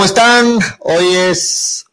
[0.00, 0.58] ¿Cómo están?
[0.78, 1.84] Hoy es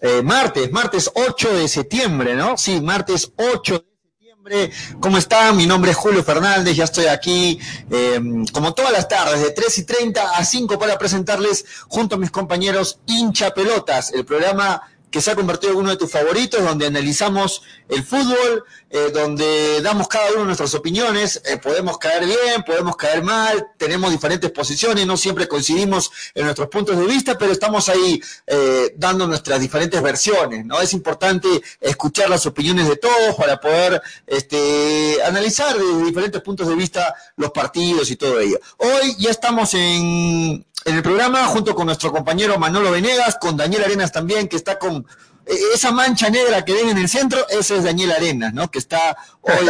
[0.00, 2.58] eh, martes, martes 8 de septiembre, ¿no?
[2.58, 4.72] Sí, martes 8 de septiembre.
[4.98, 5.56] ¿Cómo están?
[5.56, 7.60] Mi nombre es Julio Fernández, ya estoy aquí
[7.92, 8.20] eh,
[8.52, 12.32] como todas las tardes, de 3 y 30 a 5 para presentarles junto a mis
[12.32, 16.88] compañeros Hincha Pelotas, el programa que se ha convertido en uno de tus favoritos, donde
[16.88, 22.94] analizamos el fútbol, eh, donde damos cada uno nuestras opiniones, eh, podemos caer bien, podemos
[22.94, 27.88] caer mal, tenemos diferentes posiciones, no siempre coincidimos en nuestros puntos de vista, pero estamos
[27.88, 30.80] ahí eh, dando nuestras diferentes versiones, ¿no?
[30.80, 31.48] Es importante
[31.80, 37.50] escuchar las opiniones de todos para poder este, analizar desde diferentes puntos de vista los
[37.50, 38.60] partidos y todo ello.
[38.78, 43.84] Hoy ya estamos en en el programa junto con nuestro compañero Manolo Venegas, con Daniel
[43.84, 45.06] Arenas también, que está con
[45.46, 48.70] esa mancha negra que ven en el centro, ese es Daniel Arenas, ¿no?
[48.70, 49.66] Que está hoy,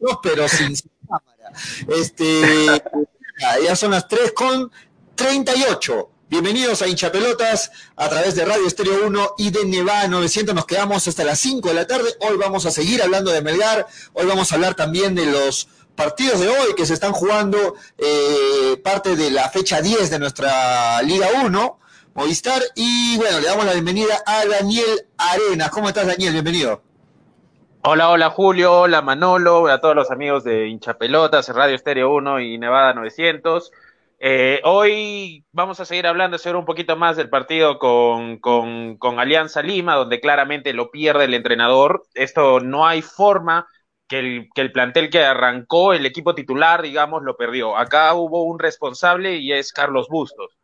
[0.22, 0.74] pero sin,
[1.06, 1.52] cámara.
[1.88, 2.82] Este,
[3.64, 4.70] ya son las 3 con
[5.14, 6.10] 38.
[6.30, 10.54] Bienvenidos a Hinchapelotas a través de Radio Estéreo 1 y de Nevada 900.
[10.54, 12.10] Nos quedamos hasta las 5 de la tarde.
[12.20, 13.86] Hoy vamos a seguir hablando de Melgar.
[14.12, 18.80] Hoy vamos a hablar también de los partidos de hoy que se están jugando eh,
[18.84, 21.77] parte de la fecha 10 de nuestra Liga 1,
[22.18, 22.60] Movistar.
[22.74, 25.70] Y bueno, le damos la bienvenida a Daniel Arenas.
[25.70, 26.32] ¿Cómo estás, Daniel?
[26.32, 26.82] Bienvenido.
[27.82, 32.58] Hola, hola Julio, hola Manolo, a todos los amigos de Hinchapelotas, Radio Estéreo 1 y
[32.58, 33.70] Nevada 900.
[34.18, 39.20] Eh, hoy vamos a seguir hablando sobre un poquito más del partido con, con, con
[39.20, 42.02] Alianza Lima, donde claramente lo pierde el entrenador.
[42.14, 43.68] Esto no hay forma
[44.08, 47.76] que el, que el plantel que arrancó, el equipo titular, digamos, lo perdió.
[47.76, 50.57] Acá hubo un responsable y es Carlos Bustos.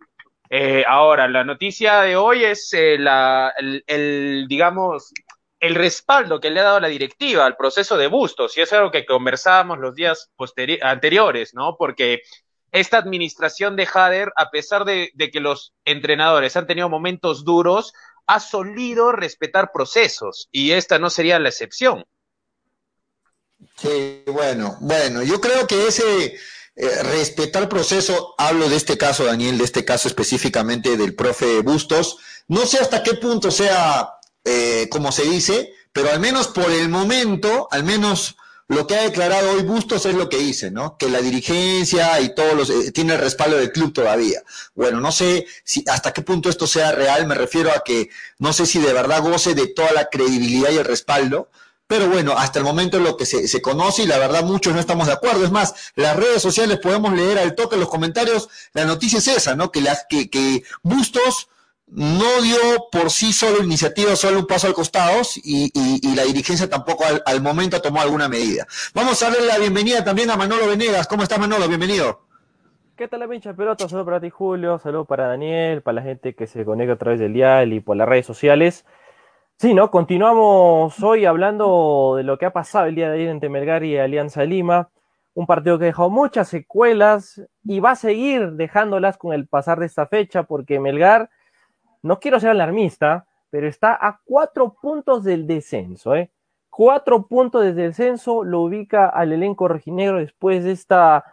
[0.57, 5.13] Eh, ahora, la noticia de hoy es eh, la, el, digamos,
[5.59, 8.93] el respaldo que le ha dado la directiva al proceso de Bustos, y es algo
[8.93, 10.31] que conversábamos los días
[10.81, 11.77] anteriores, ¿no?
[11.77, 12.23] Porque
[12.71, 17.93] esta administración de Jader, a pesar de, que los entrenadores han tenido momentos duros,
[18.29, 22.05] ha solido respetar procesos, y esta no sería la excepción.
[23.75, 26.39] Sí, bueno, bueno, yo creo que ese
[26.77, 32.19] eh, respetar proceso, hablo de este caso, Daniel, de este caso específicamente del profe Bustos,
[32.49, 34.11] no sé hasta qué punto sea
[34.45, 39.03] eh, como se dice, pero al menos por el momento, al menos lo que ha
[39.03, 40.97] declarado hoy Bustos es lo que dice, ¿no?
[40.97, 44.43] Que la dirigencia y todos los eh, tiene el respaldo del club todavía.
[44.75, 48.09] Bueno, no sé si hasta qué punto esto sea real, me refiero a que
[48.39, 51.51] no sé si de verdad goce de toda la credibilidad y el respaldo,
[51.97, 55.07] pero bueno, hasta el momento lo que se, conoce y la verdad muchos no estamos
[55.07, 55.45] de acuerdo.
[55.45, 59.55] Es más, las redes sociales podemos leer al toque los comentarios, la noticia es esa,
[59.55, 59.71] ¿no?
[59.71, 59.85] Que,
[60.83, 61.49] Bustos
[61.87, 62.59] no dio
[62.91, 65.71] por sí solo iniciativa, solo un paso al costado y,
[66.17, 68.67] la dirigencia tampoco al, momento tomó alguna medida.
[68.93, 71.07] Vamos a darle la bienvenida también a Manolo Venegas.
[71.07, 71.69] ¿Cómo estás Manolo?
[71.69, 72.23] Bienvenido.
[72.97, 73.89] ¿Qué tal la pelota?
[73.89, 77.21] Saludos para ti Julio, saludos para Daniel, para la gente que se conecta a través
[77.21, 78.85] del dial y por las redes sociales.
[79.59, 79.91] Sí, ¿no?
[79.91, 83.97] Continuamos hoy hablando de lo que ha pasado el día de ayer entre Melgar y
[83.97, 84.91] Alianza Lima.
[85.33, 89.87] Un partido que dejó muchas secuelas y va a seguir dejándolas con el pasar de
[89.87, 91.31] esta fecha porque Melgar,
[92.03, 96.31] no quiero ser alarmista, pero está a cuatro puntos del descenso, ¿eh?
[96.69, 101.25] Cuatro puntos del descenso lo ubica al elenco rojinegro después de esta,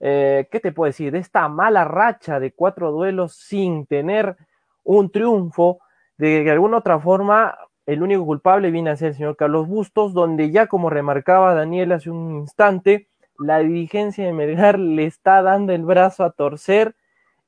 [0.00, 1.12] eh, ¿qué te puedo decir?
[1.12, 4.36] De esta mala racha de cuatro duelos sin tener
[4.84, 5.80] un triunfo
[6.18, 7.56] de alguna otra forma
[7.92, 11.90] el único culpable viene a ser el señor Carlos Bustos, donde ya como remarcaba Daniel
[11.90, 16.94] hace un instante, la dirigencia de Melgar le está dando el brazo a torcer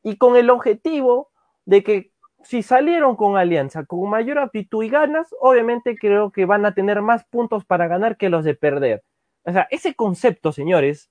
[0.03, 1.29] y con el objetivo
[1.65, 2.11] de que
[2.43, 7.03] si salieron con alianza con mayor aptitud y ganas, obviamente creo que van a tener
[7.03, 9.05] más puntos para ganar que los de perder.
[9.45, 11.09] O sea, ese concepto, señores,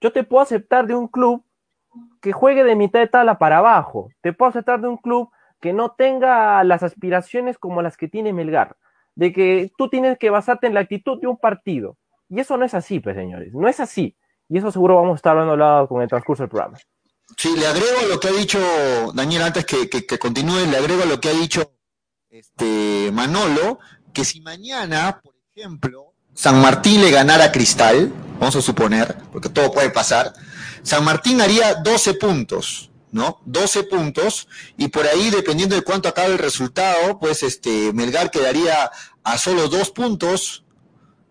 [0.00, 1.44] yo te puedo aceptar de un club
[2.20, 5.30] que juegue de mitad de tabla para abajo, te puedo aceptar de un club
[5.62, 8.76] que no tenga las aspiraciones como las que tiene Melgar,
[9.14, 11.96] de que tú tienes que basarte en la actitud de un partido.
[12.28, 14.16] Y eso no es así, pues señores, no es así.
[14.48, 16.78] Y eso seguro vamos a estar hablando con el transcurso del programa.
[17.36, 18.58] Sí, le agrego a lo que ha dicho
[19.14, 21.72] Daniel antes que, continúe, le agrego a lo que ha dicho
[22.28, 23.78] este Manolo,
[24.12, 29.48] que si mañana, por ejemplo, San Martín le ganara a Cristal, vamos a suponer, porque
[29.48, 30.32] todo puede pasar,
[30.82, 33.40] San Martín haría 12 puntos ¿no?
[33.44, 38.90] 12 puntos y por ahí, dependiendo de cuánto acabe el resultado, pues este Melgar quedaría
[39.22, 40.64] a solo dos puntos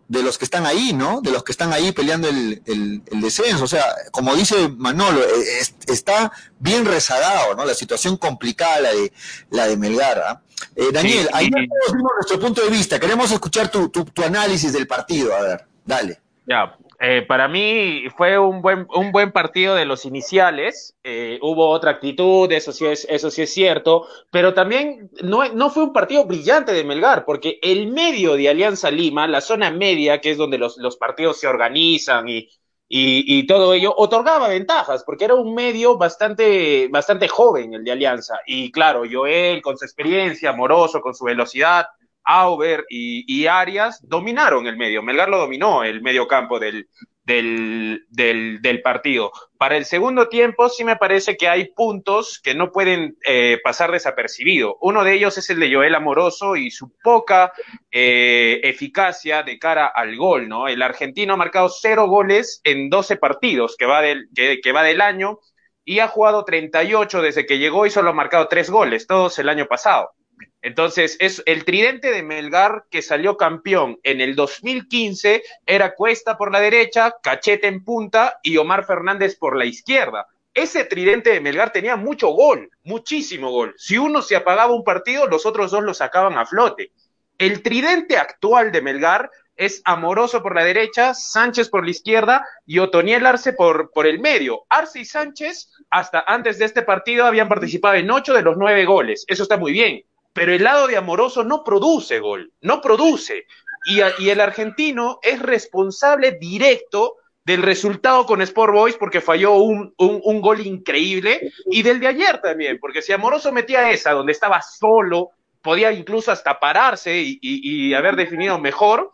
[0.07, 1.21] de los que están ahí, ¿no?
[1.21, 3.63] De los que están ahí peleando el, el, descenso.
[3.63, 7.63] O sea, como dice Manolo, e, está bien rezagado, ¿no?
[7.63, 9.13] La situación complicada, la de,
[9.51, 10.19] la de Melgar.
[10.19, 10.41] ¿ah?
[10.75, 12.99] Eh, Daniel, ahí nuestro punto de vista.
[12.99, 15.33] Queremos escuchar tu, tu, tu análisis del partido.
[15.33, 16.19] A ver, dale.
[16.45, 20.95] Ya, Eh, para mí fue un buen, un buen partido de los iniciales.
[21.03, 25.71] Eh, hubo otra actitud, eso sí, es, eso sí es cierto, pero también no, no
[25.71, 30.21] fue un partido brillante de Melgar, porque el medio de Alianza Lima, la zona media,
[30.21, 32.47] que es donde los, los partidos se organizan y,
[32.87, 37.93] y, y, todo ello, otorgaba ventajas, porque era un medio bastante, bastante joven el de
[37.93, 38.41] Alianza.
[38.45, 41.87] Y claro, Joel, con su experiencia, amoroso, con su velocidad,
[42.23, 45.01] Auber y, Arias dominaron el medio.
[45.01, 46.87] Melgar lo dominó el medio campo del,
[47.25, 49.31] del, partido.
[49.57, 53.91] Para el segundo tiempo sí me parece que hay puntos que no pueden eh, pasar
[53.91, 54.77] desapercibido.
[54.81, 57.53] Uno de ellos es el de Joel Amoroso y su poca
[57.91, 60.67] eh, eficacia de cara al gol, ¿no?
[60.67, 65.01] El argentino ha marcado cero goles en 12 partidos que va del, que va del
[65.01, 65.39] año
[65.83, 69.49] y ha jugado 38 desde que llegó y solo ha marcado tres goles, todos el
[69.49, 70.11] año pasado.
[70.61, 76.51] Entonces, es el tridente de Melgar que salió campeón en el 2015 era Cuesta por
[76.51, 80.27] la derecha, Cachete en punta y Omar Fernández por la izquierda.
[80.53, 83.73] Ese tridente de Melgar tenía mucho gol, muchísimo gol.
[83.77, 86.91] Si uno se apagaba un partido, los otros dos lo sacaban a flote.
[87.37, 92.79] El tridente actual de Melgar es Amoroso por la derecha, Sánchez por la izquierda y
[92.79, 94.65] Otoniel Arce por, por el medio.
[94.69, 98.85] Arce y Sánchez, hasta antes de este partido, habían participado en ocho de los nueve
[98.85, 99.23] goles.
[99.27, 100.03] Eso está muy bien
[100.33, 103.45] pero el lado de Amoroso no produce gol, no produce.
[103.85, 109.93] Y, y, el argentino es responsable directo del resultado con Sport Boys porque falló un,
[109.97, 114.33] un, un, gol increíble y del de ayer también, porque si Amoroso metía esa donde
[114.33, 115.31] estaba solo,
[115.63, 119.11] podía incluso hasta pararse y, y, y haber definido mejor,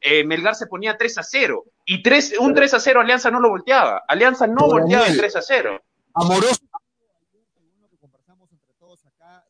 [0.00, 3.40] eh, Melgar se ponía 3 a 0 y 3, un 3 a 0 Alianza no
[3.40, 5.82] lo volteaba, Alianza no volteaba el 3 a 0.
[6.14, 6.65] Amoroso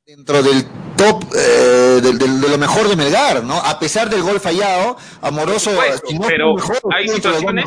[0.07, 0.63] dentro del
[0.97, 3.55] top eh, de, de, de, lo mejor de Melgar, ¿no?
[3.57, 7.65] A pesar del gol fallado, Amoroso, supuesto, no pero mejor, hay situaciones.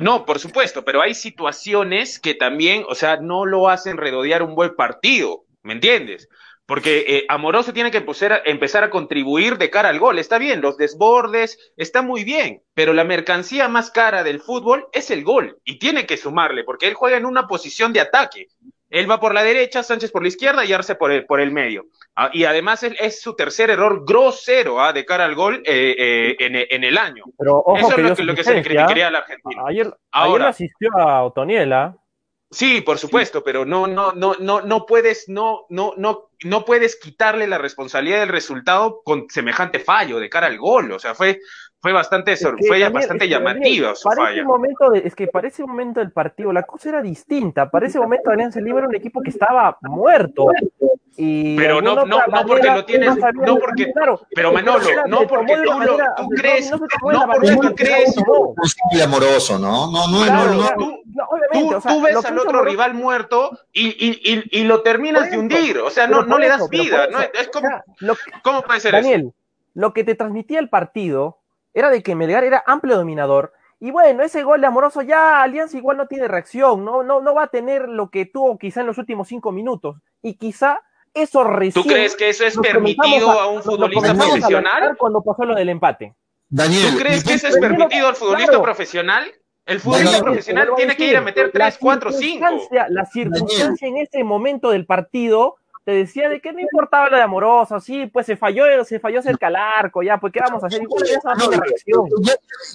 [0.00, 4.54] No, por supuesto, pero hay situaciones que también, o sea, no lo hacen redodear un
[4.54, 6.28] buen partido, ¿me entiendes?
[6.64, 10.20] Porque eh, Amoroso tiene que empezar a, empezar a contribuir de cara al gol.
[10.20, 15.10] Está bien, los desbordes, está muy bien, pero la mercancía más cara del fútbol es
[15.10, 18.46] el gol y tiene que sumarle, porque él juega en una posición de ataque.
[18.92, 21.50] Él va por la derecha, Sánchez por la izquierda y Arce por el, por el
[21.50, 21.86] medio.
[22.14, 25.94] Ah, y además es, es, su tercer error grosero ah, de cara al gol eh,
[25.98, 27.24] eh, en, en, el año.
[27.38, 29.66] Pero ojo Eso que es lo que, lo que se le criticaría al argentino.
[29.66, 31.96] Ayer, Ahora, ayer asistió a Otoniela.
[32.50, 36.96] Sí, por supuesto, pero no, no, no, no, no puedes, no, no, no, no puedes
[36.96, 40.92] quitarle la responsabilidad del resultado con semejante fallo de cara al gol.
[40.92, 41.40] O sea, fue,
[41.82, 44.36] fue bastante, es que, fue Daniel, bastante es que, llamativa su para falla.
[44.36, 47.68] Ese momento de, es que para ese momento del partido la cosa era distinta.
[47.72, 50.46] Para ese momento Alianza Lima era un equipo que estaba muerto.
[51.16, 55.26] Y pero no, no, no porque lo tienes, no, no porque, claro, pero Manolo, no
[55.26, 58.14] porque tú, lo, tú crees, no, porque tú crees.
[58.92, 59.90] Es amoroso, ¿no?
[59.90, 61.02] No, no, claro, no, tú,
[61.52, 65.32] tú, o sea, tú ves al otro rival muerto y, y, y, y lo terminas
[65.32, 67.68] de hundir, o sea, no, no le das vida, no, es como,
[68.42, 69.34] ¿cómo puede ser Daniel, eso?
[69.74, 71.41] lo que te transmitía el partido
[71.74, 73.52] era de que Melgar era amplio dominador.
[73.80, 77.34] Y bueno, ese gol de Amoroso ya Alianza igual no tiene reacción, no, no, no
[77.34, 79.96] va a tener lo que tuvo quizá en los últimos cinco minutos.
[80.22, 80.80] Y quizá
[81.12, 81.82] eso recién.
[81.82, 84.96] ¿Tú crees que eso es permitido a, a, un futbolista profesional?
[84.96, 86.14] cuando pasó lo del empate.
[86.48, 88.62] Daniel, ¿Tú crees que eso es permitido al futbolista claro.
[88.62, 89.32] profesional?
[89.64, 92.46] El futbolista Daniel, profesional tiene que ir a meter 3, 4, 5.
[92.88, 97.22] La circunstancia en ese momento del partido te decía de que no importaba lo de
[97.22, 100.66] amoroso, sí, pues se falló, se falló cerca al arco, ya, pues qué vamos a
[100.68, 102.08] hacer, igual ya no, la reacción.
[102.22, 102.34] Ya,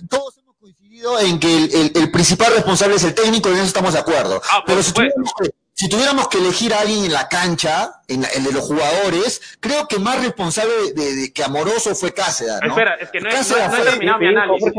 [0.09, 3.59] todos hemos coincidido en que el, el, el, principal responsable es el técnico y en
[3.59, 4.41] eso estamos de acuerdo.
[4.51, 8.23] Ah, Pero si tuviéramos, que, si tuviéramos, que, elegir a alguien en la cancha, en,
[8.23, 12.13] la, en de los jugadores, creo que más responsable de, de, de que Amoroso fue
[12.13, 12.69] Cáceres, ¿no?
[12.69, 14.73] Espera, es que no, es, no, no he terminado mi análisis.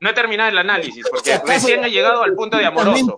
[0.00, 3.16] No he terminado el análisis, porque o sea, recién he llegado al punto de Amoroso.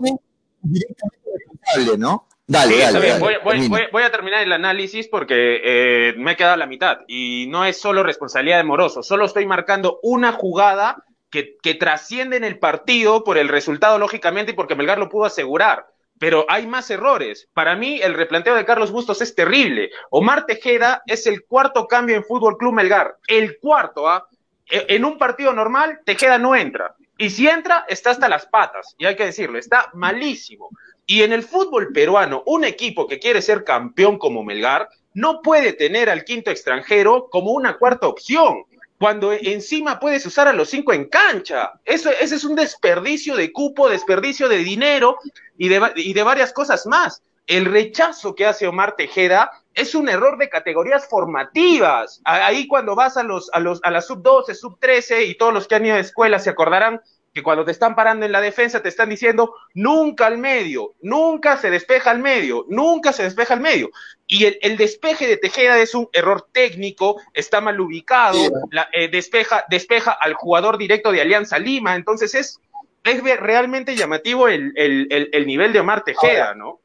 [0.62, 2.26] Directamente responsable, ¿no?
[2.50, 6.36] Dale, sí, dale, voy, voy, voy, voy, a terminar el análisis porque eh, me he
[6.36, 10.32] quedado a la mitad y no es solo responsabilidad de Moroso, solo estoy marcando una
[10.32, 15.08] jugada que, que trasciende en el partido por el resultado, lógicamente, y porque Melgar lo
[15.08, 15.86] pudo asegurar.
[16.18, 17.48] Pero hay más errores.
[17.54, 19.90] Para mí, el replanteo de Carlos Bustos es terrible.
[20.10, 23.16] Omar Tejeda es el cuarto cambio en Fútbol Club Melgar.
[23.28, 24.26] El cuarto, ¿ah?
[24.66, 26.96] En un partido normal, Tejeda no entra.
[27.16, 28.96] Y si entra, está hasta las patas.
[28.98, 30.70] Y hay que decirlo, está malísimo.
[31.10, 35.72] Y en el fútbol peruano, un equipo que quiere ser campeón como Melgar no puede
[35.72, 38.62] tener al quinto extranjero como una cuarta opción,
[38.96, 41.72] cuando encima puedes usar a los cinco en cancha.
[41.84, 45.18] Eso, ese es un desperdicio de cupo, desperdicio de dinero
[45.58, 47.24] y de, y de varias cosas más.
[47.48, 52.20] El rechazo que hace Omar Tejeda es un error de categorías formativas.
[52.22, 55.52] Ahí cuando vas a los, a los, a la sub 12, sub 13 y todos
[55.52, 57.00] los que han ido a escuela se acordarán
[57.32, 61.56] que cuando te están parando en la defensa te están diciendo nunca al medio, nunca
[61.56, 63.90] se despeja al medio, nunca se despeja al medio.
[64.26, 68.38] Y el, despeje de Tejeda es un error técnico, está mal ubicado,
[68.92, 72.60] eh, despeja, despeja al jugador directo de Alianza Lima, entonces es,
[73.04, 74.72] es realmente llamativo el,
[75.46, 76.80] nivel de Omar Tejeda, ¿no?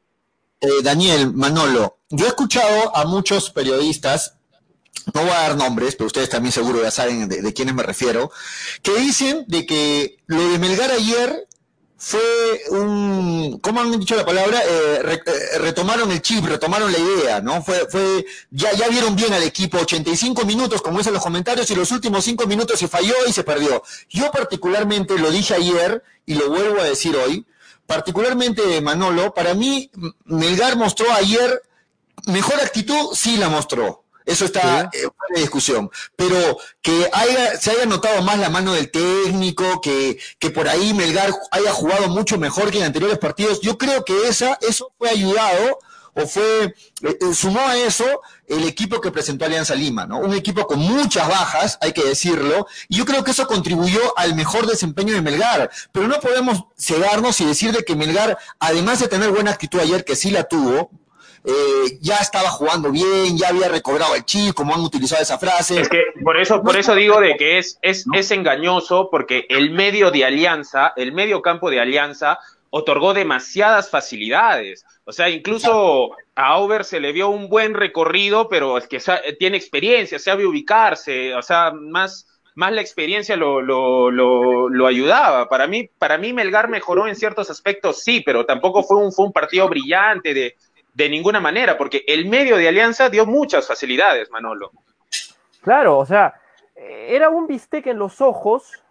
[0.60, 4.35] Eh, Daniel, Manolo, yo he escuchado a muchos periodistas
[5.14, 8.30] no voy a dar nombres, pero ustedes también seguro ya saben de, quiénes me refiero,
[8.82, 11.46] que dicen de que lo de Melgar ayer
[11.98, 12.20] fue
[12.70, 14.60] un, ¿cómo han dicho la palabra?
[14.62, 17.62] Eh, eh, retomaron el chip, retomaron la idea, ¿no?
[17.62, 21.74] Fue, fue, ya, ya vieron bien al equipo, 85 minutos, como dicen los comentarios, y
[21.74, 23.82] los últimos 5 minutos se falló y se perdió.
[24.10, 27.46] Yo particularmente lo dije ayer y lo vuelvo a decir hoy,
[27.86, 29.90] particularmente Manolo, para mí
[30.24, 31.62] Melgar mostró ayer
[32.26, 35.90] mejor actitud, sí la mostró eso está en discusión.
[36.16, 40.92] Pero que haya, se haya notado más la mano del técnico, que, que por ahí
[40.92, 45.08] Melgar haya jugado mucho mejor que en anteriores partidos, yo creo que esa, eso fue
[45.10, 45.78] ayudado
[46.16, 48.04] o fue, eh, eh, sumó a eso
[48.48, 50.18] el equipo que presentó Alianza Lima, ¿no?
[50.18, 54.34] Un equipo con muchas bajas, hay que decirlo, y yo creo que eso contribuyó al
[54.34, 59.08] mejor desempeño de Melgar, pero no podemos cegarnos y decir de que Melgar, además de
[59.08, 60.90] tener buena actitud ayer, que sí la tuvo,
[61.48, 65.80] eh, ya estaba jugando bien, ya había recobrado el chip, como han utilizado esa frase.
[65.80, 69.70] Es que por eso, por eso digo de que es, es, es engañoso, porque el
[69.70, 74.84] medio de alianza, el medio campo de alianza, otorgó demasiadas facilidades.
[75.04, 79.00] O sea, incluso a Auber se le vio un buen recorrido, pero es que
[79.38, 82.26] tiene experiencia, sabe ubicarse, o sea, más,
[82.56, 85.48] más la experiencia lo, lo, lo, lo, ayudaba.
[85.48, 89.26] Para mí, para mí Melgar mejoró en ciertos aspectos, sí, pero tampoco fue un, fue
[89.26, 90.56] un partido brillante de,
[90.96, 94.72] de ninguna manera, porque el medio de Alianza dio muchas facilidades, Manolo.
[95.60, 96.40] Claro, o sea,
[96.74, 98.82] era un bistec en los ojos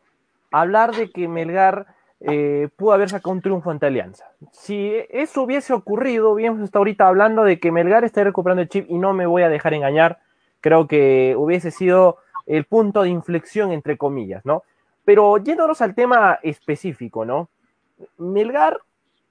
[0.52, 1.88] hablar de que Melgar
[2.20, 4.26] eh, pudo haber sacado un triunfo ante Alianza.
[4.52, 8.86] Si eso hubiese ocurrido, bien está ahorita hablando de que Melgar está recuperando el chip
[8.88, 10.20] y no me voy a dejar engañar,
[10.62, 14.62] creo que hubiese sido el punto de inflexión, entre comillas, ¿no?
[15.04, 17.50] Pero yéndonos al tema específico, ¿no?
[18.18, 18.80] Melgar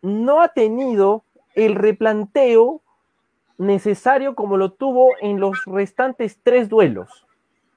[0.03, 1.24] no ha tenido
[1.55, 2.83] el replanteo
[3.59, 7.27] necesario como lo tuvo en los restantes tres duelos.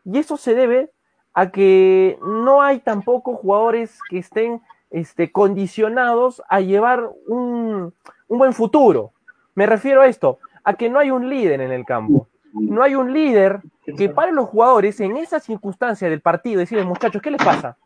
[0.05, 0.91] Y eso se debe
[1.33, 7.93] a que no hay tampoco jugadores que estén este, condicionados a llevar un,
[8.27, 9.11] un buen futuro.
[9.53, 12.27] Me refiero a esto, a que no hay un líder en el campo.
[12.53, 13.61] No hay un líder
[13.97, 17.77] que pare los jugadores en esa circunstancia del partido decirles, muchachos, ¿qué les pasa?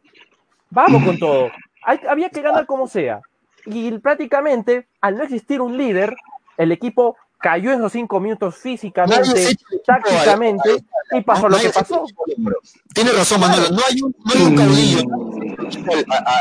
[0.70, 1.50] Vamos con todo.
[1.84, 3.22] había que ganar como sea
[3.66, 6.16] y prácticamente, al no existir un líder,
[6.58, 12.06] el equipo cayó en los cinco minutos físicamente, tácticamente, y pasó lo que pasó.
[12.94, 15.02] Tiene razón, Manuel, no hay un, no hay un caudillo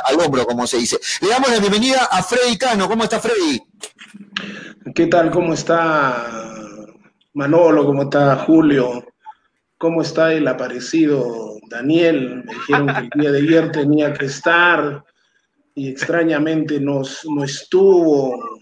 [0.07, 0.99] al, hombro, como se dice.
[1.23, 2.89] Le damos la bienvenida a Freddy Cano.
[2.89, 3.61] ¿Cómo está Freddy?
[4.95, 5.31] ¿Qué tal?
[5.31, 6.27] ¿Cómo está
[7.33, 7.87] Manolo?
[7.87, 9.05] ¿Cómo está Julio?
[9.79, 12.45] ¿Cómo está el aparecido Daniel?
[12.45, 15.05] Me dijeron que el día de ayer tenía que estar
[15.81, 18.61] y extrañamente nos, no estuvo.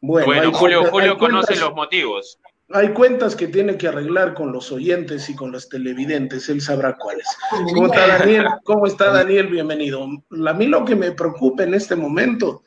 [0.00, 2.40] Bueno, Julio, Julio conoce los motivos.
[2.70, 6.96] Hay cuentas que tiene que arreglar con los oyentes y con los televidentes, él sabrá
[6.96, 7.24] cuáles.
[7.72, 8.46] ¿Cómo está Daniel?
[8.64, 9.46] ¿Cómo está Daniel?
[9.46, 10.08] Bienvenido.
[10.44, 12.64] A mí lo que me preocupa en este momento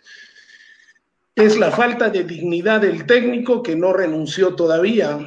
[1.35, 5.19] es la falta de dignidad del técnico que no renunció todavía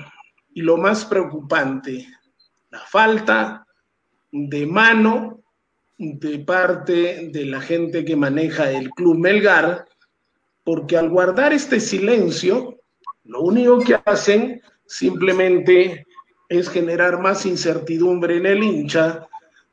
[0.55, 2.09] y lo más preocupante,
[2.71, 3.67] la falta
[4.33, 5.44] de mano
[5.99, 9.87] de parte de la gente que maneja el Club Melgar,
[10.65, 12.81] porque al guardar este silencio,
[13.25, 16.07] lo único que hacen simplemente
[16.49, 19.27] es generar más incertidumbre en el hincha,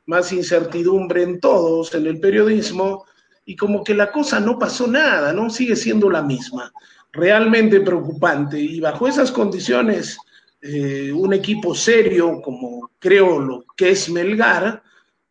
[0.06, 3.04] más incertidumbre en todos, en el periodismo,
[3.44, 5.50] y como que la cosa no pasó nada, ¿no?
[5.50, 6.72] Sigue siendo la misma.
[7.12, 8.58] Realmente preocupante.
[8.58, 10.16] Y bajo esas condiciones,
[10.60, 14.82] eh, un equipo serio, como creo lo que es Melgar,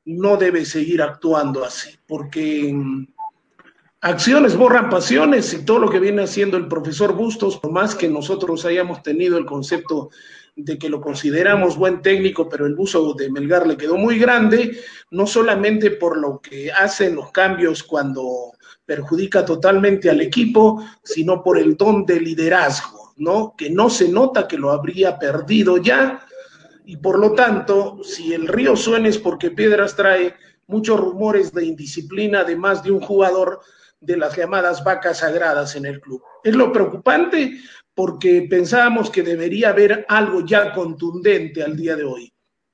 [0.06, 2.76] no debe seguir actuando así, porque
[4.02, 8.10] acciones borran pasiones y todo lo que viene haciendo el profesor Bustos, por más que
[8.10, 10.10] nosotros hayamos tenido el concepto
[10.56, 14.80] de que lo consideramos buen técnico, pero el uso de Melgar le quedó muy grande,
[15.12, 18.52] no solamente por lo que hacen los cambios cuando
[18.86, 23.54] perjudica totalmente al equipo, sino por el don de liderazgo, ¿no?
[23.58, 26.26] Que no se nota que lo habría perdido ya
[26.86, 30.36] y por lo tanto, si el río suena es porque Piedras trae
[30.68, 33.60] muchos rumores de indisciplina de más de un jugador
[34.00, 36.24] de las llamadas vacas sagradas en el club.
[36.44, 37.60] Es lo preocupante
[37.94, 42.34] porque pensábamos que debería haber algo ya contundente al día de hoy.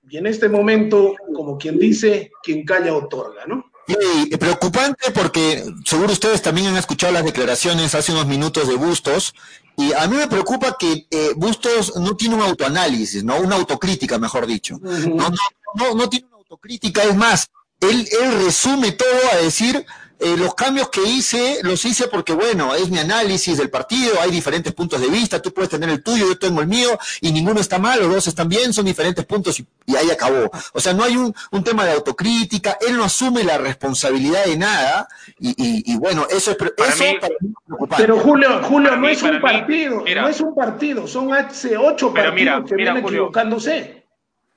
[0.09, 3.66] Y en este momento, como quien dice, quien calla otorga, ¿no?
[3.88, 9.34] Sí, preocupante porque seguro ustedes también han escuchado las declaraciones hace unos minutos de Bustos
[9.77, 13.38] y a mí me preocupa que eh, Bustos no tiene un autoanálisis, ¿no?
[13.39, 14.77] Una autocrítica, mejor dicho.
[14.82, 15.29] no,
[15.75, 17.48] no, no, tiene una autocrítica, es más,
[17.79, 19.85] él, él resume todo a decir
[20.20, 24.32] eh, los cambios que hice, los hice porque, bueno, es mi análisis del partido, hay
[24.32, 27.60] diferentes puntos de vista, tú puedes tener el tuyo, yo tengo el mío, y ninguno
[27.60, 30.50] está mal, los dos están bien, son diferentes puntos y, ahí acabó.
[30.74, 35.08] O sea, no hay un, tema de autocrítica, él no asume la responsabilidad de nada,
[35.40, 36.58] y, bueno, eso es,
[37.96, 42.68] Pero Julio, Julio, no es un partido, no es un partido, son hace ocho partidos
[42.68, 44.06] que vienen equivocándose.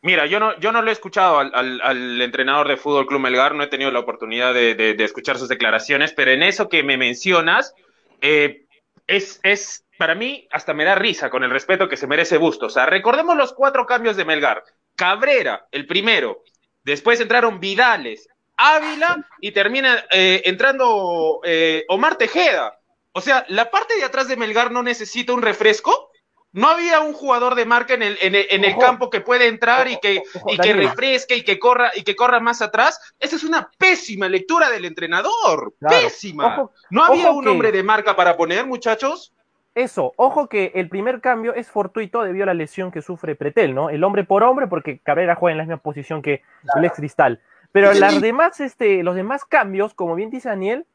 [0.03, 3.63] Mira, yo no, yo no lo he escuchado al, entrenador de Fútbol Club Melgar, no
[3.63, 7.75] he tenido la oportunidad de, escuchar sus declaraciones, pero en eso que me mencionas,
[8.23, 8.65] eh,
[9.07, 12.67] es, es, para mí, hasta me da risa con el respeto que se merece Busto.
[12.67, 14.65] O sea, recordemos los cuatro cambios de Melgar.
[14.97, 16.45] Cabrera, el primero.
[16.83, 22.79] Después entraron Vidales, Ávila y termina eh, entrando eh, Omar Tejeda.
[23.13, 26.10] O sea, la parte de atrás de Melgar no necesita un refresco.
[26.53, 29.99] No había un jugador de marca en el, en el, campo que puede entrar y
[29.99, 33.01] que, y que refresque y que corra y que corra más atrás.
[33.21, 35.75] Esa es una pésima lectura del entrenador.
[35.79, 36.69] Pésima.
[36.91, 39.33] no había un hombre de marca para poner, muchachos.
[39.77, 43.73] Eso, ojo que el primer cambio es fortuito debido a la lesión que sufre Pretel,
[43.73, 43.89] ¿no?
[43.89, 46.43] El hombre por hombre, porque Cabrera juega en la misma posición que
[46.75, 47.41] el ex Cristal.
[47.71, 50.87] Pero las demás, este, los demás cambios, como bien dice Daniel,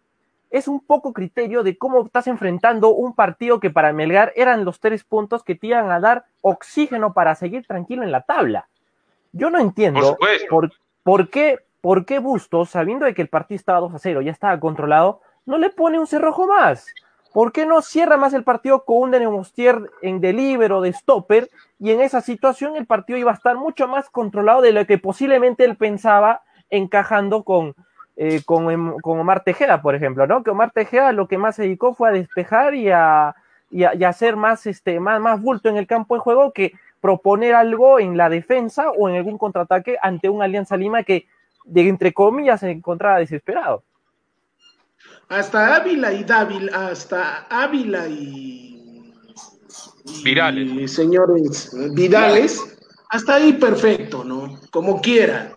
[0.49, 4.79] es un poco criterio de cómo estás enfrentando un partido que para Melgar eran los
[4.79, 8.67] tres puntos que te iban a dar oxígeno para seguir tranquilo en la tabla.
[9.31, 10.17] Yo no entiendo
[11.03, 14.31] por, qué, por qué Bustos, sabiendo de que el partido estaba 2 a 0, ya
[14.31, 16.87] estaba controlado, no le pone un cerrojo más.
[17.33, 21.49] ¿Por qué no cierra más el partido con un Denemostier en o de stopper?
[21.79, 24.97] Y en esa situación el partido iba a estar mucho más controlado de lo que
[24.97, 27.75] posiblemente él pensaba encajando con,
[28.17, 30.43] eh, con, con, Omar Tejeda, por ejemplo, ¿no?
[30.43, 33.35] Que Omar Tejeda lo que más se dedicó fue a despejar y a,
[33.69, 37.99] y hacer más, este, más, más bulto en el campo de juego que proponer algo
[37.99, 41.27] en la defensa o en algún contraataque ante un Alianza Lima que,
[41.65, 43.83] de, entre comillas, se encontraba desesperado.
[45.27, 49.13] Hasta Ávila y Dávila, hasta Ávila y,
[50.23, 50.93] Virales.
[50.93, 52.77] señores Vidales,
[53.09, 54.59] hasta ahí perfecto, ¿no?
[54.71, 55.54] Como quieran.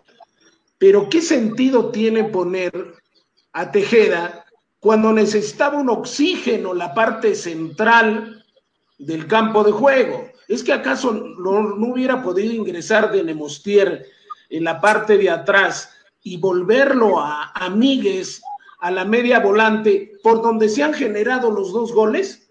[0.79, 2.71] Pero ¿qué sentido tiene poner
[3.51, 4.45] a Tejeda
[4.79, 8.45] cuando necesitaba un oxígeno la parte central
[8.97, 10.31] del campo de juego?
[10.47, 14.07] ¿Es que acaso no, hubiera podido ingresar de Nemostier
[14.49, 15.91] en la parte de atrás
[16.23, 17.69] y volverlo a, a
[18.81, 22.49] a la media volante, por donde se han generado los dos goles?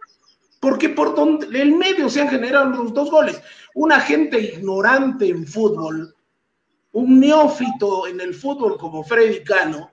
[0.61, 3.41] Porque por donde el medio se han generado los dos goles.
[3.75, 6.15] Una gente ignorante en fútbol
[6.93, 9.91] un neófito en el fútbol como Freddy Cano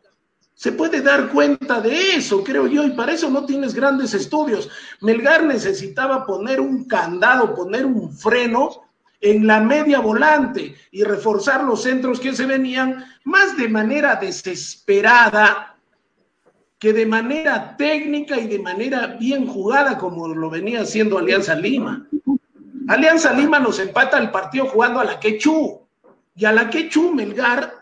[0.55, 4.69] se puede dar cuenta de eso, creo yo, y para eso no tienes grandes estudios.
[5.01, 8.69] Melgar necesitaba poner un candado, poner un freno
[9.19, 15.75] en la media volante y reforzar los centros que se venían más de manera desesperada
[16.79, 22.07] que de manera técnica y de manera bien jugada como lo venía haciendo Alianza Lima.
[22.87, 25.84] Alianza Lima nos empata el partido jugando a la quechú
[26.35, 27.73] y a la que Melgar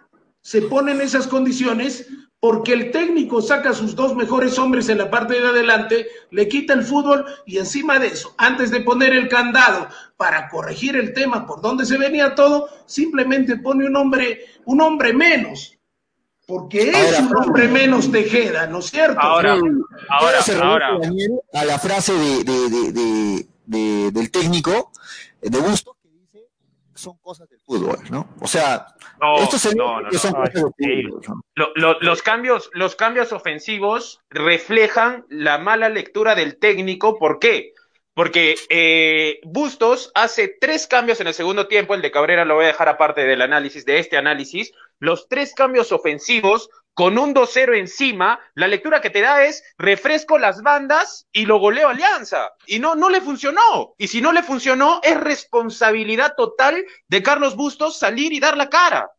[0.42, 2.08] se pone en esas condiciones
[2.40, 6.50] porque el técnico saca a sus dos mejores hombres en la parte de adelante, le
[6.50, 9.88] quita el fútbol y encima de eso, antes de poner el candado
[10.18, 15.14] para corregir el tema por donde se venía todo, simplemente pone un hombre, un hombre
[15.14, 15.80] menos,
[16.46, 19.22] porque es un hombre menos Tejeda, ¿no es cierto?
[19.22, 19.58] Ahora,
[20.10, 21.00] ahora, ahora.
[21.54, 23.46] A la frase de,
[24.12, 24.92] del técnico
[25.42, 25.93] de Busto
[27.04, 28.30] son cosas del fútbol, ¿no?
[28.40, 28.88] O sea,
[29.42, 31.22] esto son cosas del fútbol.
[32.02, 37.20] los, cambios, los cambios ofensivos reflejan la mala lectura del técnico.
[37.20, 37.74] ¿Por qué?
[38.14, 42.66] Porque eh, Bustos hace tres cambios en el segundo tiempo, el de Cabrera lo voy
[42.66, 44.72] a dejar aparte del análisis, de este análisis.
[45.00, 50.38] Los tres cambios ofensivos con un 2-0 encima, la lectura que te da es refresco
[50.38, 52.52] las bandas y lo goleo Alianza.
[52.68, 53.96] Y no, no le funcionó.
[53.98, 58.70] Y si no le funcionó, es responsabilidad total de Carlos Bustos salir y dar la
[58.70, 59.12] cara.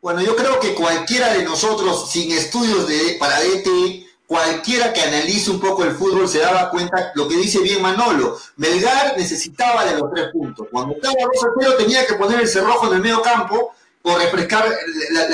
[0.00, 5.50] Bueno, yo creo que cualquiera de nosotros, sin estudios de, para DT, cualquiera que analice
[5.50, 8.38] un poco el fútbol se daba cuenta lo que dice bien Manolo.
[8.56, 10.66] Melgar necesitaba de los tres puntos.
[10.70, 11.14] Cuando estaba
[11.56, 13.74] 2 tenía que poner el cerrojo en el medio campo
[14.16, 14.64] refrescar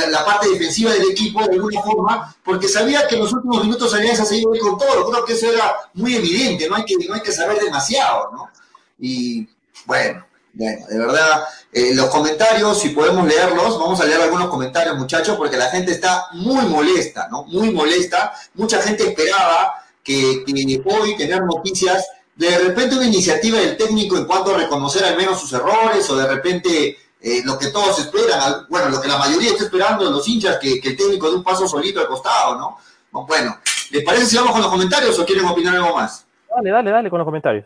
[0.09, 3.93] la, parte defensiva del equipo de alguna forma, porque sabía que en los últimos minutos
[3.93, 5.11] Alianza se iba con todo.
[5.11, 8.51] Creo que eso era muy evidente, no hay que, no hay que saber demasiado, ¿no?
[8.99, 9.47] Y
[9.87, 10.25] bueno,
[10.57, 15.37] Bueno, de verdad, eh, los comentarios, si podemos leerlos, vamos a leer algunos comentarios, muchachos,
[15.37, 17.43] porque la gente está muy molesta, ¿no?
[17.45, 18.33] Muy molesta.
[18.55, 20.45] Mucha gente esperaba que,
[20.85, 22.07] hoy tener noticias,
[22.37, 26.17] de repente una iniciativa del técnico en cuanto a reconocer al menos sus errores, o
[26.17, 30.29] de repente eh, lo que todos esperan, bueno, lo que la mayoría está esperando, los
[30.29, 32.79] hinchas, que, que el técnico dé un paso solito al costado, ¿no?
[33.27, 33.59] Bueno,
[33.91, 36.27] ¿les parece si vamos con los comentarios o quieren opinar algo más?
[36.55, 37.65] Dale, dale, dale con los comentarios.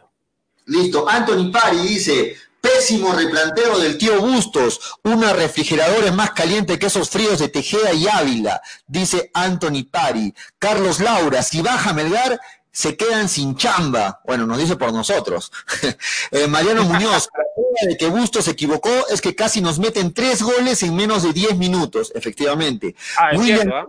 [0.67, 1.09] Listo.
[1.09, 7.41] Anthony Pari dice, pésimo replanteo del tío Bustos, una refrigeradora más caliente que esos fríos
[7.41, 10.33] de Tejeda y Ávila, dice Anthony Pari.
[10.61, 12.39] Carlos Laura, si baja Melgar,
[12.71, 14.21] se quedan sin chamba.
[14.25, 15.51] Bueno, nos dice por nosotros.
[16.31, 17.29] Eh, Mariano Muñoz,
[17.87, 21.33] de que Bustos se equivocó es que casi nos meten tres goles en menos de
[21.33, 22.95] diez minutos, efectivamente.
[23.17, 23.87] Ah, ¿ah?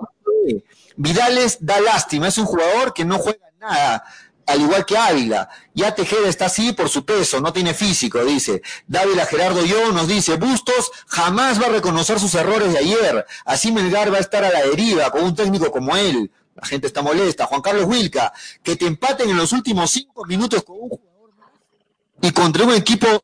[0.95, 4.03] Vidales da lástima, es un jugador que no juega nada
[4.49, 5.47] al igual que Ávila.
[5.73, 8.61] Ya Tejeda está así por su peso, no tiene físico, dice.
[8.87, 13.25] Dávila Gerardo Yo nos dice, Bustos jamás va a reconocer sus errores de ayer.
[13.45, 16.31] Así Melgar va a estar a la deriva con un técnico como él.
[16.55, 17.45] La gente está molesta.
[17.45, 21.31] Juan Carlos Wilca, que te empaten en los últimos cinco minutos con un jugador
[22.21, 23.23] y contra un equipo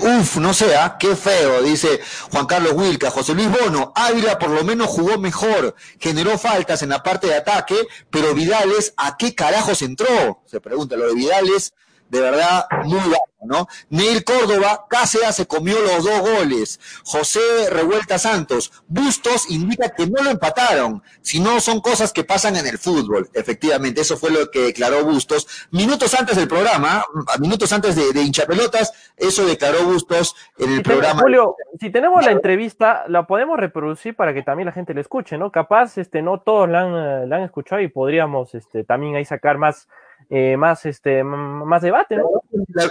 [0.00, 0.98] Uf, no sea, ¿ah?
[0.98, 3.10] qué feo, dice Juan Carlos Wilca.
[3.10, 7.36] José Luis Bono, Ávila por lo menos jugó mejor, generó faltas en la parte de
[7.36, 7.74] ataque,
[8.10, 10.42] pero Vidales, ¿a qué carajos entró?
[10.44, 11.72] Se pregunta lo de Vidales,
[12.08, 13.66] de verdad, muy bajo, ¿no?
[13.90, 16.80] Neil Córdoba, Cáceres se comió los dos goles.
[17.04, 17.40] José
[17.70, 22.78] Revuelta Santos, Bustos indica que no lo empataron, sino son cosas que pasan en el
[22.78, 23.28] fútbol.
[23.34, 25.46] Efectivamente, eso fue lo que declaró Bustos.
[25.70, 27.04] Minutos antes del programa,
[27.38, 31.22] minutos antes de, de hinchapelotas, eso declaró Bustos en el programa.
[31.22, 35.38] Julio, si tenemos la entrevista, la podemos reproducir para que también la gente la escuche,
[35.38, 35.52] ¿no?
[35.52, 39.58] Capaz, este, no todos la han, la han escuchado y podríamos, este, también ahí sacar
[39.58, 39.88] más
[40.28, 42.16] eh, más este más debate.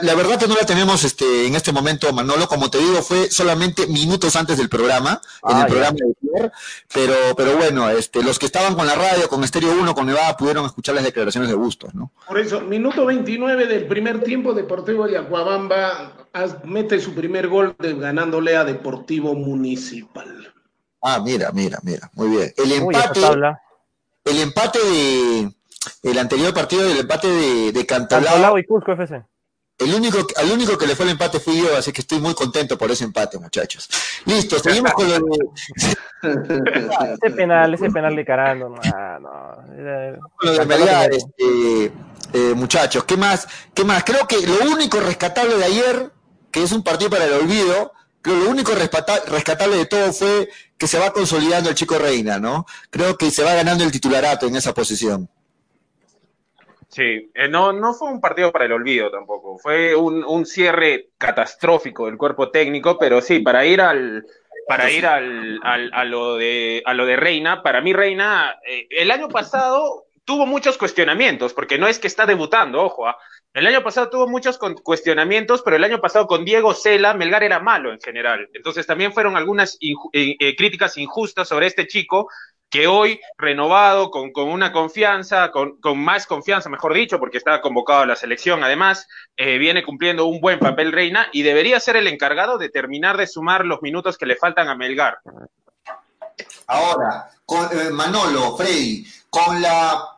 [0.02, 3.30] La, verdad que no la tenemos este en este momento, Manolo, como te digo, fue
[3.30, 6.52] solamente minutos antes del programa, en el ah, programa de ayer,
[6.94, 10.38] pero, pero bueno, este, los que estaban con la radio, con Estéreo 1, con Nevada,
[10.38, 12.12] pudieron escuchar las declaraciones de Bustos, ¿no?
[12.28, 16.14] Por eso, minuto 29 del primer tiempo, Deportivo de Acuabamba
[16.64, 20.54] mete su primer gol ganándole a Deportivo Municipal.
[21.02, 22.54] Ah, mira, mira, mira, muy bien.
[22.58, 23.20] El empate,
[24.26, 25.55] el empate de
[26.04, 28.58] el anterior partido del empate de, de Cantolao.
[28.58, 29.24] y Cusco FC.
[29.78, 32.34] El único, al único que le fue el empate fui yo, así que estoy muy
[32.34, 33.90] contento por ese empate, muchachos.
[34.24, 35.22] Listo, seguimos con lo de.
[37.22, 39.58] ese penal, ese penal de Carando, no, no.
[40.40, 41.92] Lo de este,
[42.32, 43.50] eh, muchachos, ¿qué más?
[43.74, 44.06] ¿Qué más?
[44.06, 46.12] Creo que lo único rescatable de ayer,
[46.52, 50.88] que es un partido para el olvido, creo lo único rescatable de todo fue que
[50.88, 52.66] se va consolidando el chico Reina, ¿no?
[52.90, 55.30] Creo que se va ganando el titularato en esa posición.
[56.96, 62.06] Sí, eh, no, no fue un partido para el olvido tampoco, fue un, cierre catastrófico
[62.06, 64.26] del cuerpo técnico, pero sí, para ir al,
[64.66, 69.12] para ir al, a, lo de, a lo de Reina, para mí Reina, eh, el
[69.12, 73.18] año pasado tuvo muchos cuestionamientos, porque no es que está debutando, ojo, ¿ah?
[73.54, 77.60] el año pasado tuvo muchos cuestionamientos, pero el año pasado con Diego Cela, Melgar era
[77.60, 82.30] malo en general, entonces también fueron algunas eh, críticas injustas sobre este chico,
[82.70, 88.06] que hoy, renovado, con, una confianza, con, más confianza, mejor dicho, porque está convocado a
[88.06, 92.58] la selección, además, eh, viene cumpliendo un buen papel Reina y debería ser el encargado
[92.58, 95.20] de terminar de sumar los minutos que le faltan a Melgar.
[96.68, 100.12] Ahora, con, eh, Manolo, Freddy, con la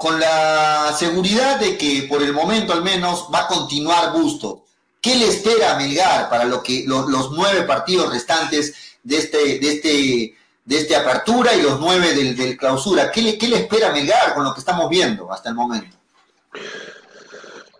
[0.00, 4.64] con la seguridad de que por el momento al menos va a continuar Busto.
[4.98, 9.72] ¿Qué le espera a Melgar para lo que los nueve partidos restantes de este, de
[9.74, 13.10] este de esta apertura y los nueve del, clausura.
[13.10, 15.96] ¿Qué le, ¿Qué le espera Melgar con lo que estamos viendo hasta el momento?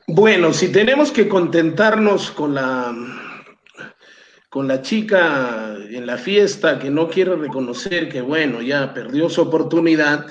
[0.07, 2.95] Bueno, si tenemos que contentarnos con la
[4.49, 9.43] con la chica en la fiesta que no quiere reconocer que bueno, ya perdió su
[9.43, 10.27] oportunidad,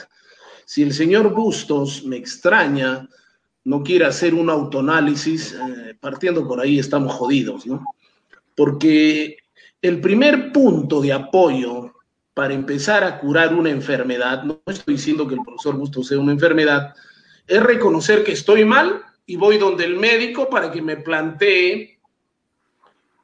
[0.65, 3.07] si el señor Bustos me extraña,
[3.63, 7.85] no quiere hacer un autoanálisis, eh, partiendo por ahí estamos jodidos, ¿no?
[8.55, 9.38] Porque
[9.81, 11.93] el primer punto de apoyo
[12.39, 16.32] para empezar a curar una enfermedad, no estoy diciendo que el profesor Bustos sea una
[16.32, 16.95] enfermedad,
[17.45, 21.99] es reconocer que estoy mal y voy donde el médico para que me plantee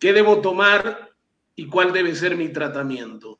[0.02, 1.12] qué debo tomar
[1.56, 3.40] y cuál debe ser mi tratamiento.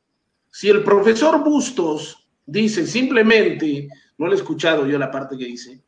[0.50, 5.82] Si el profesor Bustos dice simplemente, no le he escuchado yo la parte que dice,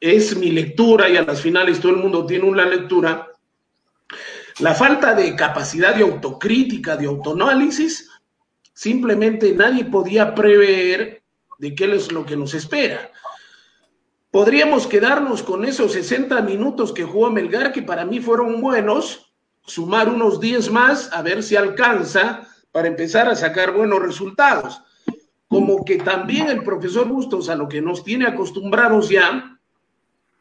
[0.00, 3.28] es mi lectura y a las finales todo el mundo tiene una lectura,
[4.58, 8.10] la falta de capacidad de autocrítica, de autoanálisis,
[8.78, 11.24] Simplemente nadie podía prever
[11.58, 13.10] de qué es lo que nos espera.
[14.30, 19.34] Podríamos quedarnos con esos 60 minutos que jugó Melgar, que para mí fueron buenos,
[19.66, 24.80] sumar unos 10 más, a ver si alcanza para empezar a sacar buenos resultados.
[25.48, 29.57] Como que también el profesor Bustos, a lo que nos tiene acostumbrados ya,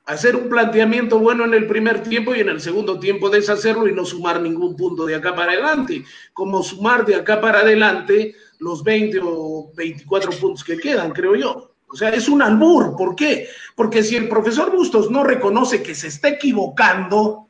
[0.07, 3.93] hacer un planteamiento bueno en el primer tiempo y en el segundo tiempo deshacerlo y
[3.93, 8.83] no sumar ningún punto de acá para adelante, como sumar de acá para adelante los
[8.83, 11.71] 20 o 24 puntos que quedan, creo yo.
[11.89, 12.95] O sea, es un albur.
[12.95, 13.49] ¿Por qué?
[13.75, 17.49] Porque si el profesor Bustos no reconoce que se está equivocando,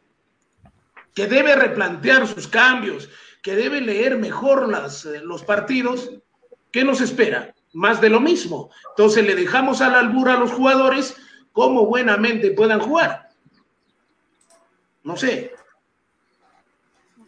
[1.13, 3.09] que debe replantear sus cambios,
[3.43, 6.11] que debe leer mejor las, eh, los partidos,
[6.71, 7.53] ¿qué nos espera?
[7.73, 8.71] Más de lo mismo.
[8.89, 11.15] Entonces le dejamos al albur a los jugadores
[11.57, 13.29] cómo buenamente puedan jugar.
[15.03, 15.53] No sé.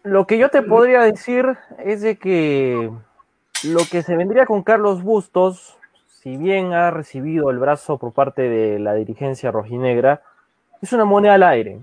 [0.03, 2.91] Lo que yo te podría decir es de que
[3.63, 8.43] lo que se vendría con Carlos Bustos, si bien ha recibido el brazo por parte
[8.43, 10.21] de la dirigencia rojinegra,
[10.79, 11.81] es una moneda al aire.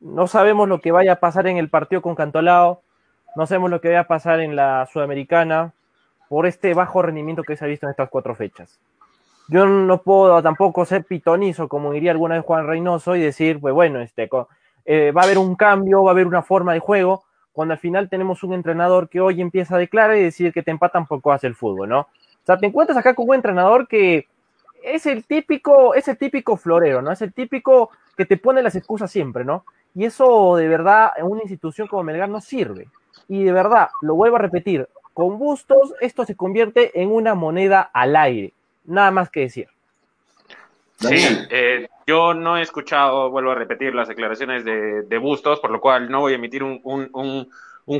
[0.00, 2.82] No sabemos lo que vaya a pasar en el partido con Cantolao,
[3.36, 5.72] no sabemos lo que vaya a pasar en la Sudamericana
[6.28, 8.80] por este bajo rendimiento que se ha visto en estas cuatro fechas
[9.48, 13.72] yo no puedo tampoco ser pitonizo, como diría alguna vez Juan Reynoso, y decir, pues
[13.72, 14.28] bueno, este,
[14.84, 17.78] eh, va a haber un cambio, va a haber una forma de juego, cuando al
[17.78, 21.32] final tenemos un entrenador que hoy empieza a declarar y decir que te empatan poco
[21.32, 22.00] hace el fútbol, ¿no?
[22.00, 24.28] O sea, te encuentras acá con un entrenador que
[24.82, 27.12] es el típico, es el típico florero, ¿no?
[27.12, 29.64] Es el típico que te pone las excusas siempre, ¿no?
[29.94, 32.88] Y eso de verdad en una institución como Melgar no sirve.
[33.28, 37.80] Y de verdad, lo vuelvo a repetir, con Bustos esto se convierte en una moneda
[37.80, 38.52] al aire
[38.86, 39.68] Nada más que decir.
[40.98, 41.16] Sí,
[41.50, 46.10] eh, yo no he escuchado, vuelvo a repetir, las declaraciones de, Bustos, por lo cual
[46.10, 47.50] no voy a emitir un,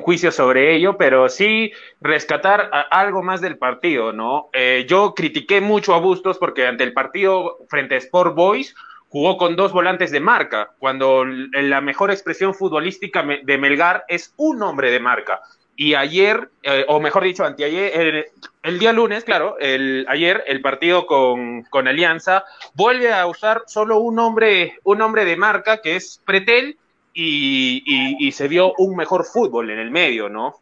[0.01, 4.49] juicio sobre ello, pero sí rescatar algo más del partido, ¿no?
[4.53, 8.75] Eh, yo critiqué mucho a Bustos porque ante el partido frente a Sport Boys
[9.09, 14.63] jugó con dos volantes de marca, cuando la mejor expresión futbolística de Melgar es un
[14.63, 15.41] hombre de marca
[15.77, 21.07] y ayer, eh, o mejor dicho, anteayer, el, día lunes, claro, el, ayer el partido
[21.07, 26.21] con, con, Alianza vuelve a usar solo un hombre, un hombre de marca que es
[26.25, 26.79] Pretel
[27.13, 27.83] y,
[28.19, 30.57] y, se vio un mejor fútbol en el medio, ¿no?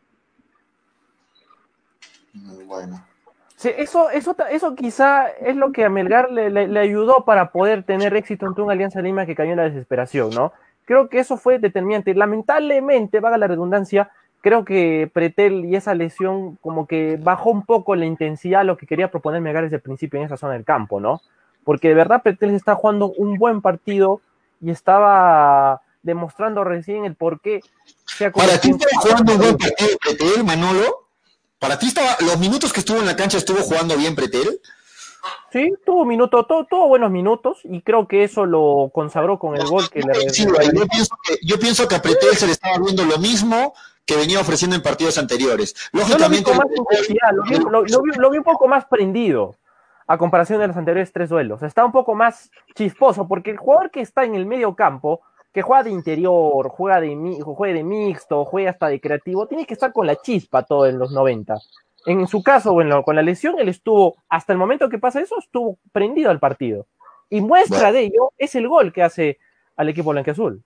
[2.66, 3.04] Bueno.
[3.56, 7.84] Sí, eso, eso, eso quizá es lo que a Melgar le, le, ayudó para poder
[7.84, 10.52] tener éxito ante una Alianza Lima que cayó en la desesperación, ¿no?
[10.84, 12.14] Creo que eso fue determinante.
[12.14, 14.10] Lamentablemente, vaga la redundancia,
[14.44, 18.76] creo que Pretel y esa lesión como que bajó un poco la intensidad a lo
[18.76, 21.22] que quería proponer Megar desde el principio en esa zona del campo, ¿no?
[21.64, 24.20] Porque de verdad Pretel está jugando un buen partido
[24.60, 27.60] y estaba demostrando recién el por qué
[28.18, 31.08] ¿Para ti estaba jugando un buen partido Pretel, Manolo?
[31.58, 34.60] ¿Para ti estaba, los minutos que estuvo en la cancha estuvo jugando bien Pretel?
[35.50, 39.88] Sí, tuvo minutos, tuvo, buenos minutos y creo que eso lo consagró con el gol
[39.88, 43.16] que le yo, pienso que, yo pienso que a Pretel se le estaba viendo lo
[43.16, 43.72] mismo
[44.06, 45.74] que venía ofreciendo en partidos anteriores.
[45.92, 46.50] Lógicamente.
[47.70, 49.56] Lo vi, un poco más prendido
[50.06, 51.62] a comparación de los anteriores tres duelos.
[51.62, 55.62] Está un poco más chisposo, porque el jugador que está en el medio campo, que
[55.62, 59.92] juega de interior, juega de, juega de mixto, juega hasta de creativo, tiene que estar
[59.92, 61.56] con la chispa todo en los 90.
[62.06, 65.38] En su caso, bueno, con la lesión, él estuvo, hasta el momento que pasa eso,
[65.38, 66.86] estuvo prendido al partido.
[67.30, 69.38] Y muestra de ello es el gol que hace
[69.76, 70.62] al equipo blanqueazul.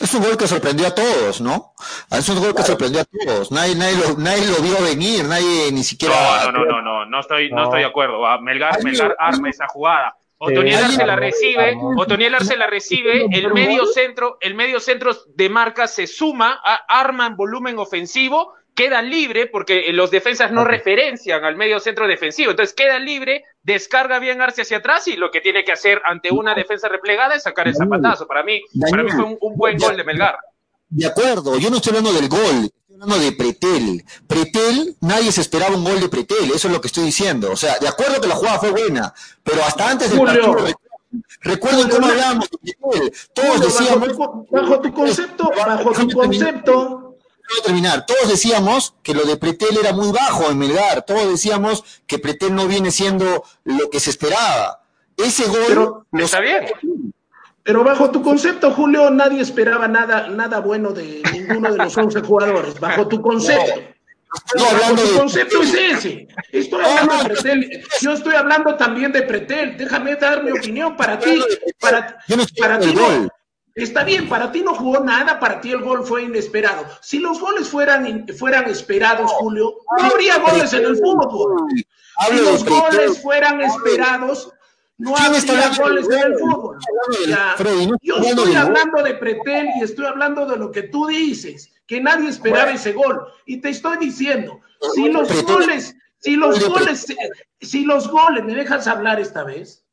[0.00, 1.74] Es un gol que sorprendió a todos, ¿no?
[2.10, 3.50] Es un gol que sorprendió a todos.
[3.50, 6.44] Nadie, nadie, lo, nadie lo vio venir, nadie ni siquiera.
[6.44, 7.64] No, no, no, no, no, estoy, no.
[7.64, 8.20] estoy de acuerdo.
[8.40, 10.14] Melgar, Melgar arma esa jugada.
[10.40, 15.48] Otoniel Arce la recibe, Otoniel Arce la recibe, el medio centro, el medio centro de
[15.48, 21.56] marca se suma, arma en volumen ofensivo quedan libre porque los defensas no referencian al
[21.56, 22.52] medio centro defensivo.
[22.52, 26.30] Entonces queda libre, descarga bien Arce hacia atrás y lo que tiene que hacer ante
[26.30, 28.28] una defensa replegada es sacar el zapatazo.
[28.28, 30.38] Para mí, para mí fue un, buen gol de Melgar.
[30.90, 34.04] De acuerdo, yo no estoy hablando del gol, estoy hablando de Pretel.
[34.28, 37.50] Pretel, nadie se esperaba un gol de Pretel, eso es lo que estoy diciendo.
[37.50, 39.12] O sea, de acuerdo que la jugada fue buena,
[39.42, 40.56] pero hasta antes del partido
[41.40, 43.12] Recuerdo cómo hablábamos de Pretel.
[43.34, 44.16] Todos decíamos.
[44.50, 47.07] Bajo, tu concepto, bajo tu concepto,
[47.64, 48.06] terminar.
[48.06, 51.02] Todos decíamos que lo de Pretel era muy bajo en Melgar.
[51.02, 54.82] Todos decíamos que Pretel no viene siendo lo que se esperaba.
[55.16, 56.06] Ese gol.
[56.12, 56.66] Pero, está bien.
[57.62, 62.20] Pero bajo tu concepto, Julio, nadie esperaba nada, nada bueno de ninguno de los 11
[62.20, 62.78] jugadores.
[62.80, 63.80] Bajo tu concepto.
[64.56, 66.28] No, hablando tu concepto es ese.
[66.52, 67.82] Estoy hablando de Pretel.
[68.00, 69.76] Yo estoy hablando también de Pretel.
[69.76, 71.42] Déjame dar mi opinión para ti.
[71.80, 72.18] Para,
[72.58, 72.94] para ti,
[73.78, 76.84] Está bien, para ti no jugó nada, para ti el gol fue inesperado.
[77.00, 81.64] Si los goles fueran, fueran esperados, Julio, no habría goles en el fútbol.
[82.28, 84.52] Si los goles fueran esperados,
[84.96, 86.78] no había goles en el fútbol.
[88.02, 92.30] yo estoy hablando de Pretel y estoy hablando de lo que tú dices, que nadie
[92.30, 93.32] esperaba ese gol.
[93.46, 94.60] Y te estoy diciendo,
[94.94, 97.06] si los goles, si los goles,
[97.60, 99.84] si los goles, ¿me dejas hablar esta vez?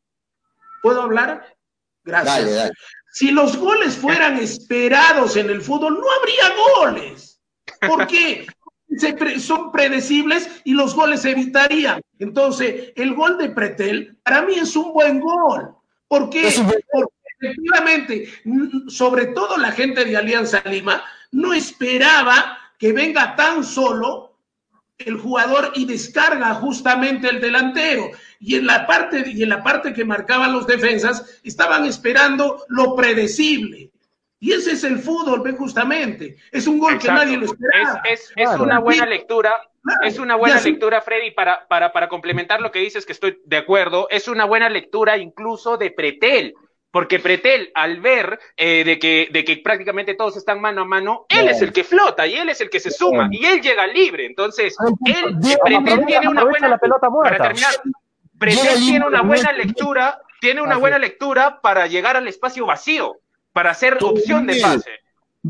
[0.81, 1.55] ¿Puedo hablar?
[2.03, 2.71] Gracias.
[3.15, 7.41] Si los goles fueran esperados en el fútbol, no habría goles.
[7.87, 8.45] ¿Por qué?
[9.39, 12.01] son predecibles y los goles se evitarían.
[12.19, 15.75] Entonces, el gol de Pretel para mí es un buen gol.
[16.09, 16.53] ¿Por qué?
[16.91, 18.29] Porque efectivamente,
[18.89, 21.01] sobre todo la gente de Alianza Lima,
[21.31, 24.39] no esperaba que venga tan solo
[24.97, 28.11] el jugador y descarga justamente el delantero.
[28.39, 32.95] Y en la parte, y en la parte que marcaban los defensas, estaban esperando lo
[32.95, 33.91] predecible.
[34.39, 36.35] Y ese es el fútbol, ven justamente.
[36.51, 38.03] Es un gol que nadie lo esperaba.
[38.03, 39.59] Es, una buena lectura.
[40.03, 43.57] Es una buena lectura, Freddy, para, para, para complementar lo que dices, que estoy de
[43.57, 44.07] acuerdo.
[44.09, 46.53] Es una buena lectura incluso de Pretel.
[46.91, 51.25] Porque Pretel, al ver eh, de, que, de que prácticamente todos están mano a mano,
[51.27, 53.85] él es el que flota y él es el que se suma y él llega
[53.85, 54.25] libre.
[54.25, 56.77] Entonces, él, Pretel tiene una buena.
[56.77, 57.73] Para terminar,
[58.39, 63.17] Pretel tiene una buena lectura, tiene una buena lectura para llegar al espacio vacío
[63.53, 64.91] para hacer opción de pase.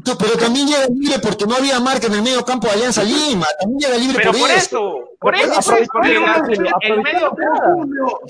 [0.03, 3.47] Pero también llega libre porque no había marca en el medio campo de Alianza Lima.
[3.59, 5.09] También llega libre pero por, eso.
[5.19, 5.53] Por eso,
[5.91, 6.23] por eso,
[6.81, 7.35] el medio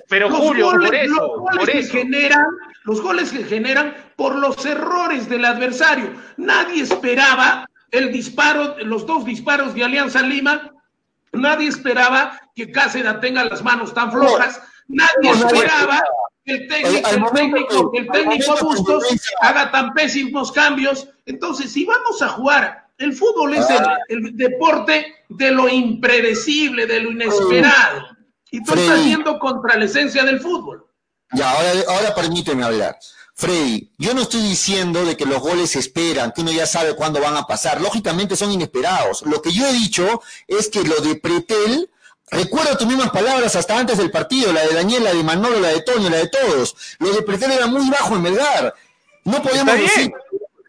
[0.08, 1.44] Pero Julio, por eso.
[1.52, 2.46] Los goles, que generan,
[2.84, 6.13] los goles que generan por los errores del adversario.
[6.38, 10.72] Nadie esperaba el disparo, los dos disparos de Alianza Lima.
[11.36, 14.62] Nadie esperaba que Cáceres tenga las manos tan flojas.
[14.88, 16.04] Nadie esperaba
[16.45, 19.04] el técnico, el técnico, el técnico Bustos
[19.41, 21.08] haga tan pésimos cambios.
[21.26, 23.65] Entonces, si vamos a jugar, el fútbol es
[24.10, 28.15] el, deporte de lo impredecible, de lo inesperado.
[28.52, 30.86] Y tú estás yendo contra la esencia del fútbol.
[31.34, 32.95] Ya, ahora, ahora permíteme hablar.
[33.38, 36.95] Freddy, yo no estoy diciendo de que los goles se esperan, que uno ya sabe
[36.95, 37.82] cuándo van a pasar.
[37.82, 39.24] Lógicamente son inesperados.
[39.24, 41.89] Lo que yo he dicho es que lo de Pretel
[42.32, 45.69] Recuerdo tus mismas palabras hasta antes del partido, la de Daniel, la de Manolo, la
[45.69, 46.76] de Toño, la de todos.
[47.00, 48.74] Lo de Pretel era muy bajo en Melgar.
[49.24, 50.12] No podíamos decir.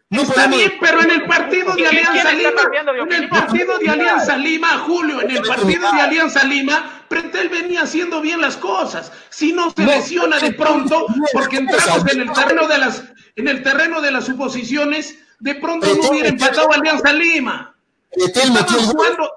[0.09, 2.61] No Está bien, pero en el partido de Alianza Lima,
[3.03, 7.83] en el partido de Alianza Lima, Julio, en el partido de Alianza Lima, Pretel venía
[7.83, 9.11] haciendo bien las cosas.
[9.29, 13.03] Si no se lesiona de pronto, porque entramos en el terreno de las,
[13.35, 17.73] en el terreno de las suposiciones, de pronto no hubiera empatado Alianza Lima.
[18.11, 19.31] Estaban jugando,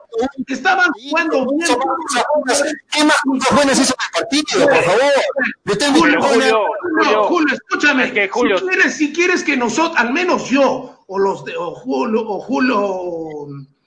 [0.47, 1.77] estaban jugando bien.
[2.91, 3.17] ¿Qué más
[3.53, 5.99] buenas hizo el partido, por favor?
[5.99, 8.09] Julio, Julio, Julio, escúchame.
[8.11, 12.41] Si, quieres, si quieres que nosotros, al menos yo, o los de, o Julio, o
[12.41, 12.79] Julio,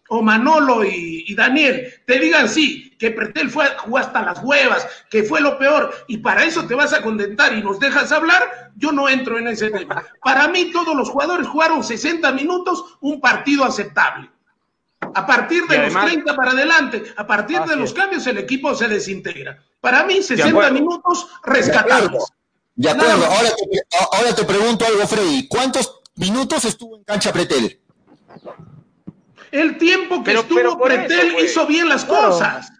[0.09, 5.23] o Manolo y, Daniel, te digan sí, que Pretel fue, jugó hasta las huevas, que
[5.23, 8.93] fue lo peor, y para eso te vas a contentar y nos dejas hablar, yo
[8.93, 10.05] no entro en ese tema.
[10.23, 14.29] Para mí todos los jugadores jugaron 60 minutos, un partido aceptable.
[15.01, 18.87] A partir de los 30 para adelante, a partir de los cambios, el equipo se
[18.87, 19.61] desintegra.
[19.81, 22.23] Para mí, 60 minutos rescatables.
[22.73, 23.25] De acuerdo.
[23.25, 25.49] Ahora te, ahora te pregunto algo, Freddy.
[25.49, 27.81] ¿Cuántos minutos estuvo en cancha Pretel?
[29.51, 31.51] El tiempo que estuvo Pretel pues.
[31.51, 32.71] hizo bien las cosas.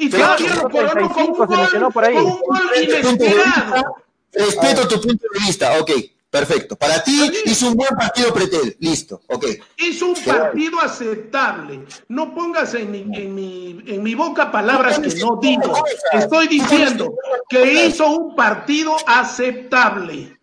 [0.00, 3.96] Y todavía lo coronó con un gol, con un gol inesperado.
[4.32, 5.90] Respeto tu punto de vista, ok.
[6.30, 6.76] Perfecto.
[6.76, 8.76] Para ti hizo un buen partido Pretel.
[8.78, 9.20] Listo.
[9.26, 9.46] Ok.
[9.76, 11.84] Hizo un partido aceptable.
[12.08, 15.84] No pongas en mi, en mi, en mi boca palabras que no digo.
[16.12, 17.14] Estoy diciendo
[17.48, 20.38] que hizo un partido aceptable.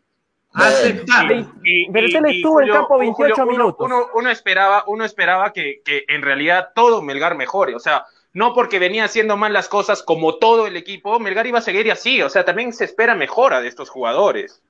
[0.52, 1.48] Aceptable.
[1.92, 3.90] Pretel estuvo en campo 28 minutos.
[4.14, 7.76] Uno, esperaba, uno esperaba que, que en realidad todo Melgar mejore.
[7.76, 8.06] O sea,
[8.38, 11.92] no porque venía haciendo mal las cosas como todo el equipo, Melgar iba a seguir
[11.92, 12.22] así.
[12.22, 14.62] O sea, también se espera mejora de estos jugadores.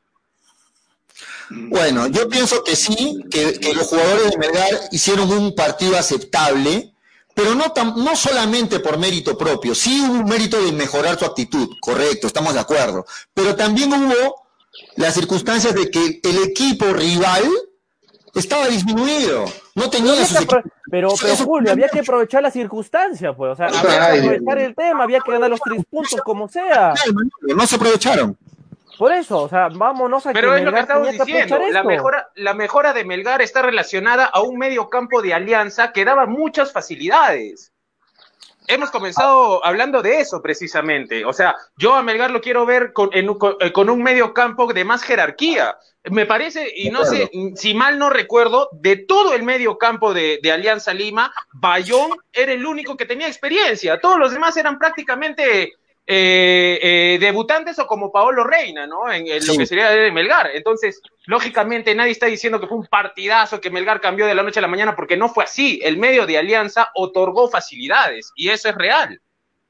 [1.49, 6.93] Bueno, yo pienso que sí, que, los jugadores de Melgar hicieron un partido aceptable,
[7.33, 11.67] pero no, no solamente por mérito propio, sí hubo un mérito de mejorar su actitud,
[11.81, 14.47] correcto, estamos de acuerdo, pero también hubo
[14.95, 17.43] las circunstancias de que el equipo rival
[18.39, 20.13] estaba disminuido, no tenía
[20.89, 24.75] pero, pero, Julio, había que aprovechar las circunstancias, pues, o sea, había que aprovechar el
[24.75, 26.93] tema, había que ganar los tres puntos como sea.
[27.55, 28.37] No se aprovecharon.
[28.97, 31.59] Por eso, o sea, vámonos a Pero es lo que estamos diciendo.
[31.71, 36.03] La mejora, la mejora de Melgar está relacionada a un medio campo de alianza que
[36.03, 37.71] daba muchas facilidades.
[38.69, 41.23] Hemos comenzado hablando de eso precisamente.
[41.23, 43.25] O sea, yo a Melgar lo quiero ver con, eh,
[43.71, 45.77] con, un medio campo de más jerarquía.
[46.11, 50.39] Me parece, y no sé, si mal no recuerdo, de todo el medio campo de,
[50.43, 54.01] de Alianza Lima, Bayón era el único que tenía experiencia.
[54.01, 55.73] Todos los demás eran prácticamente
[56.09, 59.11] eh, eh, debutantes o como Paolo Reina, ¿no?
[59.11, 60.49] En, lo que sería de Melgar.
[60.53, 64.59] Entonces, lógicamente nadie está diciendo que fue un partidazo, que Melgar cambió de la noche
[64.59, 65.81] a la mañana, porque no fue así.
[65.83, 69.21] El medio de Alianza otorgó facilidades y eso es real.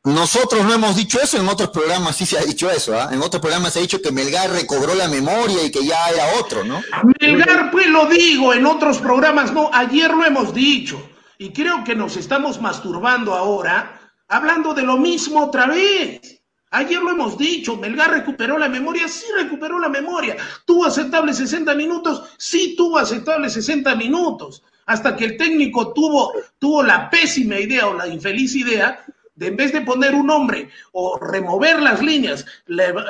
[0.04, 3.10] Nosotros no hemos dicho eso, en otros programas sí se ha dicho eso, ¿ah?
[3.12, 6.40] En otros programas se ha dicho que Melgar recobró la memoria y que ya era
[6.40, 6.82] otro, ¿no?
[7.20, 11.02] Melgar, pues lo digo, en otros programas no, ayer lo hemos dicho.
[11.40, 13.97] Y creo que nos estamos masturbando ahora,
[14.28, 16.42] hablando de lo mismo otra vez.
[16.72, 20.36] Ayer lo hemos dicho, Melgar recuperó la memoria, sí recuperó la memoria.
[20.66, 22.24] ¿Tuvo aceptables 60 minutos?
[22.38, 24.64] Sí tuvo aceptables 60 minutos.
[24.86, 29.04] Hasta que el técnico tuvo, tuvo la pésima idea o la infeliz idea
[29.36, 32.46] de en vez de poner un nombre o remover las líneas,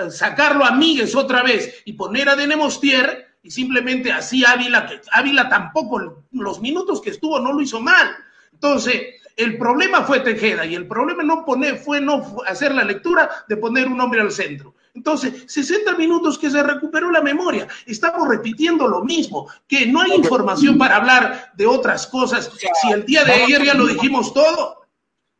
[0.09, 5.47] sacarlo a Míguez otra vez y poner a Denemostier, y simplemente así Ávila, que Ávila
[5.47, 8.09] tampoco los minutos que estuvo no lo hizo mal.
[8.51, 9.01] Entonces,
[9.37, 13.55] el problema fue Tejeda y el problema no poner, fue no hacer la lectura de
[13.55, 14.73] poner un hombre al centro.
[14.95, 17.67] Entonces, 60 minutos que se recuperó la memoria.
[17.85, 22.51] Estamos repitiendo lo mismo, que no hay información para hablar de otras cosas.
[22.81, 24.76] Si el día de ayer ya lo dijimos todo,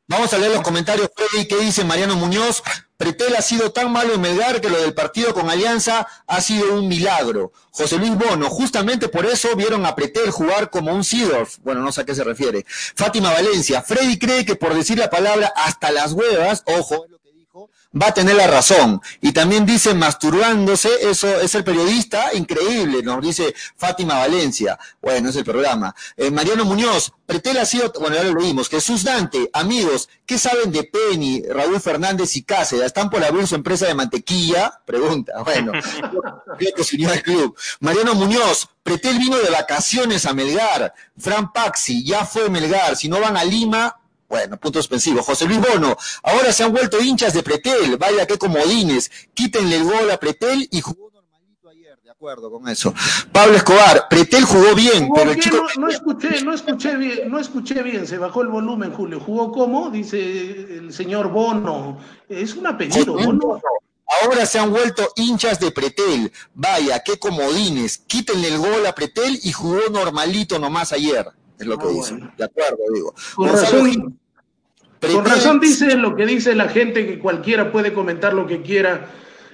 [0.10, 2.64] Vamos a leer los comentarios, Freddy, ¿qué dice Mariano Muñoz?
[2.95, 6.76] Pretel ha sido tan malo en Melgar que lo del partido con Alianza ha sido
[6.76, 7.51] un milagro.
[7.72, 11.58] José Luis Bono, justamente por eso vieron a Pretel jugar como un Sidorf.
[11.62, 12.66] Bueno, no sé a qué se refiere.
[12.95, 17.05] Fátima Valencia, Freddy cree que por decir la palabra hasta las huevas, ojo,
[17.94, 19.02] va a tener la razón.
[19.22, 24.78] Y también dice masturbándose, eso es el periodista, increíble, nos dice Fátima Valencia.
[25.02, 25.96] Bueno, es el programa.
[26.16, 28.70] Eh, Mariano Muñoz, Pretel ha sido, bueno, ya lo leímos.
[28.70, 32.86] Jesús Dante, amigos, ¿qué saben de Penny, Raúl Fernández y Cáceres?
[32.86, 34.80] ¿Están por abrir su empresa de mantequilla?
[34.86, 35.34] Pregunta.
[35.44, 35.74] Bueno,
[36.58, 37.58] creo club.
[37.80, 40.94] Mariano Muñoz, Pretel vino de vacaciones a Melgar.
[41.18, 42.96] Fran Paxi, ya fue Melgar.
[42.96, 45.21] Si no van a Lima, bueno, punto suspensivo.
[45.23, 49.84] José Luis Bono, ahora se han vuelto hinchas de Pretel, vaya que comodines, quítenle el
[49.84, 52.93] gol a Pretel y jugó normalito ayer, de acuerdo con eso.
[53.32, 55.65] Pablo Escobar, Pretel jugó bien, pero el chico...
[55.78, 59.19] No, escuché, no escuché bien, no escuché bien, se bajó el volumen, Julio.
[59.19, 59.89] ¿Jugó cómo?
[59.89, 61.99] Dice el señor Bono.
[62.28, 63.61] Es un apellido, Bono.
[64.23, 66.32] Ahora se han vuelto hinchas de Pretel.
[66.53, 67.97] Vaya, qué comodines.
[67.97, 71.28] Quítenle el gol a Pretel y jugó normalito nomás ayer
[71.60, 72.20] es lo que ah, dice.
[72.38, 73.14] De acuerdo, digo.
[73.36, 74.20] Con razón,
[74.99, 79.10] con razón dice lo que dice la gente que cualquiera puede comentar lo que quiera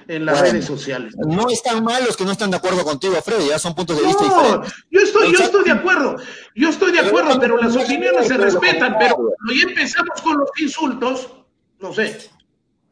[0.08, 1.14] en las redes sociales.
[1.16, 4.06] No están mal los que no están de acuerdo contigo, Freddy, ya son puntos de
[4.06, 4.72] vista diferentes.
[4.90, 6.16] Yo estoy, yo estoy de acuerdo,
[6.54, 10.50] yo estoy de acuerdo, pero las opiniones se respetan, pero cuando ya empezamos con los
[10.58, 11.30] insultos,
[11.80, 12.30] no sé.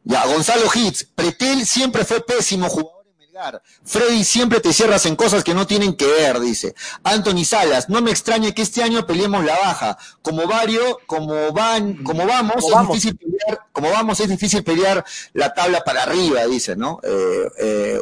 [0.05, 2.92] Ya, Gonzalo Hitz, Pretel siempre fue pésimo jugador
[3.83, 6.75] Freddy, siempre te cierras en cosas que no tienen que ver, dice.
[7.03, 9.97] Anthony Salas, no me extraña que este año peleemos la baja.
[10.21, 15.03] Como varios, como van, como vamos, es difícil pelear, como vamos, es difícil pelear
[15.33, 16.99] la tabla para arriba, dice, ¿no?
[17.03, 18.01] Eh, eh,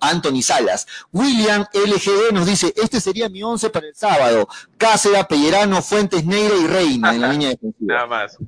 [0.00, 0.86] Anthony Salas.
[1.12, 4.48] William LGD nos dice, este sería mi once para el sábado.
[4.76, 7.94] Cáceres, Pellerano, Fuentes, Neira y Reina en la línea defensiva.
[7.94, 8.36] Nada más.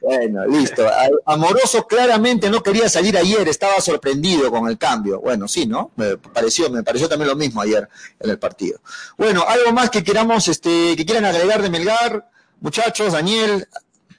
[0.00, 0.86] Bueno, listo.
[1.26, 5.20] Amoroso claramente no quería salir ayer, estaba sorprendido con el cambio.
[5.20, 5.90] Bueno, sí, ¿no?
[5.96, 7.88] Me pareció, me pareció también lo mismo ayer
[8.20, 8.80] en el partido.
[9.16, 12.30] Bueno, algo más que queramos, este, que quieran agregar de Melgar,
[12.60, 13.66] muchachos, Daniel,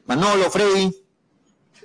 [0.06, 0.94] Manolo, Freddy.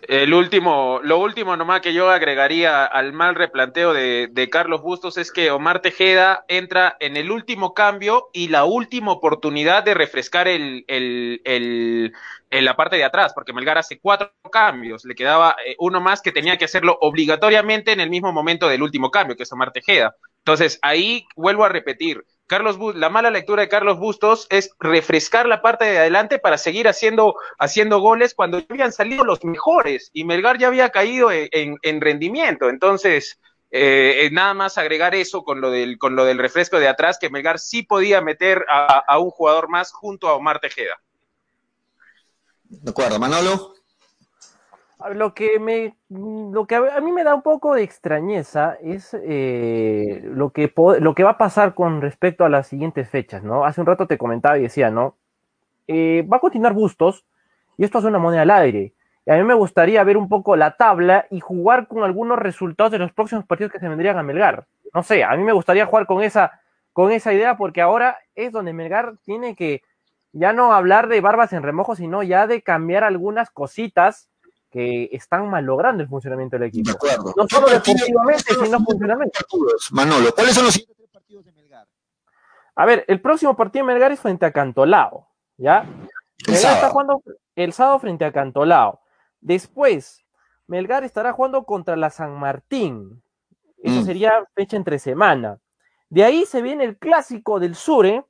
[0.07, 5.17] El último, lo último nomás que yo agregaría al mal replanteo de, de, Carlos Bustos
[5.17, 10.47] es que Omar Tejeda entra en el último cambio y la última oportunidad de refrescar
[10.47, 12.13] el, el, el,
[12.51, 16.21] en la parte de atrás, porque Melgar hace cuatro cambios, le quedaba eh, uno más
[16.21, 19.73] que tenía que hacerlo obligatoriamente en el mismo momento del último cambio, que es Omar
[19.73, 20.17] Tejeda.
[20.39, 25.63] Entonces, ahí vuelvo a repetir, Carlos la mala lectura de Carlos Bustos es refrescar la
[25.63, 30.25] parte de adelante para seguir haciendo, haciendo goles cuando ya habían salido los mejores y
[30.25, 32.69] Melgar ya había caído en, rendimiento.
[32.69, 33.41] Entonces,
[33.71, 37.31] eh, nada más agregar eso con lo, del, con lo del refresco de atrás, que
[37.31, 41.01] Melgar sí podía meter a un jugador más junto a Omar Tejeda.
[42.81, 43.74] De acuerdo, Manolo.
[45.13, 50.23] Lo que me, lo que a mí me da un poco de extrañeza es eh,
[50.25, 53.65] lo que lo que va a pasar con respecto a las siguientes fechas, ¿no?
[53.65, 55.17] Hace un rato te comentaba y decía, ¿no?
[55.87, 57.27] Eh, va a continuar Bustos
[57.77, 58.95] y esto es una moneda al aire.
[59.27, 62.93] Y a mí me gustaría ver un poco la tabla y jugar con algunos resultados
[62.93, 64.67] de los próximos partidos que se vendrían a Melgar.
[64.93, 66.61] No sé, a mí me gustaría jugar con esa,
[66.93, 69.83] con esa idea porque ahora es donde Melgar tiene que
[70.33, 74.29] ya no hablar de barbas en remojo, sino ya de cambiar algunas cositas
[74.75, 76.91] que están malogrando el funcionamiento del equipo.
[76.91, 77.33] De acuerdo.
[77.37, 79.39] No solo defensivamente, sino funcionalmente.
[79.93, 81.87] Manolo, ¿cuáles son los siguientes tres partidos de Melgar?
[82.75, 85.87] A ver, el próximo partido de Melgar es frente a Cantolao, ¿ya?
[86.49, 86.75] El sábado.
[86.77, 87.23] está jugando
[87.55, 89.01] el sábado frente a Cantolao.
[89.41, 90.25] Después
[90.67, 93.23] Melgar estará jugando contra la San Martín.
[93.81, 94.05] Eso Mm.
[94.05, 95.61] sería fecha entre semana.
[96.11, 98.25] De ahí se viene el clásico del Sure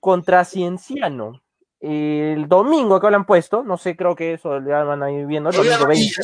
[0.00, 1.40] contra Cienciano.
[1.80, 5.26] El domingo que lo han puesto, no sé, creo que eso ya van a ir
[5.26, 5.50] viendo.
[5.50, 6.22] El domingo no hay 20.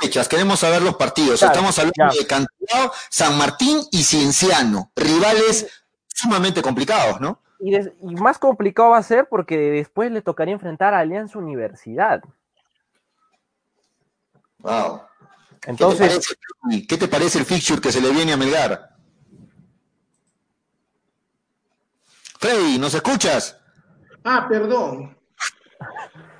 [0.00, 1.38] fechas, queremos saber los partidos.
[1.38, 2.20] Claro, Estamos hablando ya.
[2.20, 7.40] de Cantolao, San Martín y Cienciano, rivales sumamente complicados, ¿no?
[7.60, 11.38] Y, des- y más complicado va a ser porque después le tocaría enfrentar a Alianza
[11.38, 12.22] Universidad.
[14.58, 15.02] Wow.
[15.66, 18.96] Entonces, ¿Qué te, parece, qué te parece el fixture que se le viene a Melgar?
[22.40, 23.57] Freddy, ¿nos escuchas?
[24.24, 25.16] Ah, perdón.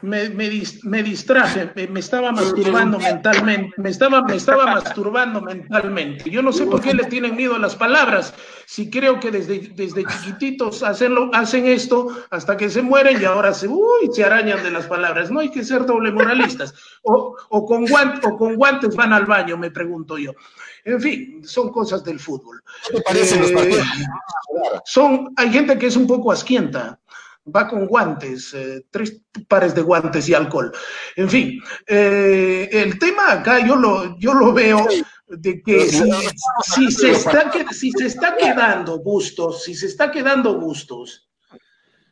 [0.01, 5.41] Me, me, dis- me distraje, me, me estaba masturbando mentalmente, me estaba, me estaba masturbando
[5.41, 6.31] mentalmente.
[6.31, 8.33] Yo no sé por qué le tienen miedo a las palabras,
[8.65, 13.53] si creo que desde, desde chiquititos hacenlo, hacen esto hasta que se mueren y ahora
[13.53, 15.33] se, uy, se arañan de las palabras.
[15.33, 16.75] No hay que ser doble moralistas.
[17.03, 20.33] O, o, con guant- o con guantes van al baño, me pregunto yo.
[20.85, 22.63] En fin, son cosas del fútbol.
[22.89, 23.87] ¿Qué te parecen los Eh, partidos?
[24.85, 26.99] son, hay gente que es un poco asquienta,
[27.55, 30.73] va con guantes, eh, tres pares de guantes y alcohol.
[31.17, 34.87] En fin, eh, el tema acá yo lo, yo lo veo
[35.29, 36.11] de que si,
[36.63, 41.29] si se está, si se está quedando Bustos, si se está quedando Bustos,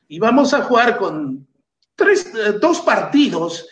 [0.08, 1.46] y vamos a jugar con
[1.94, 3.66] tres, eh, dos partidos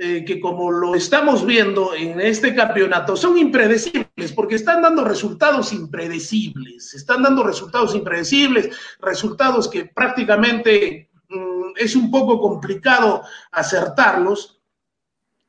[0.00, 5.72] eh, que como lo estamos viendo en este campeonato son impredecibles porque están dando resultados
[5.72, 11.07] impredecibles, están dando resultados impredecibles, resultados que prácticamente
[11.78, 13.22] es un poco complicado
[13.52, 14.60] acertarlos.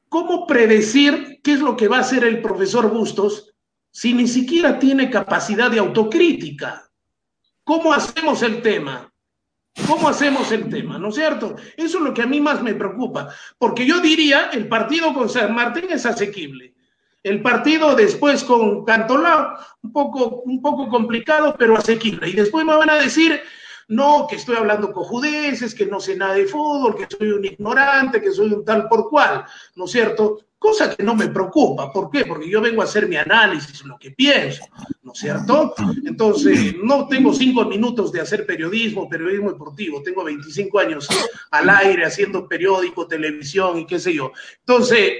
[0.07, 3.53] ¿Cómo predecir qué es lo que va a hacer el profesor Bustos
[3.91, 6.89] si ni siquiera tiene capacidad de autocrítica?
[7.63, 9.11] ¿Cómo hacemos el tema?
[9.87, 10.97] ¿Cómo hacemos el tema?
[10.97, 11.55] ¿No es cierto?
[11.77, 15.29] Eso es lo que a mí más me preocupa, porque yo diría, el partido con
[15.29, 16.73] San Martín es asequible.
[17.21, 22.29] El partido después con Cantolao, un poco, un poco complicado, pero asequible.
[22.29, 23.41] Y después me van a decir,
[23.89, 28.21] no, que estoy hablando cojudeces, que no sé nada de fútbol, que soy un ignorante,
[28.21, 29.43] que soy un tal por cual,
[29.75, 30.39] ¿no es cierto?
[30.59, 31.91] Cosa que no me preocupa.
[31.91, 32.25] ¿Por qué?
[32.25, 34.63] Porque yo vengo a hacer mi análisis, lo que pienso,
[35.01, 35.73] ¿no es cierto?
[36.05, 41.07] Entonces, no tengo cinco minutos de hacer periodismo, periodismo deportivo, tengo 25 años
[41.49, 44.31] al aire haciendo periódico, televisión y qué sé yo.
[44.59, 45.13] Entonces,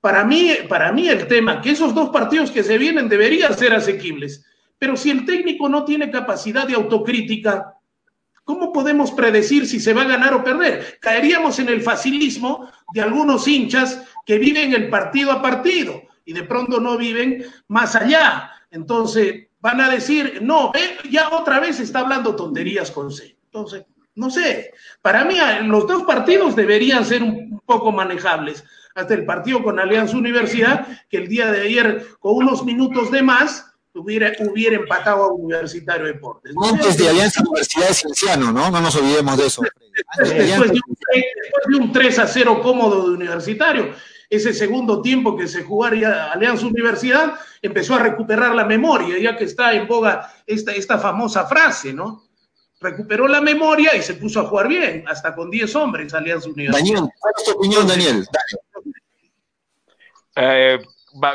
[0.00, 3.74] para mí, para mí el tema, que esos dos partidos que se vienen deberían ser
[3.74, 4.42] asequibles,
[4.78, 7.75] pero si el técnico no tiene capacidad de autocrítica,
[8.46, 10.98] ¿cómo podemos predecir si se va a ganar o perder?
[11.00, 16.44] Caeríamos en el facilismo de algunos hinchas que viven el partido a partido y de
[16.44, 18.52] pronto no viven más allá.
[18.70, 23.36] Entonces van a decir, no, eh, ya otra vez está hablando tonterías con C.
[23.46, 23.84] Entonces,
[24.14, 24.72] no sé,
[25.02, 25.34] para mí
[25.64, 28.64] los dos partidos deberían ser un poco manejables.
[28.94, 33.22] Hasta el partido con Alianza Universidad, que el día de ayer, con unos minutos de
[33.22, 36.54] más, hubiera, hubiera empatado a Universitario Deportes.
[36.54, 36.64] ¿no?
[36.64, 38.70] Antes de Alianza Universidad de Cienciano, ¿no?
[38.70, 39.62] No nos olvidemos de eso.
[40.18, 43.94] Después de, un, después de un 3 a 0 cómodo de Universitario,
[44.28, 49.44] ese segundo tiempo que se jugaría Alianza Universidad empezó a recuperar la memoria, ya que
[49.44, 52.24] está en boga esta, esta famosa frase, ¿no?
[52.80, 56.78] Recuperó la memoria y se puso a jugar bien, hasta con 10 hombres Alianza Universidad.
[56.78, 58.26] Daniel, ¿cuál es tu opinión, Daniel?
[58.30, 58.62] Dale.
[60.38, 60.78] Eh,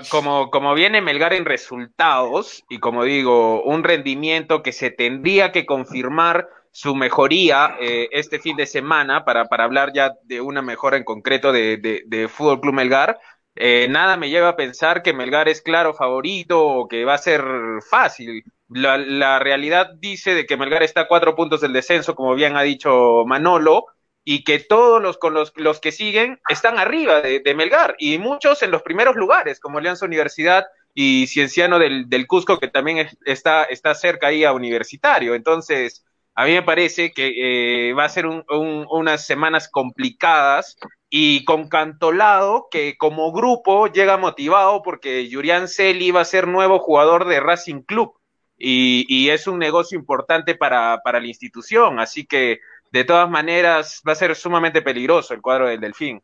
[0.09, 5.65] como, como viene Melgar en resultados y como digo, un rendimiento que se tendría que
[5.65, 10.97] confirmar su mejoría eh, este fin de semana para, para hablar ya de una mejora
[10.97, 13.19] en concreto de, de, de Fútbol Club Melgar.
[13.55, 17.17] eh, nada me lleva a pensar que Melgar es claro favorito o que va a
[17.17, 17.43] ser
[17.89, 18.43] fácil.
[18.69, 22.55] La, la realidad dice de que Melgar está a cuatro puntos del descenso, como bien
[22.55, 23.85] ha dicho Manolo,
[24.23, 28.17] y que todos los con los, los que siguen están arriba de, de Melgar y
[28.17, 32.99] muchos en los primeros lugares, como Alianza Universidad y Cienciano del, del Cusco, que también
[32.99, 35.35] es- está, está cerca ahí a Universitario.
[35.35, 36.05] Entonces,
[36.35, 38.43] a mí me parece que eh, va a ser un-
[38.89, 40.77] unas semanas complicadas
[41.09, 46.79] y con Cantolado, que como grupo llega motivado porque Yurian Celi va a ser nuevo
[46.79, 48.13] jugador de Racing Club
[48.57, 51.99] y, y es un negocio importante para, para la institución.
[51.99, 52.59] Así que,
[52.91, 56.21] de todas maneras, va a ser sumamente peligroso el cuadro del Delfín.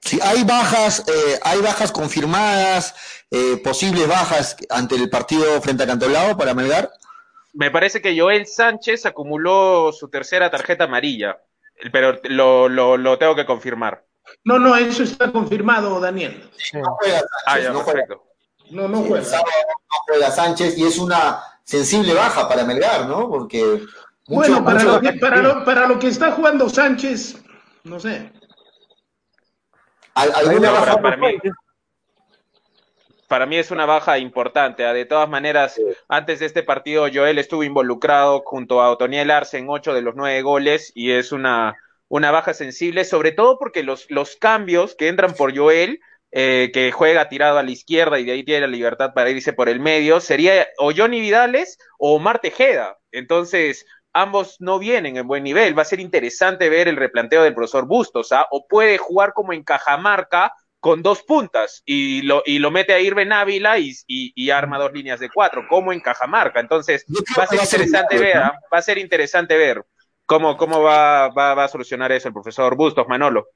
[0.00, 2.94] Sí, hay bajas, eh, hay bajas confirmadas,
[3.30, 6.90] eh, posibles bajas ante el partido frente a Cantolao para Melgar.
[7.54, 11.38] Me parece que Joel Sánchez acumuló su tercera tarjeta amarilla,
[11.92, 14.04] pero lo, lo, lo tengo que confirmar.
[14.44, 16.50] No, no, eso está confirmado, Daniel.
[16.74, 18.24] No juega Ah, Sánchez, ya, no juega, perfecto.
[18.70, 19.24] No, no el juega.
[19.24, 23.28] sábado no juega Sánchez y es una sensible baja para Melgar, ¿no?
[23.30, 23.80] Porque
[24.26, 27.42] mucho- Bueno, para mucho- lo, que, para, lo, para lo que está jugando Sánchez,
[27.84, 28.30] no sé.
[30.14, 31.38] al- alguna me baja para- para mí.
[33.28, 34.84] Para mí es una baja importante.
[34.84, 34.92] ¿ah?
[34.92, 39.66] De todas maneras, antes de este partido, Joel estuvo involucrado junto a Otoniel Arce en
[39.68, 41.74] ocho de los nueve goles y es una,
[42.08, 46.00] una baja sensible, sobre todo porque los, los cambios que entran por Joel,
[46.32, 49.52] eh, que juega tirado a la izquierda y de ahí tiene la libertad para irse
[49.52, 52.98] por el medio, sería o Johnny Vidales o Omar Tejeda.
[53.10, 55.76] Entonces, ambos no vienen en buen nivel.
[55.76, 58.46] Va a ser interesante ver el replanteo del profesor Bustos, ¿ah?
[58.50, 63.00] o puede jugar como en Cajamarca con dos puntas y lo, y lo mete a
[63.00, 66.60] Irben Ávila y, y, arma dos líneas de cuatro, como en Cajamarca.
[66.60, 67.06] Entonces,
[67.38, 68.60] va a ser interesante ver, ¿ah?
[68.72, 69.82] va a ser interesante ver
[70.26, 73.48] cómo, cómo va, va, va, a solucionar eso el profesor Bustos, Manolo.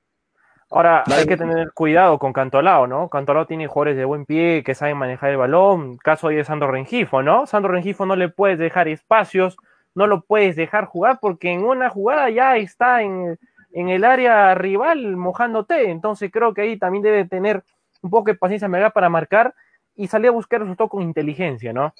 [0.70, 3.08] Ahora, hay que tener cuidado con Cantolao, ¿no?
[3.08, 5.96] Cantolao tiene jugadores de buen pie que saben manejar el balón.
[5.96, 7.46] Caso hoy de Sandro Rengifo, ¿no?
[7.46, 9.56] Sandro Rengifo no le puedes dejar espacios,
[9.94, 13.38] no lo puedes dejar jugar porque en una jugada ya está en,
[13.72, 15.90] en el área rival mojándote.
[15.90, 17.64] Entonces creo que ahí también debe tener
[18.02, 19.54] un poco de paciencia Melgar para marcar
[19.94, 21.92] y salir a buscar con inteligencia, ¿no?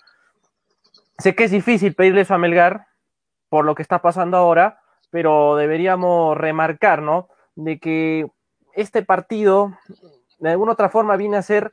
[1.19, 2.87] Sé que es difícil pedirle eso a Melgar
[3.49, 4.81] por lo que está pasando ahora,
[5.11, 7.29] pero deberíamos remarcar, ¿no?
[7.57, 8.31] De que
[8.75, 9.73] este partido,
[10.39, 11.73] de alguna otra forma, viene a ser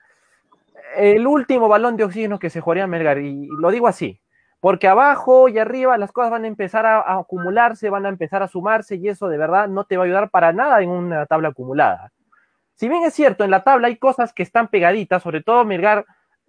[0.96, 4.20] el último balón de oxígeno que se jugaría a Melgar, y lo digo así,
[4.66, 8.48] porque abajo y arriba las cosas van a empezar a, acumularse, van a empezar a
[8.48, 11.50] sumarse, y eso de verdad no te va a ayudar para nada en una tabla
[11.50, 12.12] acumulada.
[12.74, 16.08] Si bien es cierto, en la tabla hay cosas que están pegaditas, sobre todo Melgar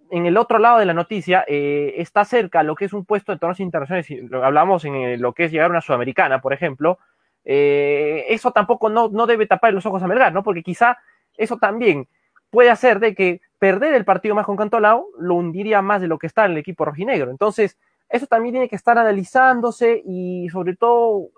[0.09, 3.31] en el otro lado de la noticia eh, está cerca lo que es un puesto
[3.31, 6.97] de torneos internacionales, si hablamos en lo que es llegar a una sudamericana, por ejemplo,
[7.45, 10.41] eh, eso tampoco no, no, debe tapar los ojos a Melgar, ¿no?
[10.41, 10.97] Porque quizá
[11.37, 12.07] eso también
[12.49, 16.17] puede hacer de que perder el partido más con Cantolao lo hundiría más de lo
[16.17, 17.29] que está en el equipo rojinegro.
[17.29, 17.77] Entonces,
[18.09, 21.29] eso también tiene que estar analizándose y sobre todo,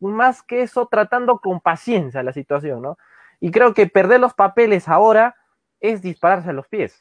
[0.00, 2.98] más que eso, tratando con paciencia la situación, ¿no?
[3.40, 5.36] Y creo que perder los papeles ahora
[5.80, 6.98] es dispararse a los pies.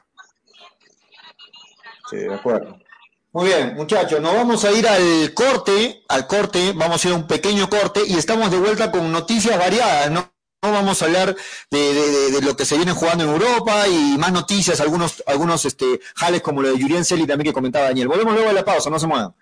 [2.10, 2.78] Sí, de acuerdo.
[3.32, 7.18] Muy bien, muchachos, nos vamos a ir al corte, al corte, vamos a ir a
[7.18, 10.33] un pequeño corte y estamos de vuelta con noticias variadas, ¿no?
[10.72, 11.36] Vamos a hablar
[11.70, 16.42] de, lo que se viene jugando en Europa y más noticias, algunos, algunos este, jales
[16.42, 18.08] como lo de Jurien Celi también que comentaba Daniel.
[18.08, 19.34] Volvemos luego a la pausa, no se muevan.